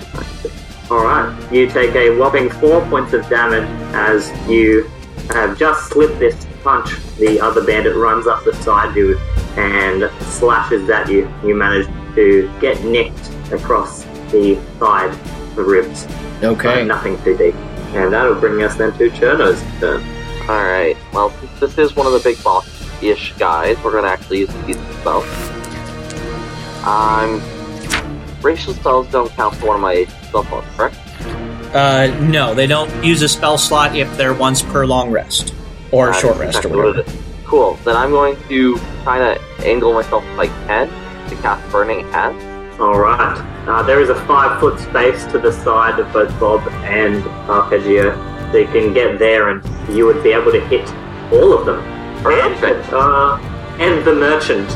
Alright. 0.93 1.51
You 1.51 1.67
take 1.67 1.95
a 1.95 2.15
whopping 2.17 2.51
four 2.51 2.85
points 2.85 3.13
of 3.13 3.27
damage 3.27 3.67
as 3.95 4.29
you 4.47 4.83
have 5.31 5.57
just 5.57 5.89
slipped 5.89 6.19
this 6.19 6.45
punch. 6.61 6.87
The 7.17 7.39
other 7.39 7.63
bandit 7.65 7.95
runs 7.95 8.27
up 8.27 8.45
beside 8.45 8.95
you 8.95 9.17
and 9.57 10.11
slashes 10.21 10.87
at 10.91 11.09
you. 11.09 11.27
You 11.43 11.55
manage 11.55 11.87
to 12.13 12.47
get 12.61 12.83
nicked 12.83 13.31
across 13.51 14.03
the 14.29 14.61
side, 14.77 15.09
of 15.09 15.55
the 15.55 15.63
ribs. 15.63 16.05
But 16.41 16.83
nothing 16.83 17.21
too 17.23 17.35
deep. 17.37 17.55
And 17.95 18.13
that'll 18.13 18.35
bring 18.35 18.61
us 18.61 18.75
then 18.75 18.95
to 18.99 19.09
Cherno's 19.09 19.63
turn. 19.79 20.03
Alright, 20.47 20.95
well, 21.11 21.31
since 21.57 21.75
this 21.75 21.77
is 21.79 21.95
one 21.95 22.05
of 22.05 22.13
the 22.13 22.19
big 22.19 22.41
boss-ish 22.43 23.33
guys, 23.39 23.83
we're 23.83 23.93
gonna 23.93 24.09
actually 24.09 24.41
use 24.41 24.53
these 24.67 24.77
spells. 24.99 25.25
Um, 26.85 27.41
racial 28.43 28.73
spells 28.73 29.07
don't 29.11 29.31
count 29.31 29.55
for 29.55 29.67
one 29.67 29.75
of 29.77 29.81
my 29.81 30.05
spell 30.27 30.43
slots, 30.45 30.67
correct? 30.75 30.95
Uh, 31.73 32.07
no, 32.21 32.53
they 32.53 32.67
don't 32.67 32.91
use 33.03 33.21
a 33.21 33.29
spell 33.29 33.57
slot 33.57 33.95
if 33.95 34.15
they're 34.17 34.33
once 34.33 34.61
per 34.61 34.85
long 34.85 35.09
rest 35.11 35.53
or 35.91 36.09
Uh, 36.09 36.13
short 36.13 36.37
rest 36.37 36.57
or 36.57 36.67
exactly 36.67 36.71
what 36.71 36.85
whatever. 36.85 36.99
it 37.01 37.07
is. 37.07 37.21
Cool, 37.45 37.79
then 37.85 37.95
I'm 37.95 38.11
going 38.11 38.35
to 38.47 38.77
kind 39.05 39.23
of 39.23 39.65
angle 39.65 39.93
myself 39.93 40.23
like 40.37 40.51
ten 40.67 40.87
to 41.29 41.35
cast 41.37 41.71
Burning 41.71 42.07
Hand. 42.11 42.37
Alright. 42.79 43.37
Uh, 43.67 43.83
there 43.83 44.01
is 44.01 44.09
a 44.09 44.15
five 44.25 44.59
foot 44.59 44.79
space 44.79 45.25
to 45.31 45.39
the 45.39 45.51
side 45.51 45.99
of 45.99 46.11
both 46.11 46.37
Bob 46.39 46.67
and 46.83 47.23
Arpeggio. 47.49 48.13
So 48.51 48.57
you 48.57 48.67
can 48.67 48.93
get 48.93 49.19
there 49.19 49.49
and 49.49 49.63
you 49.95 50.05
would 50.05 50.21
be 50.23 50.31
able 50.33 50.51
to 50.51 50.59
hit 50.67 50.87
all 51.31 51.53
of 51.53 51.65
them. 51.65 51.81
Perfect. 52.23 52.85
And, 52.87 52.93
uh, 52.93 53.37
and 53.79 54.05
the 54.05 54.13
merchant. 54.13 54.67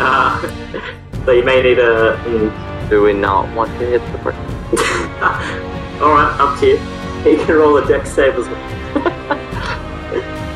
Uh, 0.00 0.40
so 1.24 1.32
you 1.32 1.42
may 1.44 1.62
need 1.62 1.78
a. 1.78 2.14
Do 2.90 3.02
we 3.04 3.12
not 3.12 3.54
want 3.54 3.70
to 3.78 3.86
hit 3.86 4.02
the 4.12 4.18
person? 4.18 4.42
Alright, 6.02 6.40
up 6.40 6.58
to 6.60 6.66
you. 6.66 7.30
You 7.30 7.44
can 7.44 7.54
roll 7.54 7.76
a 7.76 7.86
Dex 7.86 8.10
save 8.10 8.34
as 8.34 8.48
well. 8.48 9.46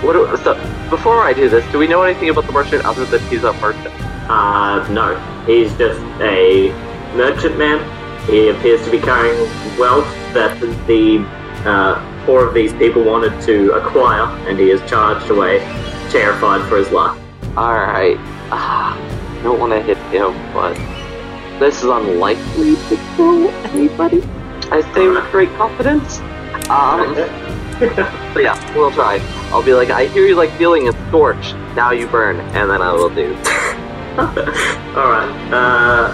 What 0.04 0.12
do, 0.12 0.36
so, 0.44 0.54
before 0.90 1.22
I 1.22 1.32
do 1.32 1.48
this, 1.48 1.64
do 1.72 1.78
we 1.78 1.86
know 1.86 2.02
anything 2.02 2.28
about 2.28 2.44
the 2.44 2.52
merchant 2.52 2.84
other 2.84 3.06
than 3.06 3.22
he's 3.30 3.42
a 3.42 3.54
merchant? 3.54 3.94
Uh, 4.28 4.86
no, 4.90 5.16
he's 5.46 5.74
just 5.78 5.98
a 6.20 6.68
merchant 7.16 7.56
man. 7.56 7.80
He 8.28 8.50
appears 8.50 8.84
to 8.84 8.90
be 8.90 8.98
carrying 8.98 9.38
wealth 9.78 10.04
that 10.34 10.60
the 10.60 11.24
uh, 11.64 12.26
four 12.26 12.46
of 12.46 12.52
these 12.52 12.74
people 12.74 13.02
wanted 13.02 13.40
to 13.46 13.72
acquire, 13.72 14.24
and 14.46 14.58
he 14.58 14.70
is 14.70 14.82
charged 14.90 15.30
away, 15.30 15.60
terrified 16.10 16.68
for 16.68 16.76
his 16.76 16.90
life. 16.90 17.18
Alright. 17.56 18.18
Ah, 18.50 18.94
I 19.38 19.42
don't 19.42 19.58
want 19.58 19.72
to 19.72 19.80
hit 19.80 19.96
him, 20.12 20.34
but 20.52 20.76
this 21.58 21.78
is 21.78 21.84
unlikely 21.84 22.76
to 22.76 22.96
kill 23.16 23.50
anybody. 23.66 24.22
I 24.70 24.80
say 24.94 25.08
with 25.08 25.24
great 25.30 25.50
confidence. 25.50 26.18
Um, 26.68 27.14
but 28.34 28.42
yeah, 28.42 28.74
we'll 28.74 28.92
try. 28.92 29.18
I'll 29.50 29.62
be 29.62 29.74
like, 29.74 29.90
I 29.90 30.06
hear 30.06 30.26
you 30.26 30.34
like 30.34 30.50
feeling 30.52 30.88
a 30.88 31.08
scorch. 31.08 31.52
Now 31.74 31.90
you 31.90 32.06
burn, 32.06 32.40
and 32.40 32.70
then 32.70 32.82
I 32.82 32.92
will 32.92 33.10
do. 33.10 33.34
Alright, 34.96 35.52
uh, 35.52 36.12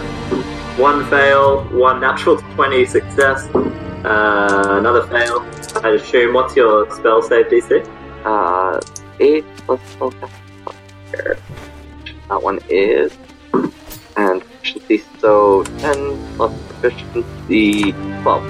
one 0.77 1.05
fail, 1.11 1.65
one 1.69 2.01
natural 2.01 2.39
20 2.39 2.87
success, 2.87 3.45
uh, 3.55 4.77
another 4.79 5.07
fail. 5.07 5.41
I 5.85 5.91
assume, 5.91 6.35
what's 6.35 6.57
your 6.57 6.91
spell 6.95 7.23
save 7.23 7.47
DC? 7.47 7.87
Uh, 8.25 8.81
eight. 9.21 9.45
Let's 9.69 9.97
look 10.01 10.15
here. 11.13 11.39
That 12.29 12.43
one 12.43 12.59
is 12.69 13.17
and 14.17 14.43
So 15.21 15.65
ten 15.79 16.19
plus 16.37 16.53
proficiency 16.69 17.93
twelve. 18.23 18.45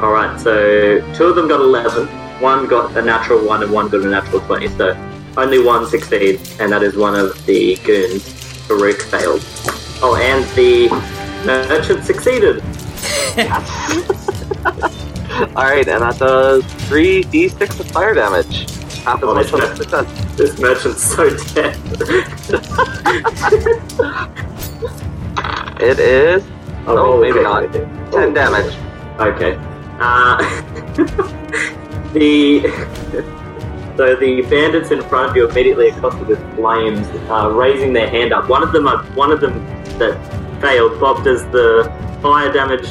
Alright, 0.00 0.38
so 0.40 1.00
two 1.14 1.24
of 1.24 1.34
them 1.34 1.48
got 1.48 1.60
11, 1.60 2.06
one 2.40 2.68
got 2.68 2.96
a 2.96 3.02
natural 3.02 3.44
1, 3.44 3.62
and 3.64 3.72
one 3.72 3.88
got 3.88 4.02
a 4.02 4.08
natural 4.08 4.40
20, 4.42 4.68
so 4.68 4.94
only 5.36 5.58
one 5.58 5.86
succeeds, 5.86 6.56
and 6.60 6.70
that 6.70 6.84
is 6.84 6.94
one 6.96 7.16
of 7.16 7.44
the 7.46 7.74
goons. 7.84 8.22
Farouk 8.68 9.02
failed. 9.02 9.42
Oh, 10.00 10.14
and 10.20 10.44
the 10.54 10.88
merchant 11.44 12.04
succeeded. 12.04 12.62
All 15.56 15.64
right, 15.64 15.88
and 15.88 16.02
that 16.02 16.18
does 16.18 16.62
three 16.88 17.24
d6 17.24 17.80
of 17.80 17.90
fire 17.90 18.14
damage. 18.14 18.70
Half 19.02 19.22
Oh, 19.24 19.34
much 19.34 19.50
that's 19.50 19.64
as 19.64 19.76
success. 19.78 20.06
This 20.36 20.56
merchant's 20.60 21.02
so 21.02 21.28
dead. 21.54 21.76
It 25.80 25.98
is 25.98 26.44
Oh, 26.86 26.96
Oh, 27.14 27.20
maybe 27.20 27.42
not. 27.42 27.64
okay. 27.64 27.86
ten 28.10 28.32
damage. 28.34 28.74
Okay. 29.20 29.58
Uh, 30.00 30.38
the 32.12 32.62
so 33.96 34.14
the 34.16 34.42
bandits 34.48 34.90
in 34.90 35.02
front 35.02 35.30
of 35.30 35.36
you 35.36 35.48
immediately 35.48 35.88
accosted 35.88 36.26
with 36.28 36.54
flames, 36.56 37.06
uh, 37.30 37.50
raising 37.50 37.92
their 37.92 38.08
hand 38.08 38.32
up. 38.32 38.48
One 38.48 38.62
of 38.62 38.72
them, 38.72 38.86
uh, 38.86 39.02
one 39.14 39.30
of 39.32 39.40
them 39.40 39.64
that 39.98 40.16
failed. 40.60 40.98
Bob 41.00 41.24
does 41.24 41.42
the 41.46 41.90
fire 42.22 42.52
damage. 42.52 42.88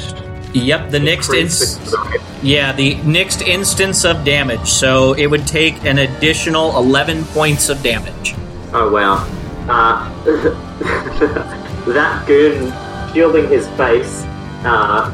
Yep, 0.54 0.90
the 0.90 0.98
next 1.00 1.26
increase 1.28 1.60
ins- 1.60 1.78
because 1.78 1.94
of 1.94 2.14
it? 2.14 2.20
yeah, 2.42 2.72
the 2.72 2.94
next 3.02 3.42
instance 3.42 4.04
of 4.04 4.24
damage. 4.24 4.66
So 4.68 5.12
it 5.14 5.26
would 5.26 5.46
take 5.46 5.84
an 5.84 5.98
additional 5.98 6.76
11 6.78 7.24
points 7.26 7.68
of 7.68 7.82
damage. 7.82 8.34
Oh 8.72 8.90
wow. 8.90 9.26
Uh, 9.68 10.08
that 11.92 12.26
goon 12.26 12.72
shielding 13.12 13.48
his 13.48 13.68
face 13.70 14.24
uh, 14.64 15.10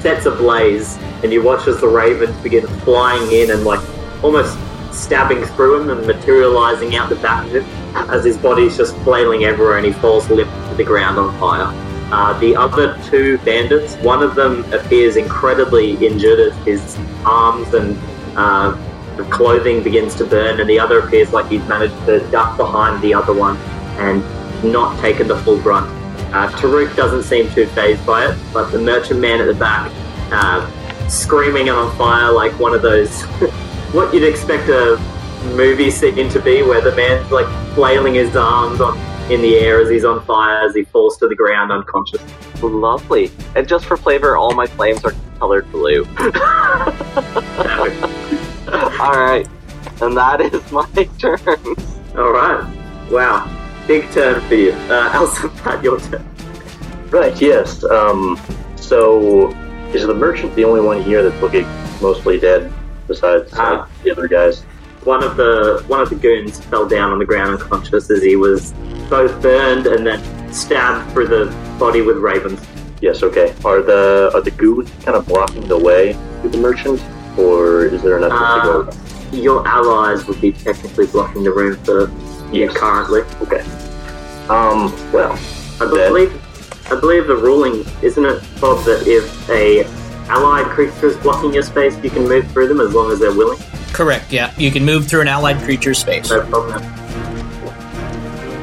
sets 0.00 0.26
ablaze, 0.26 0.96
and 1.22 1.32
you 1.32 1.42
watch 1.42 1.66
as 1.66 1.80
the 1.80 1.88
ravens 1.88 2.36
begin 2.42 2.66
flying 2.80 3.30
in 3.32 3.50
and 3.50 3.64
like 3.64 3.80
almost 4.22 4.58
stabbing 4.92 5.44
through 5.44 5.82
him 5.82 5.90
and 5.90 6.06
materializing 6.06 6.96
out 6.96 7.08
the 7.08 7.16
back 7.16 7.44
of 7.46 7.52
him 7.52 7.64
as 8.10 8.24
his 8.24 8.38
body's 8.38 8.76
just 8.76 8.96
flailing 8.98 9.44
everywhere 9.44 9.76
and 9.76 9.86
he 9.86 9.92
falls 9.92 10.28
limp 10.30 10.50
to 10.68 10.74
the 10.76 10.84
ground 10.84 11.18
on 11.18 11.38
fire. 11.38 11.72
Uh, 12.12 12.38
the 12.38 12.54
other 12.54 12.96
two 13.04 13.36
bandits, 13.38 13.96
one 13.96 14.22
of 14.22 14.34
them 14.34 14.64
appears 14.72 15.16
incredibly 15.16 15.94
injured 16.06 16.38
as 16.38 16.56
his 16.64 16.96
arms 17.24 17.74
and 17.74 17.98
uh, 18.36 18.72
clothing 19.24 19.82
begins 19.82 20.14
to 20.14 20.24
burn, 20.24 20.60
and 20.60 20.68
the 20.68 20.78
other 20.78 21.00
appears 21.00 21.32
like 21.32 21.46
he's 21.46 21.66
managed 21.66 21.98
to 22.06 22.20
duck 22.30 22.56
behind 22.56 23.02
the 23.02 23.12
other 23.12 23.32
one 23.32 23.56
and 23.98 24.22
not 24.62 24.98
taken 25.00 25.26
the 25.26 25.36
full 25.38 25.60
brunt. 25.60 25.90
Uh, 26.36 26.50
Taruk 26.50 26.94
doesn't 26.94 27.22
seem 27.22 27.50
too 27.52 27.64
fazed 27.68 28.04
by 28.04 28.26
it, 28.26 28.38
but 28.52 28.70
the 28.70 28.78
merchant 28.78 29.20
man 29.20 29.40
at 29.40 29.46
the 29.46 29.54
back, 29.54 29.90
uh, 30.30 31.08
screaming 31.08 31.70
and 31.70 31.78
on 31.78 31.96
fire 31.96 32.30
like 32.30 32.52
one 32.60 32.74
of 32.74 32.82
those, 32.82 33.22
what 33.92 34.12
you'd 34.12 34.22
expect 34.22 34.68
a 34.68 34.98
movie 35.54 35.90
scene 35.90 36.28
to 36.28 36.38
be, 36.38 36.60
where 36.60 36.82
the 36.82 36.94
man's 36.94 37.32
like 37.32 37.46
flailing 37.74 38.16
his 38.16 38.36
arms 38.36 38.82
on 38.82 38.98
in 39.32 39.40
the 39.40 39.56
air 39.56 39.80
as 39.80 39.88
he's 39.88 40.04
on 40.04 40.22
fire 40.26 40.58
as 40.58 40.74
he 40.74 40.84
falls 40.84 41.16
to 41.16 41.26
the 41.26 41.34
ground 41.34 41.72
unconscious. 41.72 42.20
Lovely. 42.62 43.30
And 43.54 43.66
just 43.66 43.86
for 43.86 43.96
flavor, 43.96 44.36
all 44.36 44.52
my 44.52 44.66
flames 44.66 45.02
are 45.04 45.14
colored 45.38 45.72
blue. 45.72 46.04
All 49.00 49.16
right, 49.16 49.46
and 50.02 50.14
that 50.14 50.42
is 50.42 50.70
my 50.70 50.84
turn. 51.18 51.38
All 52.14 52.30
right, 52.30 53.10
wow, 53.10 53.65
big 53.86 54.10
turn 54.12 54.40
for 54.42 54.54
you, 54.54 54.72
uh, 54.90 55.10
Elsa. 55.14 55.50
Your 55.82 55.98
turn. 56.00 56.24
Right, 57.10 57.40
yes. 57.40 57.84
Um, 57.84 58.38
so, 58.76 59.50
is 59.94 60.06
the 60.06 60.14
merchant 60.14 60.54
the 60.54 60.64
only 60.64 60.80
one 60.80 61.02
here 61.02 61.22
that's 61.22 61.40
looking 61.40 61.66
mostly 62.02 62.38
dead 62.38 62.72
besides 63.08 63.50
like, 63.52 63.60
Ah. 63.60 63.88
the 64.02 64.10
other 64.10 64.28
guys? 64.28 64.62
one 65.04 65.22
of 65.22 65.36
the 65.36 65.84
one 65.86 66.00
of 66.00 66.10
the 66.10 66.16
goons 66.16 66.58
fell 66.64 66.84
down 66.84 67.12
on 67.12 67.20
the 67.20 67.24
ground 67.24 67.52
unconscious 67.62 68.10
as 68.10 68.20
he 68.24 68.34
was 68.34 68.72
both 69.08 69.40
burned 69.40 69.86
and 69.86 70.04
then 70.04 70.20
stabbed 70.52 71.08
through 71.12 71.28
the 71.28 71.44
body 71.78 72.02
with 72.02 72.16
ravens. 72.16 72.60
Yes, 73.00 73.22
okay. 73.22 73.54
Are 73.64 73.82
the 73.82 74.32
are 74.34 74.40
the 74.40 74.50
goons 74.50 74.90
kind 75.04 75.16
of 75.16 75.24
blocking 75.26 75.68
the 75.68 75.78
way 75.78 76.14
to 76.42 76.48
the 76.48 76.58
merchant, 76.58 77.00
or 77.38 77.84
is 77.84 78.02
there 78.02 78.16
enough 78.16 78.32
Uh, 78.34 78.82
to 78.82 78.90
go? 78.90 79.36
your 79.36 79.64
allies 79.68 80.26
would 80.26 80.40
be 80.40 80.50
technically 80.50 81.06
blocking 81.06 81.44
the 81.44 81.52
room 81.52 81.76
for 81.84 82.10
you 82.56 82.66
Yes. 82.66 82.76
currently. 82.76 83.20
Okay. 83.42 83.64
Um. 84.48 84.92
Well, 85.12 85.38
I 85.80 85.86
believe 85.86 86.32
I 86.90 86.94
believe 87.00 87.26
the 87.26 87.36
ruling 87.36 87.84
isn't 88.02 88.24
it, 88.24 88.42
Bob, 88.60 88.84
that 88.84 89.06
if 89.06 89.50
a 89.50 89.84
allied 90.30 90.66
creature 90.66 91.06
is 91.06 91.16
blocking 91.18 91.52
your 91.52 91.62
space, 91.62 91.96
you 92.02 92.10
can 92.10 92.28
move 92.28 92.46
through 92.52 92.68
them 92.68 92.80
as 92.80 92.92
long 92.94 93.10
as 93.12 93.18
they're 93.18 93.34
willing. 93.34 93.58
Correct, 93.92 94.32
yeah. 94.32 94.52
You 94.58 94.70
can 94.70 94.84
move 94.84 95.06
through 95.08 95.22
an 95.22 95.28
allied 95.28 95.58
creature's 95.62 95.98
space. 95.98 96.30
No 96.30 96.42
problem. 96.46 96.82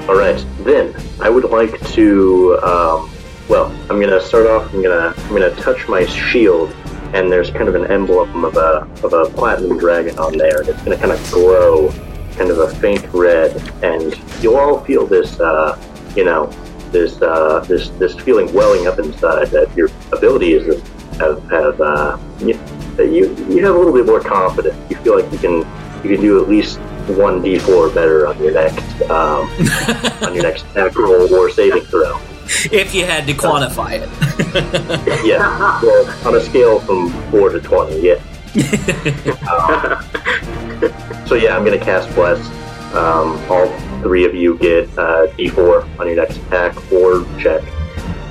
all 0.09 0.15
right. 0.15 0.43
Then 0.63 0.95
I 1.21 1.29
would 1.29 1.45
like 1.45 1.79
to. 1.93 2.57
Um, 2.63 3.09
well, 3.49 3.65
I'm 3.89 3.99
gonna 3.99 4.21
start 4.21 4.47
off. 4.47 4.73
I'm 4.73 4.81
gonna 4.81 5.13
I'm 5.17 5.29
gonna 5.29 5.53
touch 5.55 5.87
my 5.89 6.05
shield, 6.05 6.73
and 7.13 7.29
there's 7.31 7.49
kind 7.51 7.67
of 7.67 7.75
an 7.75 7.89
emblem 7.91 8.45
of 8.45 8.55
a 8.55 8.87
of 9.03 9.11
a 9.13 9.25
platinum 9.25 9.77
dragon 9.77 10.17
on 10.17 10.37
there. 10.37 10.61
and 10.61 10.69
It's 10.69 10.81
gonna 10.83 10.97
kind 10.97 11.11
of 11.11 11.31
glow, 11.31 11.89
kind 12.37 12.49
of 12.49 12.59
a 12.59 12.69
faint 12.75 13.05
red, 13.13 13.55
and 13.83 14.19
you'll 14.41 14.57
all 14.57 14.83
feel 14.83 15.05
this. 15.05 15.39
Uh, 15.39 15.79
you 16.15 16.23
know, 16.23 16.47
this 16.91 17.21
uh, 17.21 17.59
this 17.67 17.89
this 17.99 18.15
feeling 18.15 18.53
welling 18.53 18.87
up 18.87 18.99
inside 18.99 19.47
that 19.47 19.75
your 19.75 19.89
abilities 20.11 20.65
have 21.17 21.43
have 21.49 21.81
uh, 21.81 22.17
you, 22.39 22.57
you 22.97 23.35
you 23.49 23.65
have 23.65 23.75
a 23.75 23.77
little 23.77 23.93
bit 23.93 24.05
more 24.05 24.21
confidence. 24.21 24.77
You 24.89 24.97
feel 24.97 25.19
like 25.19 25.31
you 25.31 25.39
can 25.39 25.57
you 26.03 26.15
can 26.15 26.21
do 26.21 26.41
at 26.41 26.49
least 26.49 26.79
one 27.07 27.41
d4 27.41 27.93
better 27.93 28.27
on 28.27 28.41
your 28.41 28.51
next 28.51 29.01
um, 29.09 29.49
on 30.21 30.33
your 30.33 30.43
next 30.43 30.63
attack 30.67 30.95
roll 30.97 31.33
or 31.33 31.49
saving 31.49 31.83
throw. 31.83 32.19
If 32.71 32.93
you 32.93 33.05
had 33.05 33.25
to 33.27 33.33
quantify 33.33 34.01
it. 34.01 34.09
Yeah, 35.23 35.79
well, 35.81 36.27
on 36.27 36.35
a 36.35 36.41
scale 36.41 36.79
from 36.81 37.09
four 37.31 37.49
to 37.49 37.59
twenty, 37.59 38.01
yeah. 38.01 38.21
Um, 39.49 40.52
so 41.33 41.39
yeah, 41.39 41.57
I'm 41.57 41.65
gonna 41.65 41.79
cast 41.79 42.13
bless. 42.13 42.37
Um, 42.93 43.43
all 43.49 43.67
three 44.03 44.23
of 44.23 44.35
you 44.35 44.55
get 44.59 44.87
uh, 44.99 45.25
d4 45.35 45.99
on 45.99 46.05
your 46.05 46.15
next 46.15 46.37
attack 46.37 46.75
or 46.91 47.25
check, 47.39 47.63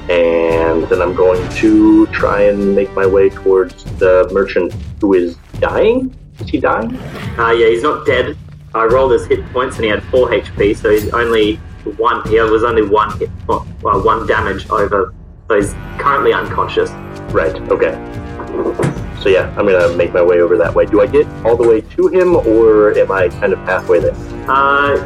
and 0.08 0.84
then 0.84 1.02
I'm 1.02 1.12
going 1.12 1.42
to 1.56 2.06
try 2.12 2.42
and 2.42 2.76
make 2.76 2.92
my 2.92 3.04
way 3.04 3.28
towards 3.28 3.82
the 3.98 4.30
merchant 4.32 4.72
who 5.00 5.14
is 5.14 5.36
dying. 5.58 6.16
Is 6.38 6.50
he 6.50 6.60
dying? 6.60 6.96
Uh, 7.36 7.50
yeah, 7.50 7.70
he's 7.70 7.82
not 7.82 8.06
dead. 8.06 8.38
I 8.72 8.84
rolled 8.84 9.10
his 9.10 9.26
hit 9.26 9.44
points 9.52 9.76
and 9.76 9.84
he 9.84 9.90
had 9.90 10.04
four 10.04 10.30
HP, 10.30 10.76
so 10.76 10.90
he's 10.90 11.08
only 11.12 11.56
one. 11.96 12.22
He 12.28 12.38
was 12.38 12.62
only 12.62 12.88
one 12.88 13.18
hit, 13.18 13.30
well, 13.48 13.64
one 13.82 14.28
damage 14.28 14.70
over. 14.70 15.12
So 15.48 15.56
he's 15.56 15.72
currently 15.98 16.32
unconscious. 16.32 16.90
Right. 17.34 17.56
Okay. 17.68 19.01
So 19.22 19.28
yeah, 19.28 19.48
I'm 19.56 19.66
gonna 19.66 19.94
make 19.96 20.12
my 20.12 20.22
way 20.22 20.40
over 20.40 20.56
that 20.58 20.74
way. 20.74 20.84
Do 20.86 21.00
I 21.00 21.06
get 21.06 21.26
all 21.44 21.56
the 21.56 21.68
way 21.68 21.80
to 21.80 22.08
him, 22.08 22.34
or 22.34 22.96
am 22.98 23.12
I 23.12 23.28
kind 23.28 23.52
of 23.52 23.58
halfway 23.60 24.00
there? 24.00 24.14
Uh, 24.48 24.98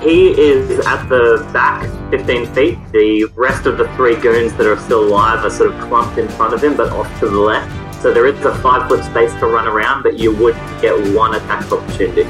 he 0.00 0.30
is 0.40 0.84
at 0.86 1.06
the 1.08 1.46
back, 1.52 1.82
15 2.10 2.46
feet. 2.54 2.78
The 2.92 3.24
rest 3.36 3.66
of 3.66 3.76
the 3.76 3.86
three 3.94 4.16
goons 4.16 4.54
that 4.54 4.66
are 4.66 4.78
still 4.78 5.04
alive 5.06 5.44
are 5.44 5.50
sort 5.50 5.72
of 5.74 5.80
clumped 5.82 6.16
in 6.18 6.28
front 6.28 6.54
of 6.54 6.62
him, 6.64 6.76
but 6.76 6.90
off 6.92 7.08
to 7.20 7.28
the 7.28 7.38
left. 7.38 7.70
So 8.02 8.14
there 8.14 8.26
is 8.26 8.42
a 8.44 8.54
five 8.56 8.88
foot 8.88 9.04
space 9.04 9.32
to 9.34 9.46
run 9.46 9.66
around, 9.66 10.02
but 10.02 10.18
you 10.18 10.34
would 10.36 10.54
get 10.80 10.94
one 11.14 11.34
attack 11.34 11.70
opportunity. 11.70 12.24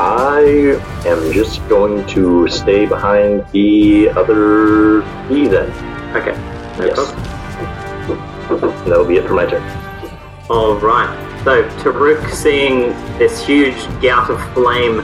I 0.00 0.80
am 1.06 1.32
just 1.32 1.66
going 1.68 2.06
to 2.08 2.48
stay 2.48 2.86
behind 2.86 3.44
the 3.52 4.08
other 4.10 5.02
three 5.28 5.46
then. 5.46 5.70
Okay. 6.16 6.32
No 6.78 6.86
Yes. 6.86 6.94
problem. 6.96 8.84
That'll 8.88 9.04
be 9.04 9.16
it 9.16 9.26
for 9.26 9.34
my 9.34 9.44
turn. 9.46 9.62
All 10.50 10.76
right. 10.76 11.14
So 11.44 11.68
Taruk, 11.80 12.30
seeing 12.30 12.92
this 13.18 13.44
huge 13.44 13.76
gout 14.00 14.30
of 14.30 14.40
flame 14.54 15.00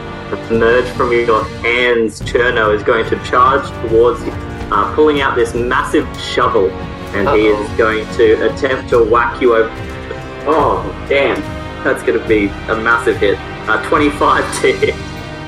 emerge 0.51 0.89
from 0.97 1.13
your 1.13 1.45
hands, 1.61 2.21
Cherno 2.23 2.75
is 2.75 2.83
going 2.83 3.05
to 3.11 3.23
charge 3.25 3.69
towards 3.89 4.25
you, 4.25 4.33
uh, 4.33 4.95
pulling 4.95 5.21
out 5.21 5.37
this 5.37 5.55
massive 5.55 6.09
shovel, 6.19 6.71
and 7.15 7.29
he 7.39 7.47
is 7.47 7.71
going 7.77 8.05
to 8.17 8.51
attempt 8.51 8.89
to 8.91 9.05
whack 9.05 9.41
you 9.41 9.55
over. 9.55 9.71
Oh, 10.47 11.07
damn! 11.09 11.41
That's 11.85 12.03
going 12.03 12.19
to 12.19 12.27
be 12.27 12.47
a 12.47 12.77
massive 12.77 13.19
hit. 13.19 13.39
Uh, 13.69 13.87
25 13.89 14.61
to 14.63 14.73
hit. 14.73 14.95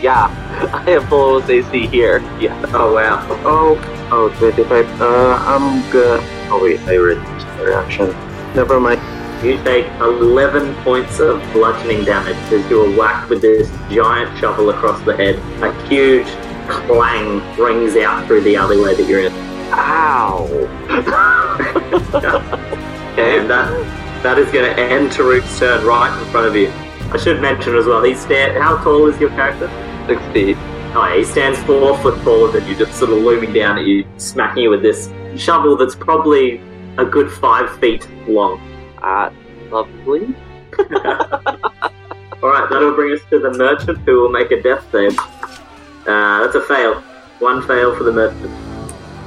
Yeah, 0.03 0.27
I 0.75 0.91
have 0.91 1.09
full 1.09 1.43
AC 1.51 1.87
here. 1.87 2.19
Yeah. 2.39 2.63
Oh 2.75 2.95
wow. 2.95 3.27
Oh, 3.45 4.09
oh, 4.13 4.29
25. 4.39 5.01
Uh, 5.01 5.39
I'm 5.47 5.91
good. 5.91 6.21
Oh, 6.51 6.63
wait, 6.63 6.81
I 6.81 6.97
read 6.97 7.17
this 7.17 7.67
reaction. 7.67 8.11
Never 8.55 8.79
mind. 8.79 9.16
You 9.47 9.63
take 9.63 9.87
11 10.01 10.75
points 10.83 11.21
of 11.21 11.41
bludgeoning 11.53 12.05
damage 12.05 12.35
as 12.53 12.69
you 12.69 12.83
are 12.83 12.99
whacked 12.99 13.31
with 13.31 13.43
this 13.43 13.71
giant 13.89 14.37
shovel 14.41 14.71
across 14.71 15.01
the 15.03 15.17
head. 15.17 15.37
A 15.63 15.73
huge 15.87 16.27
clang 16.69 17.39
rings 17.57 17.95
out 17.95 18.27
through 18.27 18.41
the 18.41 18.57
alleyway 18.57 18.97
that 18.97 19.09
you're 19.09 19.21
in. 19.21 19.33
Ow. 19.73 20.49
And 23.17 23.49
that 23.49 24.23
that 24.25 24.37
is 24.39 24.51
going 24.51 24.75
to 24.75 24.79
end 24.79 25.11
Taruk's 25.11 25.59
turn 25.61 25.87
right 25.87 26.11
in 26.21 26.31
front 26.31 26.49
of 26.49 26.57
you. 26.57 26.69
I 27.13 27.17
should 27.17 27.41
mention 27.41 27.77
as 27.77 27.87
well, 27.87 28.03
he 28.03 28.15
stand. 28.17 28.61
How 28.61 28.83
tall 28.83 29.07
is 29.07 29.19
your 29.21 29.31
character? 29.31 29.69
Six 30.09 30.21
feet. 30.33 30.57
Oh, 30.95 31.07
yeah, 31.09 31.19
he 31.19 31.25
stands 31.25 31.59
four 31.61 31.97
foot 31.99 32.21
taller 32.25 32.51
than 32.51 32.69
you, 32.69 32.77
just 32.77 32.99
sort 32.99 33.13
of 33.13 33.19
looming 33.19 33.53
down 33.53 33.79
at 33.79 33.87
you, 33.87 34.05
smacking 34.17 34.65
you 34.65 34.71
with 34.71 34.83
this 34.83 35.09
shovel 35.37 35.77
that's 35.77 35.95
probably 35.95 36.61
a 36.99 37.05
good 37.05 37.31
five 37.31 37.79
feet 37.79 38.07
long. 38.29 38.61
Ah, 39.09 39.31
lovely. 39.71 40.35
All 42.43 42.51
right, 42.51 42.69
that'll 42.69 42.93
bring 42.93 43.13
us 43.15 43.21
to 43.31 43.39
the 43.39 43.53
merchant, 43.57 43.99
who 43.99 44.21
will 44.21 44.31
make 44.31 44.51
a 44.51 44.61
death 44.61 44.85
save. 44.91 45.17
Uh, 46.09 46.43
that's 46.43 46.57
a 46.57 46.61
fail. 46.63 47.01
One 47.39 47.65
fail 47.69 47.95
for 47.95 48.03
the 48.03 48.11
merchant, 48.11 48.51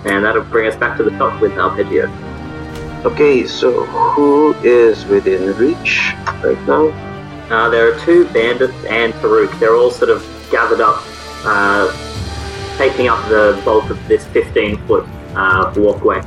and 0.06 0.26
that'll 0.26 0.44
bring 0.44 0.68
us 0.68 0.76
back 0.76 0.98
to 0.98 1.04
the 1.04 1.12
top 1.12 1.40
with 1.40 1.54
Arpeggio. 1.54 2.10
Okay, 3.06 3.48
so 3.48 3.86
who 3.86 4.54
is 4.66 5.06
within 5.06 5.56
reach 5.56 6.12
right 6.44 6.60
now? 6.68 6.88
Uh, 7.50 7.70
there 7.70 7.90
are 7.90 8.00
two 8.02 8.28
bandits 8.34 8.84
and 8.84 9.14
Farouk. 9.14 9.58
They're 9.62 9.78
all 9.78 9.92
sort 9.92 10.12
of 10.12 10.22
gathered 10.52 10.82
up, 10.82 11.02
uh, 11.46 11.88
taking 12.78 13.08
up 13.08 13.26
the 13.30 13.62
bulk 13.64 13.90
of 13.90 14.08
this 14.10 14.28
15 14.28 14.86
foot 14.88 15.08
uh, 15.36 15.74
walkway. 15.78 16.20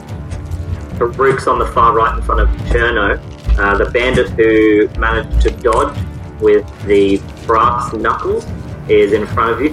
Farouk's 0.96 1.46
on 1.46 1.58
the 1.58 1.66
far 1.66 1.94
right 1.94 2.16
in 2.16 2.22
front 2.24 2.40
of 2.40 2.48
Cherno. 2.70 3.31
Uh, 3.58 3.76
the 3.76 3.90
bandit 3.90 4.30
who 4.30 4.88
managed 4.98 5.40
to 5.42 5.50
dodge 5.50 5.96
with 6.40 6.66
the 6.86 7.20
brass 7.46 7.92
knuckles 7.92 8.46
is 8.88 9.12
in 9.12 9.26
front 9.26 9.52
of 9.52 9.60
you, 9.60 9.70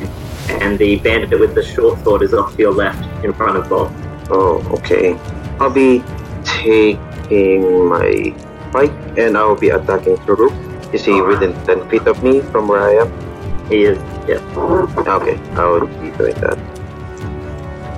and 0.61 0.77
the 0.77 0.97
bandit 0.99 1.39
with 1.39 1.55
the 1.55 1.63
short 1.63 2.03
sword 2.03 2.21
is 2.21 2.34
off 2.34 2.55
to 2.55 2.59
your 2.59 2.73
left 2.73 3.01
in 3.23 3.34
front 3.34 3.57
of 3.57 3.69
Bob. 3.69 3.91
Oh, 4.30 4.61
okay. 4.77 5.13
I'll 5.59 5.69
be 5.69 6.03
taking 6.43 7.88
my 7.88 8.36
pike 8.71 8.91
and 9.17 9.38
I'll 9.38 9.55
be 9.55 9.69
attacking 9.69 10.17
Turuk. 10.17 10.53
Is 10.93 11.05
he 11.05 11.21
within 11.21 11.53
10 11.65 11.89
feet 11.89 12.07
of 12.07 12.23
me 12.23 12.41
from 12.41 12.67
where 12.67 12.82
I 12.82 13.05
am? 13.05 13.69
He 13.69 13.84
is, 13.84 13.97
yes. 14.27 14.41
Okay, 14.57 15.38
I 15.53 15.65
will 15.65 15.88
be 15.88 16.11
doing 16.17 16.36
that. 16.41 16.57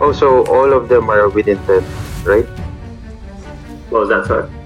Also, 0.02 0.46
all 0.46 0.74
of 0.74 0.90
them 0.90 1.10
are 1.10 1.30
within 1.30 1.58
10, 1.66 1.84
right? 2.24 2.46
What 3.90 4.02
was 4.02 4.10
that, 4.10 4.26
sorry? 4.26 4.61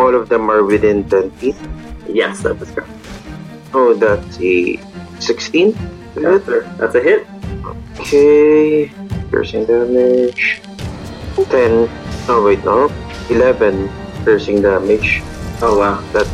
All 0.00 0.14
of 0.16 0.32
them 0.32 0.48
are 0.48 0.64
within 0.64 1.04
10 1.04 1.30
feet. 1.32 1.56
Yes, 2.08 2.40
that 2.40 2.56
was 2.56 2.70
correct. 2.72 2.88
Oh, 3.76 3.92
that's 3.92 4.40
a 4.40 4.80
16? 5.20 5.76
That's 6.16 6.48
a, 6.48 6.64
that's 6.80 6.94
a 6.96 7.02
hit. 7.04 7.28
Okay, 8.00 8.88
piercing 9.28 9.66
damage. 9.66 10.62
10. 11.36 11.84
Oh, 12.32 12.40
wait, 12.40 12.64
no. 12.64 12.88
11 13.28 13.92
piercing 14.24 14.62
damage. 14.62 15.20
Oh, 15.60 15.76
wow. 15.76 16.00
That's 16.16 16.32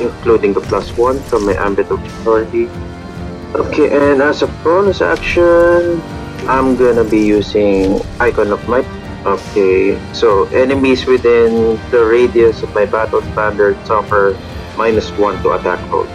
including 0.00 0.52
the 0.52 0.60
plus 0.60 0.90
1 0.98 1.20
from 1.30 1.46
my 1.46 1.54
ambit 1.54 1.86
of 1.94 2.02
authority. 2.02 2.66
Okay, 3.54 3.94
and 3.94 4.20
as 4.22 4.42
a 4.42 4.50
bonus 4.66 5.00
action, 5.00 6.02
I'm 6.50 6.74
gonna 6.74 7.04
be 7.06 7.22
using 7.22 8.02
Icon 8.18 8.50
of 8.50 8.66
Might. 8.68 8.90
Okay, 9.24 9.98
so 10.12 10.44
enemies 10.48 11.06
within 11.06 11.80
the 11.90 12.04
radius 12.04 12.62
of 12.62 12.74
my 12.74 12.84
battle 12.84 13.22
standard 13.32 13.74
suffer 13.86 14.38
minus 14.76 15.10
1 15.12 15.42
to 15.42 15.52
attack 15.52 15.80
rolls. 15.90 16.10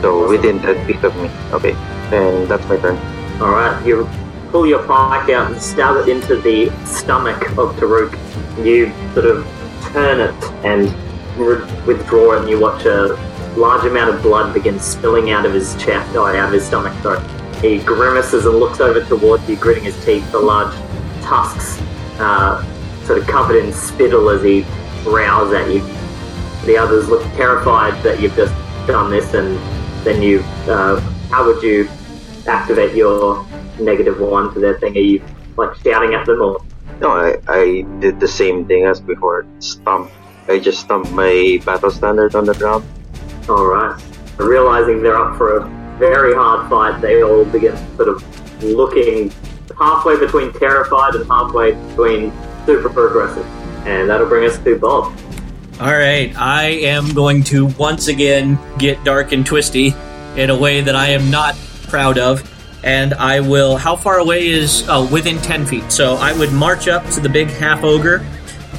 So 0.00 0.28
within 0.28 0.58
10 0.58 0.86
feet 0.86 1.04
of 1.04 1.14
me. 1.16 1.30
Okay, 1.52 1.74
and 2.10 2.48
that's 2.48 2.66
my 2.68 2.76
turn. 2.76 2.96
All 3.40 3.50
right, 3.52 3.84
you 3.86 4.08
pull 4.50 4.66
your 4.66 4.82
pike 4.86 5.30
out 5.30 5.52
and 5.52 5.62
stab 5.62 5.96
it 5.98 6.08
into 6.08 6.34
the 6.36 6.70
stomach 6.84 7.40
of 7.50 7.76
Taruk. 7.76 8.18
You 8.64 8.92
sort 9.14 9.26
of 9.26 9.46
turn 9.92 10.18
it 10.20 10.44
and 10.64 10.90
re- 11.38 11.62
withdraw 11.86 12.32
it, 12.32 12.40
and 12.40 12.48
you 12.48 12.58
watch 12.58 12.84
a 12.86 13.14
large 13.56 13.84
amount 13.86 14.14
of 14.14 14.20
blood 14.20 14.52
begin 14.52 14.80
spilling 14.80 15.30
out 15.30 15.46
of 15.46 15.54
his 15.54 15.76
chest, 15.76 16.16
or 16.16 16.34
out 16.34 16.48
of 16.48 16.52
his 16.52 16.66
stomach. 16.66 16.92
Sorry. 17.04 17.20
He 17.60 17.78
grimaces 17.78 18.46
and 18.46 18.56
looks 18.56 18.80
over 18.80 19.04
towards 19.04 19.48
you, 19.48 19.54
gritting 19.54 19.84
his 19.84 20.04
teeth. 20.04 20.28
The 20.32 20.40
large 20.40 20.74
tusks, 21.22 21.80
uh, 22.18 22.64
sort 23.04 23.18
of 23.18 23.26
covered 23.26 23.56
in 23.56 23.72
spittle, 23.72 24.28
as 24.30 24.42
he 24.42 24.64
growls 25.04 25.52
at 25.52 25.70
you. 25.70 25.80
The 26.66 26.76
others 26.76 27.08
look 27.08 27.22
terrified 27.34 28.02
that 28.02 28.20
you've 28.20 28.34
just 28.34 28.54
done 28.86 29.10
this, 29.10 29.34
and 29.34 29.56
then 30.04 30.22
you. 30.22 30.40
Uh, 30.66 31.00
how 31.30 31.44
would 31.46 31.62
you 31.62 31.88
activate 32.46 32.94
your 32.94 33.46
negative 33.78 34.20
one 34.20 34.52
to 34.54 34.60
their 34.60 34.78
thing? 34.78 34.96
Are 34.96 35.00
you 35.00 35.22
like 35.56 35.76
shouting 35.76 36.14
at 36.14 36.26
them 36.26 36.40
or? 36.40 36.58
No, 37.00 37.10
I, 37.10 37.38
I 37.46 37.82
did 38.00 38.18
the 38.18 38.26
same 38.26 38.66
thing 38.66 38.84
as 38.84 39.00
before. 39.00 39.46
Stomp. 39.60 40.10
I 40.48 40.58
just 40.58 40.80
stomped 40.80 41.12
my 41.12 41.60
battle 41.64 41.90
standard 41.90 42.34
on 42.34 42.46
the 42.46 42.54
ground. 42.54 42.84
Alright. 43.48 44.02
Realizing 44.38 45.02
they're 45.02 45.16
up 45.16 45.36
for 45.36 45.58
a 45.58 45.68
very 45.98 46.34
hard 46.34 46.68
fight, 46.70 47.00
they 47.00 47.22
all 47.22 47.44
begin 47.44 47.76
sort 47.96 48.08
of 48.08 48.64
looking 48.64 49.30
halfway 49.78 50.18
between 50.18 50.52
terrified 50.52 51.14
and 51.14 51.26
halfway 51.26 51.72
between 51.72 52.32
super 52.66 52.88
progressive. 52.88 53.46
And 53.86 54.10
that'll 54.10 54.28
bring 54.28 54.48
us 54.48 54.58
to 54.58 54.78
Bob. 54.78 55.16
All 55.80 55.92
right, 55.92 56.36
I 56.36 56.64
am 56.64 57.14
going 57.14 57.44
to 57.44 57.66
once 57.66 58.08
again 58.08 58.58
get 58.78 59.02
dark 59.04 59.32
and 59.32 59.46
twisty 59.46 59.94
in 60.36 60.50
a 60.50 60.56
way 60.56 60.80
that 60.80 60.96
I 60.96 61.10
am 61.10 61.30
not 61.30 61.56
proud 61.84 62.18
of. 62.18 62.54
And 62.84 63.14
I 63.14 63.40
will. 63.40 63.76
How 63.76 63.96
far 63.96 64.18
away 64.18 64.48
is. 64.48 64.84
Oh, 64.88 65.08
within 65.12 65.38
10 65.38 65.66
feet. 65.66 65.90
So 65.90 66.14
I 66.14 66.36
would 66.36 66.52
march 66.52 66.88
up 66.88 67.04
to 67.10 67.20
the 67.20 67.28
big 67.28 67.48
half 67.48 67.82
ogre 67.82 68.24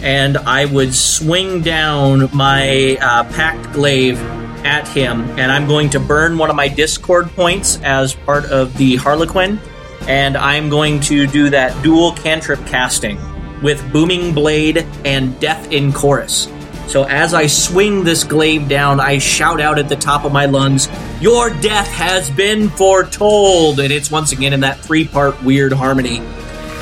and 0.02 0.38
I 0.38 0.66
would 0.66 0.94
swing 0.94 1.62
down 1.62 2.30
my 2.34 2.98
uh, 3.02 3.26
pact 3.26 3.74
glaive 3.74 4.20
at 4.66 4.88
him. 4.88 5.22
And 5.38 5.52
I'm 5.52 5.68
going 5.68 5.90
to 5.92 6.00
burn 6.00 6.38
one 6.38 6.50
of 6.50 6.56
my 6.56 6.68
discord 6.68 7.30
points 7.32 7.80
as 7.84 8.14
part 8.14 8.46
of 8.46 8.78
the 8.78 8.96
Harlequin. 8.96 9.60
And 10.08 10.38
I'm 10.38 10.70
going 10.70 11.00
to 11.02 11.28
do 11.28 11.50
that 11.50 11.82
dual 11.84 12.14
cantrip 12.14 12.60
casting 12.66 13.20
with 13.62 13.92
Booming 13.92 14.34
Blade 14.34 14.86
and 15.06 15.40
Death 15.40 15.72
in 15.72 15.92
Chorus. 15.92 16.48
So 16.88 17.04
as 17.04 17.36
I 17.36 17.46
swing 17.46 18.04
this 18.04 18.24
glaive 18.24 18.68
down, 18.68 19.00
I 19.00 19.20
shout 19.20 19.62
out 19.62 19.78
at 19.78 19.90
the 19.90 19.96
top 19.96 20.26
of 20.26 20.32
my 20.32 20.46
lungs, 20.46 20.90
Your 21.22 21.52
death 21.52 21.88
has 21.88 22.32
been 22.32 22.70
foretold! 22.70 23.80
And 23.80 23.94
it's 23.94 24.10
once 24.10 24.32
again 24.32 24.54
in 24.54 24.62
that 24.62 24.80
three 24.80 25.06
part 25.06 25.42
weird 25.44 25.72
harmony. 25.72 26.20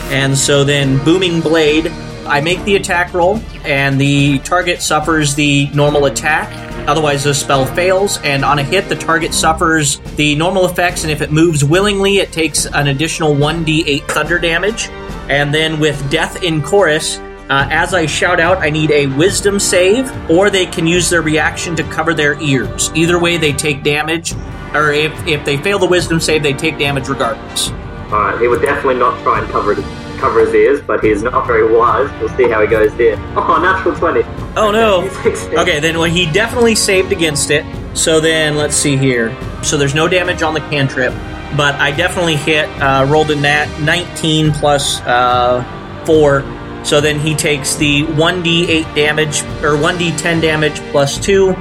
And 0.09 0.38
so 0.38 0.63
then, 0.63 1.03
Booming 1.03 1.41
Blade, 1.41 1.88
I 2.26 2.39
make 2.39 2.63
the 2.63 2.78
attack 2.78 3.13
roll, 3.13 3.41
and 3.65 3.99
the 3.99 4.39
target 4.39 4.82
suffers 4.82 5.36
the 5.36 5.68
normal 5.74 6.05
attack. 6.05 6.66
Otherwise, 6.88 7.25
the 7.25 7.33
spell 7.33 7.65
fails, 7.65 8.17
and 8.23 8.45
on 8.45 8.59
a 8.59 8.63
hit, 8.63 8.88
the 8.88 8.95
target 8.95 9.33
suffers 9.33 9.99
the 10.15 10.35
normal 10.35 10.65
effects, 10.65 11.03
and 11.03 11.11
if 11.11 11.21
it 11.21 11.31
moves 11.31 11.63
willingly, 11.63 12.17
it 12.17 12.31
takes 12.31 12.65
an 12.65 12.88
additional 12.88 13.35
1d8 13.35 14.07
thunder 14.07 14.39
damage. 14.39 14.88
And 15.29 15.53
then 15.53 15.79
with 15.79 16.09
Death 16.09 16.43
in 16.43 16.61
Chorus, 16.61 17.17
uh, 17.49 17.67
as 17.71 17.93
I 17.93 18.05
shout 18.05 18.39
out, 18.39 18.57
I 18.59 18.69
need 18.69 18.91
a 18.91 19.07
wisdom 19.07 19.59
save, 19.59 20.09
or 20.29 20.49
they 20.49 20.65
can 20.65 20.88
use 20.88 21.09
their 21.09 21.21
reaction 21.21 21.75
to 21.75 21.83
cover 21.83 22.13
their 22.13 22.41
ears. 22.41 22.89
Either 22.95 23.19
way, 23.19 23.38
they 23.38 23.51
take 23.51 23.83
damage, 23.83 24.33
or 24.73 24.91
if, 24.91 25.11
if 25.27 25.43
they 25.45 25.57
fail 25.57 25.79
the 25.79 25.85
wisdom 25.85 26.19
save, 26.21 26.41
they 26.41 26.53
take 26.53 26.77
damage 26.77 27.09
regardless. 27.09 27.69
Alright, 28.11 28.39
he 28.39 28.47
would 28.47 28.61
definitely 28.61 28.95
not 28.95 29.21
try 29.23 29.39
and 29.41 29.49
cover, 29.49 29.73
it, 29.73 29.79
cover 30.18 30.41
his 30.45 30.53
ears, 30.53 30.82
but 30.82 31.03
he's 31.03 31.24
not 31.24 31.45
very 31.47 31.72
wise. 31.72 32.09
We'll 32.20 32.36
see 32.38 32.49
how 32.49 32.61
he 32.61 32.68
goes 32.68 32.95
there. 32.97 33.15
Oh, 33.36 33.59
natural 33.61 33.95
20. 33.95 34.24
Oh 34.57 34.72
no! 34.72 35.07
Okay, 35.61 35.80
then 35.80 35.97
when 35.99 36.11
he 36.11 36.26
definitely 36.32 36.76
saved 36.76 37.11
against 37.11 37.51
it. 37.51 37.63
So 37.95 38.20
then 38.20 38.55
let's 38.57 38.76
see 38.76 38.95
here. 38.97 39.36
So 39.63 39.78
there's 39.78 39.95
no 39.95 40.07
damage 40.07 40.41
on 40.43 40.53
the 40.53 40.59
cantrip. 40.61 41.13
but 41.55 41.76
I 41.76 41.91
definitely 41.91 42.36
hit. 42.36 42.68
Uh, 42.82 43.05
rolled 43.09 43.32
a 43.32 43.36
nat 43.36 43.68
19 43.82 44.51
plus 44.53 44.99
uh, 45.01 45.63
four, 46.05 46.41
so 46.84 47.01
then 47.01 47.20
he 47.20 47.34
takes 47.36 47.76
the 47.76 48.03
1d8 48.03 48.93
damage 48.95 49.41
or 49.63 49.78
1d10 49.78 50.41
damage 50.41 50.80
plus 50.91 51.18
two, 51.18 51.51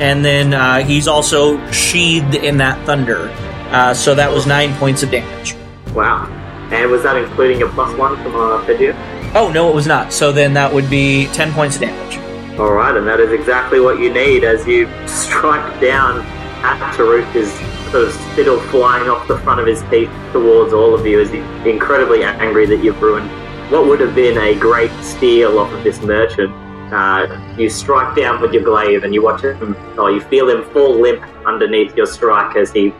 and 0.00 0.24
then 0.24 0.52
uh, 0.52 0.82
he's 0.84 1.08
also 1.08 1.58
sheathed 1.70 2.34
in 2.34 2.58
that 2.58 2.84
thunder. 2.86 3.28
Uh, 3.70 3.94
so 3.94 4.14
that 4.14 4.30
was 4.30 4.46
nine 4.46 4.74
points 4.76 5.02
of 5.02 5.10
damage. 5.10 5.54
Wow. 5.94 6.28
And 6.72 6.90
was 6.90 7.02
that 7.04 7.16
including 7.16 7.62
a 7.62 7.66
plus 7.68 7.96
one 7.96 8.16
from 8.22 8.34
uh, 8.34 8.58
Arpeggio? 8.58 8.94
Oh 9.34 9.50
no, 9.52 9.70
it 9.70 9.74
was 9.74 9.86
not. 9.86 10.12
So 10.12 10.32
then 10.32 10.54
that 10.54 10.72
would 10.72 10.88
be 10.90 11.26
10 11.32 11.52
points 11.52 11.76
of 11.76 11.82
damage. 11.82 12.18
All 12.58 12.72
right, 12.72 12.96
and 12.96 13.06
that 13.06 13.20
is 13.20 13.32
exactly 13.32 13.80
what 13.80 13.98
you 13.98 14.12
need 14.12 14.44
as 14.44 14.66
you 14.66 14.88
strike 15.06 15.80
down 15.80 16.20
at 16.64 16.94
Taruk, 16.94 17.30
his 17.32 17.52
sort 17.90 18.08
of 18.08 18.12
spittle 18.32 18.58
flying 18.70 19.08
off 19.08 19.28
the 19.28 19.38
front 19.38 19.60
of 19.60 19.66
his 19.66 19.82
teeth 19.90 20.10
towards 20.32 20.72
all 20.72 20.94
of 20.94 21.06
you 21.06 21.20
as 21.20 21.30
he's 21.30 21.44
incredibly 21.66 22.24
angry 22.24 22.66
that 22.66 22.82
you've 22.82 23.00
ruined 23.00 23.30
what 23.70 23.84
would 23.84 23.98
have 23.98 24.14
been 24.14 24.38
a 24.38 24.54
great 24.54 24.92
steal 25.02 25.58
off 25.58 25.72
of 25.72 25.82
this 25.82 26.00
merchant. 26.02 26.52
Uh, 26.92 27.54
you 27.58 27.68
strike 27.68 28.14
down 28.14 28.40
with 28.40 28.52
your 28.52 28.62
glaive 28.62 29.02
and 29.02 29.12
you 29.12 29.20
watch 29.20 29.42
him, 29.42 29.76
or 29.98 30.12
you 30.12 30.20
feel 30.20 30.48
him 30.48 30.62
fall 30.70 31.00
limp 31.00 31.20
underneath 31.44 31.96
your 31.96 32.06
strike 32.06 32.54
as 32.54 32.70
he 32.70 32.94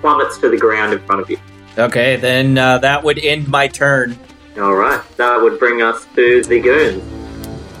plummets 0.00 0.38
to 0.38 0.48
the 0.48 0.56
ground 0.56 0.94
in 0.94 0.98
front 1.00 1.20
of 1.20 1.28
you. 1.28 1.36
Okay, 1.78 2.16
then 2.16 2.58
uh, 2.58 2.78
that 2.78 3.04
would 3.04 3.20
end 3.20 3.46
my 3.46 3.68
turn. 3.68 4.18
All 4.58 4.74
right, 4.74 5.00
that 5.16 5.40
would 5.40 5.60
bring 5.60 5.80
us 5.80 6.06
to 6.16 6.42
the 6.42 6.58
goons. 6.58 7.04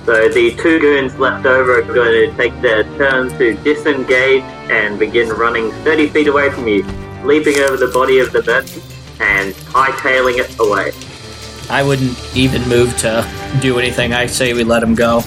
So 0.06 0.28
the 0.28 0.54
two 0.54 0.78
goons 0.78 1.18
left 1.18 1.44
over 1.44 1.80
are 1.80 1.82
going 1.82 2.30
to 2.30 2.36
take 2.36 2.58
their 2.62 2.84
turn 2.96 3.28
to 3.36 3.54
disengage 3.64 4.42
and 4.70 5.00
begin 5.00 5.28
running 5.30 5.72
30 5.82 6.08
feet 6.10 6.28
away 6.28 6.48
from 6.50 6.68
you, 6.68 6.84
leaping 7.24 7.58
over 7.58 7.76
the 7.76 7.88
body 7.88 8.20
of 8.20 8.30
the 8.32 8.42
merchant 8.44 8.84
and 9.20 9.52
hightailing 9.54 10.38
it 10.38 10.56
away. 10.60 10.92
I 11.68 11.82
wouldn't 11.82 12.16
even 12.36 12.66
move 12.68 12.96
to 12.98 13.28
do 13.60 13.80
anything. 13.80 14.12
I 14.12 14.26
say 14.26 14.54
we 14.54 14.62
let 14.62 14.80
them 14.80 14.94
go. 14.94 15.24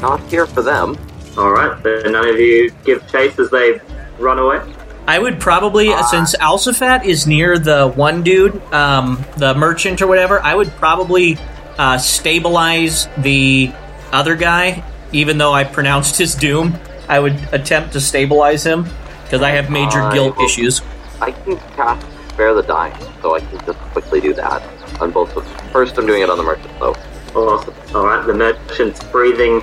Not 0.00 0.20
here 0.30 0.46
for 0.46 0.62
them. 0.62 0.98
All 1.36 1.52
right, 1.52 1.80
so 1.82 2.10
none 2.10 2.26
of 2.26 2.40
you 2.40 2.70
give 2.82 3.06
chase 3.12 3.38
as 3.38 3.50
they 3.50 3.78
run 4.18 4.38
away. 4.38 4.60
I 5.06 5.18
would 5.18 5.38
probably, 5.40 5.86
since 6.10 6.34
Alsaphat 6.36 7.04
is 7.04 7.26
near 7.26 7.58
the 7.58 7.88
one 7.88 8.22
dude, 8.22 8.60
um, 8.72 9.24
the 9.36 9.54
merchant 9.54 10.02
or 10.02 10.06
whatever, 10.08 10.40
I 10.40 10.54
would 10.54 10.68
probably 10.72 11.38
uh, 11.78 11.98
stabilize 11.98 13.08
the 13.18 13.72
other 14.12 14.34
guy, 14.34 14.82
even 15.12 15.38
though 15.38 15.52
I 15.52 15.64
pronounced 15.64 16.18
his 16.18 16.34
doom. 16.34 16.76
I 17.08 17.20
would 17.20 17.36
attempt 17.52 17.92
to 17.92 18.00
stabilize 18.00 18.64
him 18.64 18.86
because 19.22 19.42
I 19.42 19.50
have 19.50 19.70
major 19.70 20.02
I 20.02 20.12
guilt 20.12 20.36
will- 20.36 20.44
issues. 20.44 20.82
I 21.20 21.30
can 21.30 21.56
cast 21.76 22.06
Spare 22.30 22.54
the 22.54 22.62
Dying, 22.62 22.94
so 23.22 23.34
I 23.36 23.40
can 23.40 23.58
just 23.64 23.78
quickly 23.92 24.20
do 24.20 24.34
that 24.34 24.62
on 25.00 25.10
both 25.10 25.34
of 25.36 25.46
First, 25.72 25.96
I'm 25.98 26.06
doing 26.06 26.22
it 26.22 26.30
on 26.30 26.36
the 26.36 26.44
merchant, 26.44 26.72
though. 26.78 26.96
Awesome. 27.34 27.74
All 27.94 28.06
right, 28.06 28.26
the 28.26 28.34
merchant's 28.34 29.02
breathing 29.04 29.62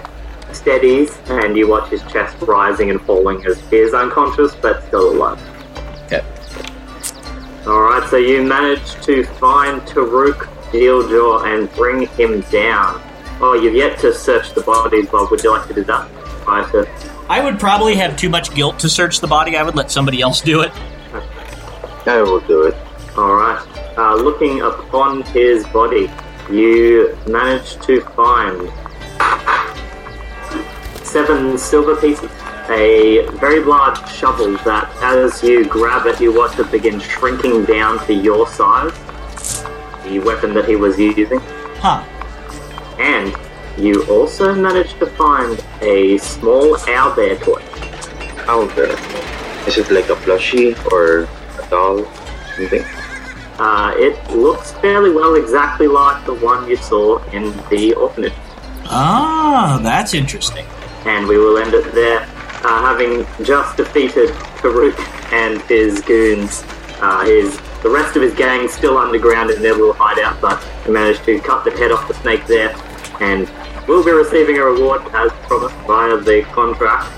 steadies, 0.53 1.17
and 1.27 1.57
you 1.57 1.67
watch 1.67 1.89
his 1.89 2.01
chest 2.03 2.41
rising 2.41 2.89
and 2.89 3.01
falling 3.01 3.45
as 3.45 3.59
he 3.69 3.77
is 3.77 3.93
unconscious 3.93 4.55
but 4.55 4.85
still 4.87 5.11
alive. 5.11 5.39
Okay. 6.05 6.21
All 7.65 7.81
right, 7.81 8.07
so 8.09 8.17
you 8.17 8.43
manage 8.43 8.93
to 9.05 9.23
find 9.23 9.81
Taruk 9.81 10.47
Dealjaw 10.71 11.45
and 11.45 11.71
bring 11.75 12.07
him 12.07 12.41
down. 12.51 13.01
Oh, 13.39 13.53
you've 13.53 13.75
yet 13.75 13.99
to 13.99 14.13
search 14.13 14.53
the 14.53 14.61
bodies. 14.61 15.11
Well, 15.11 15.27
would 15.29 15.43
you 15.43 15.51
like 15.51 15.67
to 15.67 15.73
do 15.73 15.83
that? 15.83 16.09
Prior 16.43 16.69
to 16.71 16.87
I 17.29 17.43
would 17.43 17.59
probably 17.59 17.95
have 17.95 18.17
too 18.17 18.29
much 18.29 18.53
guilt 18.53 18.79
to 18.79 18.89
search 18.89 19.19
the 19.19 19.27
body. 19.27 19.55
I 19.55 19.63
would 19.63 19.75
let 19.75 19.91
somebody 19.91 20.21
else 20.21 20.41
do 20.41 20.61
it. 20.61 20.71
I 22.05 22.21
will 22.21 22.41
do 22.41 22.63
it. 22.63 22.75
All 23.17 23.33
right. 23.33 23.65
Uh, 23.97 24.15
looking 24.15 24.61
upon 24.61 25.21
his 25.21 25.65
body, 25.67 26.11
you 26.49 27.17
manage 27.27 27.79
to 27.85 28.01
find 28.01 28.69
seven 31.13 31.57
silver 31.59 31.95
pieces, 31.95 32.31
a 32.69 33.27
very 33.43 33.59
large 33.59 33.99
shovel 34.11 34.57
that, 34.65 34.89
as 35.03 35.43
you 35.43 35.63
grab 35.65 36.07
it, 36.07 36.19
you 36.19 36.33
watch 36.33 36.57
it 36.57 36.71
begin 36.71 36.99
shrinking 36.99 37.65
down 37.65 38.03
to 38.07 38.13
your 38.13 38.47
size. 38.47 38.93
The 40.05 40.19
weapon 40.19 40.53
that 40.55 40.67
he 40.67 40.75
was 40.75 40.97
using, 40.99 41.39
Huh. 41.85 42.03
and 42.97 43.29
you 43.77 44.03
also 44.07 44.55
managed 44.55 44.97
to 44.99 45.05
find 45.21 45.63
a 45.81 46.17
small 46.17 46.75
owlbear 46.97 47.39
toy. 47.43 47.61
Owlbear. 48.53 48.97
Is 49.67 49.77
it 49.77 49.89
like 49.91 50.09
a 50.09 50.15
plushie 50.25 50.73
or 50.91 51.27
a 51.63 51.69
doll? 51.69 52.05
Something? 52.57 52.83
Uh, 53.59 53.93
it 53.97 54.15
looks 54.35 54.71
fairly 54.83 55.11
well 55.11 55.35
exactly 55.35 55.87
like 55.87 56.25
the 56.25 56.33
one 56.33 56.67
you 56.67 56.75
saw 56.75 57.23
in 57.31 57.43
the 57.69 57.93
orphanage. 57.93 58.33
Ah, 58.85 59.79
that's 59.81 60.13
interesting. 60.15 60.65
And 61.05 61.27
we 61.27 61.37
will 61.37 61.57
end 61.57 61.73
it 61.73 61.91
there. 61.93 62.21
Uh, 62.63 62.81
having 62.81 63.25
just 63.43 63.75
defeated 63.77 64.29
Karuk 64.59 64.97
and 65.33 65.61
his 65.63 66.01
goons, 66.01 66.63
uh, 67.01 67.25
his 67.25 67.59
the 67.81 67.89
rest 67.89 68.15
of 68.15 68.21
his 68.21 68.33
gang 68.33 68.69
still 68.69 68.97
underground 68.97 69.51
in 69.51 69.61
their 69.61 69.73
little 69.73 69.91
hideout, 69.91 70.39
but 70.39 70.65
we 70.87 70.93
managed 70.93 71.25
to 71.25 71.37
cut 71.41 71.65
the 71.65 71.71
head 71.71 71.91
off 71.91 72.07
the 72.07 72.13
snake 72.13 72.45
there, 72.47 72.73
and 73.19 73.51
we'll 73.87 74.05
be 74.05 74.11
receiving 74.11 74.57
a 74.57 74.63
reward 74.63 75.01
as 75.13 75.31
promised 75.47 75.75
via 75.85 76.17
the 76.17 76.43
contract. 76.53 77.11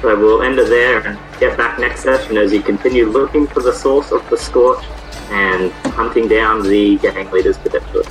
So 0.00 0.16
we'll 0.16 0.42
end 0.42 0.60
it 0.60 0.68
there 0.68 1.04
and 1.04 1.18
get 1.40 1.58
back 1.58 1.80
next 1.80 2.04
session 2.04 2.36
as 2.36 2.52
you 2.52 2.62
continue 2.62 3.06
looking 3.06 3.48
for 3.48 3.60
the 3.60 3.72
source 3.72 4.12
of 4.12 4.28
the 4.30 4.36
scorch 4.38 4.84
and 5.30 5.72
hunting 5.94 6.28
down 6.28 6.62
the 6.62 6.98
gang 6.98 7.28
leaders 7.32 7.58
potentially. 7.58 8.04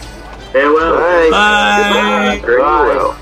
Farewell. 0.52 0.96
Bye. 1.32 2.40
Very 2.42 2.62
well. 2.62 3.18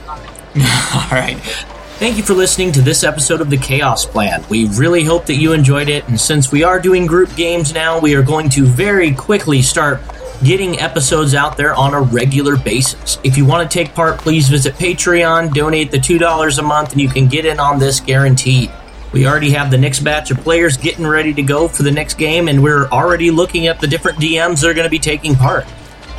All 0.95 1.11
right. 1.11 1.65
Thank 1.97 2.17
you 2.17 2.23
for 2.23 2.33
listening 2.33 2.73
to 2.73 2.81
this 2.81 3.05
episode 3.05 3.39
of 3.39 3.49
the 3.49 3.55
Chaos 3.55 4.05
Plan. 4.05 4.43
We 4.49 4.67
really 4.67 5.05
hope 5.05 5.25
that 5.27 5.35
you 5.35 5.53
enjoyed 5.53 5.87
it, 5.87 6.05
and 6.09 6.19
since 6.19 6.51
we 6.51 6.61
are 6.61 6.77
doing 6.77 7.05
group 7.05 7.33
games 7.37 7.73
now, 7.73 8.01
we 8.01 8.15
are 8.15 8.21
going 8.21 8.49
to 8.49 8.65
very 8.65 9.13
quickly 9.13 9.61
start 9.61 10.01
getting 10.43 10.77
episodes 10.77 11.33
out 11.33 11.55
there 11.55 11.73
on 11.73 11.93
a 11.93 12.01
regular 12.01 12.57
basis. 12.57 13.17
If 13.23 13.37
you 13.37 13.45
want 13.45 13.71
to 13.71 13.73
take 13.73 13.95
part, 13.95 14.19
please 14.19 14.49
visit 14.49 14.75
Patreon, 14.75 15.53
donate 15.53 15.89
the 15.89 15.97
$2 15.97 16.59
a 16.59 16.61
month, 16.61 16.91
and 16.91 16.99
you 16.99 17.07
can 17.07 17.29
get 17.29 17.45
in 17.45 17.61
on 17.61 17.79
this 17.79 18.01
guaranteed. 18.01 18.69
We 19.13 19.25
already 19.25 19.51
have 19.51 19.71
the 19.71 19.77
next 19.77 20.01
batch 20.01 20.31
of 20.31 20.39
players 20.39 20.75
getting 20.75 21.07
ready 21.07 21.33
to 21.33 21.41
go 21.41 21.69
for 21.69 21.83
the 21.83 21.91
next 21.91 22.17
game, 22.17 22.49
and 22.49 22.61
we're 22.61 22.89
already 22.89 23.31
looking 23.31 23.67
at 23.67 23.79
the 23.79 23.87
different 23.87 24.19
DMs 24.19 24.59
that 24.59 24.67
are 24.67 24.73
going 24.73 24.83
to 24.83 24.89
be 24.89 24.99
taking 24.99 25.33
part. 25.35 25.65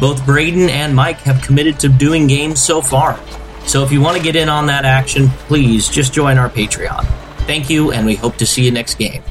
Both 0.00 0.24
Braydon 0.24 0.70
and 0.70 0.96
Mike 0.96 1.18
have 1.18 1.42
committed 1.42 1.78
to 1.80 1.90
doing 1.90 2.26
games 2.26 2.62
so 2.62 2.80
far. 2.80 3.20
So 3.66 3.82
if 3.82 3.90
you 3.92 4.00
want 4.00 4.16
to 4.16 4.22
get 4.22 4.36
in 4.36 4.48
on 4.48 4.66
that 4.66 4.84
action, 4.84 5.28
please 5.48 5.88
just 5.88 6.12
join 6.12 6.38
our 6.38 6.48
Patreon. 6.48 7.04
Thank 7.46 7.68
you, 7.68 7.92
and 7.92 8.06
we 8.06 8.14
hope 8.14 8.36
to 8.36 8.46
see 8.46 8.64
you 8.64 8.70
next 8.70 8.94
game. 8.94 9.22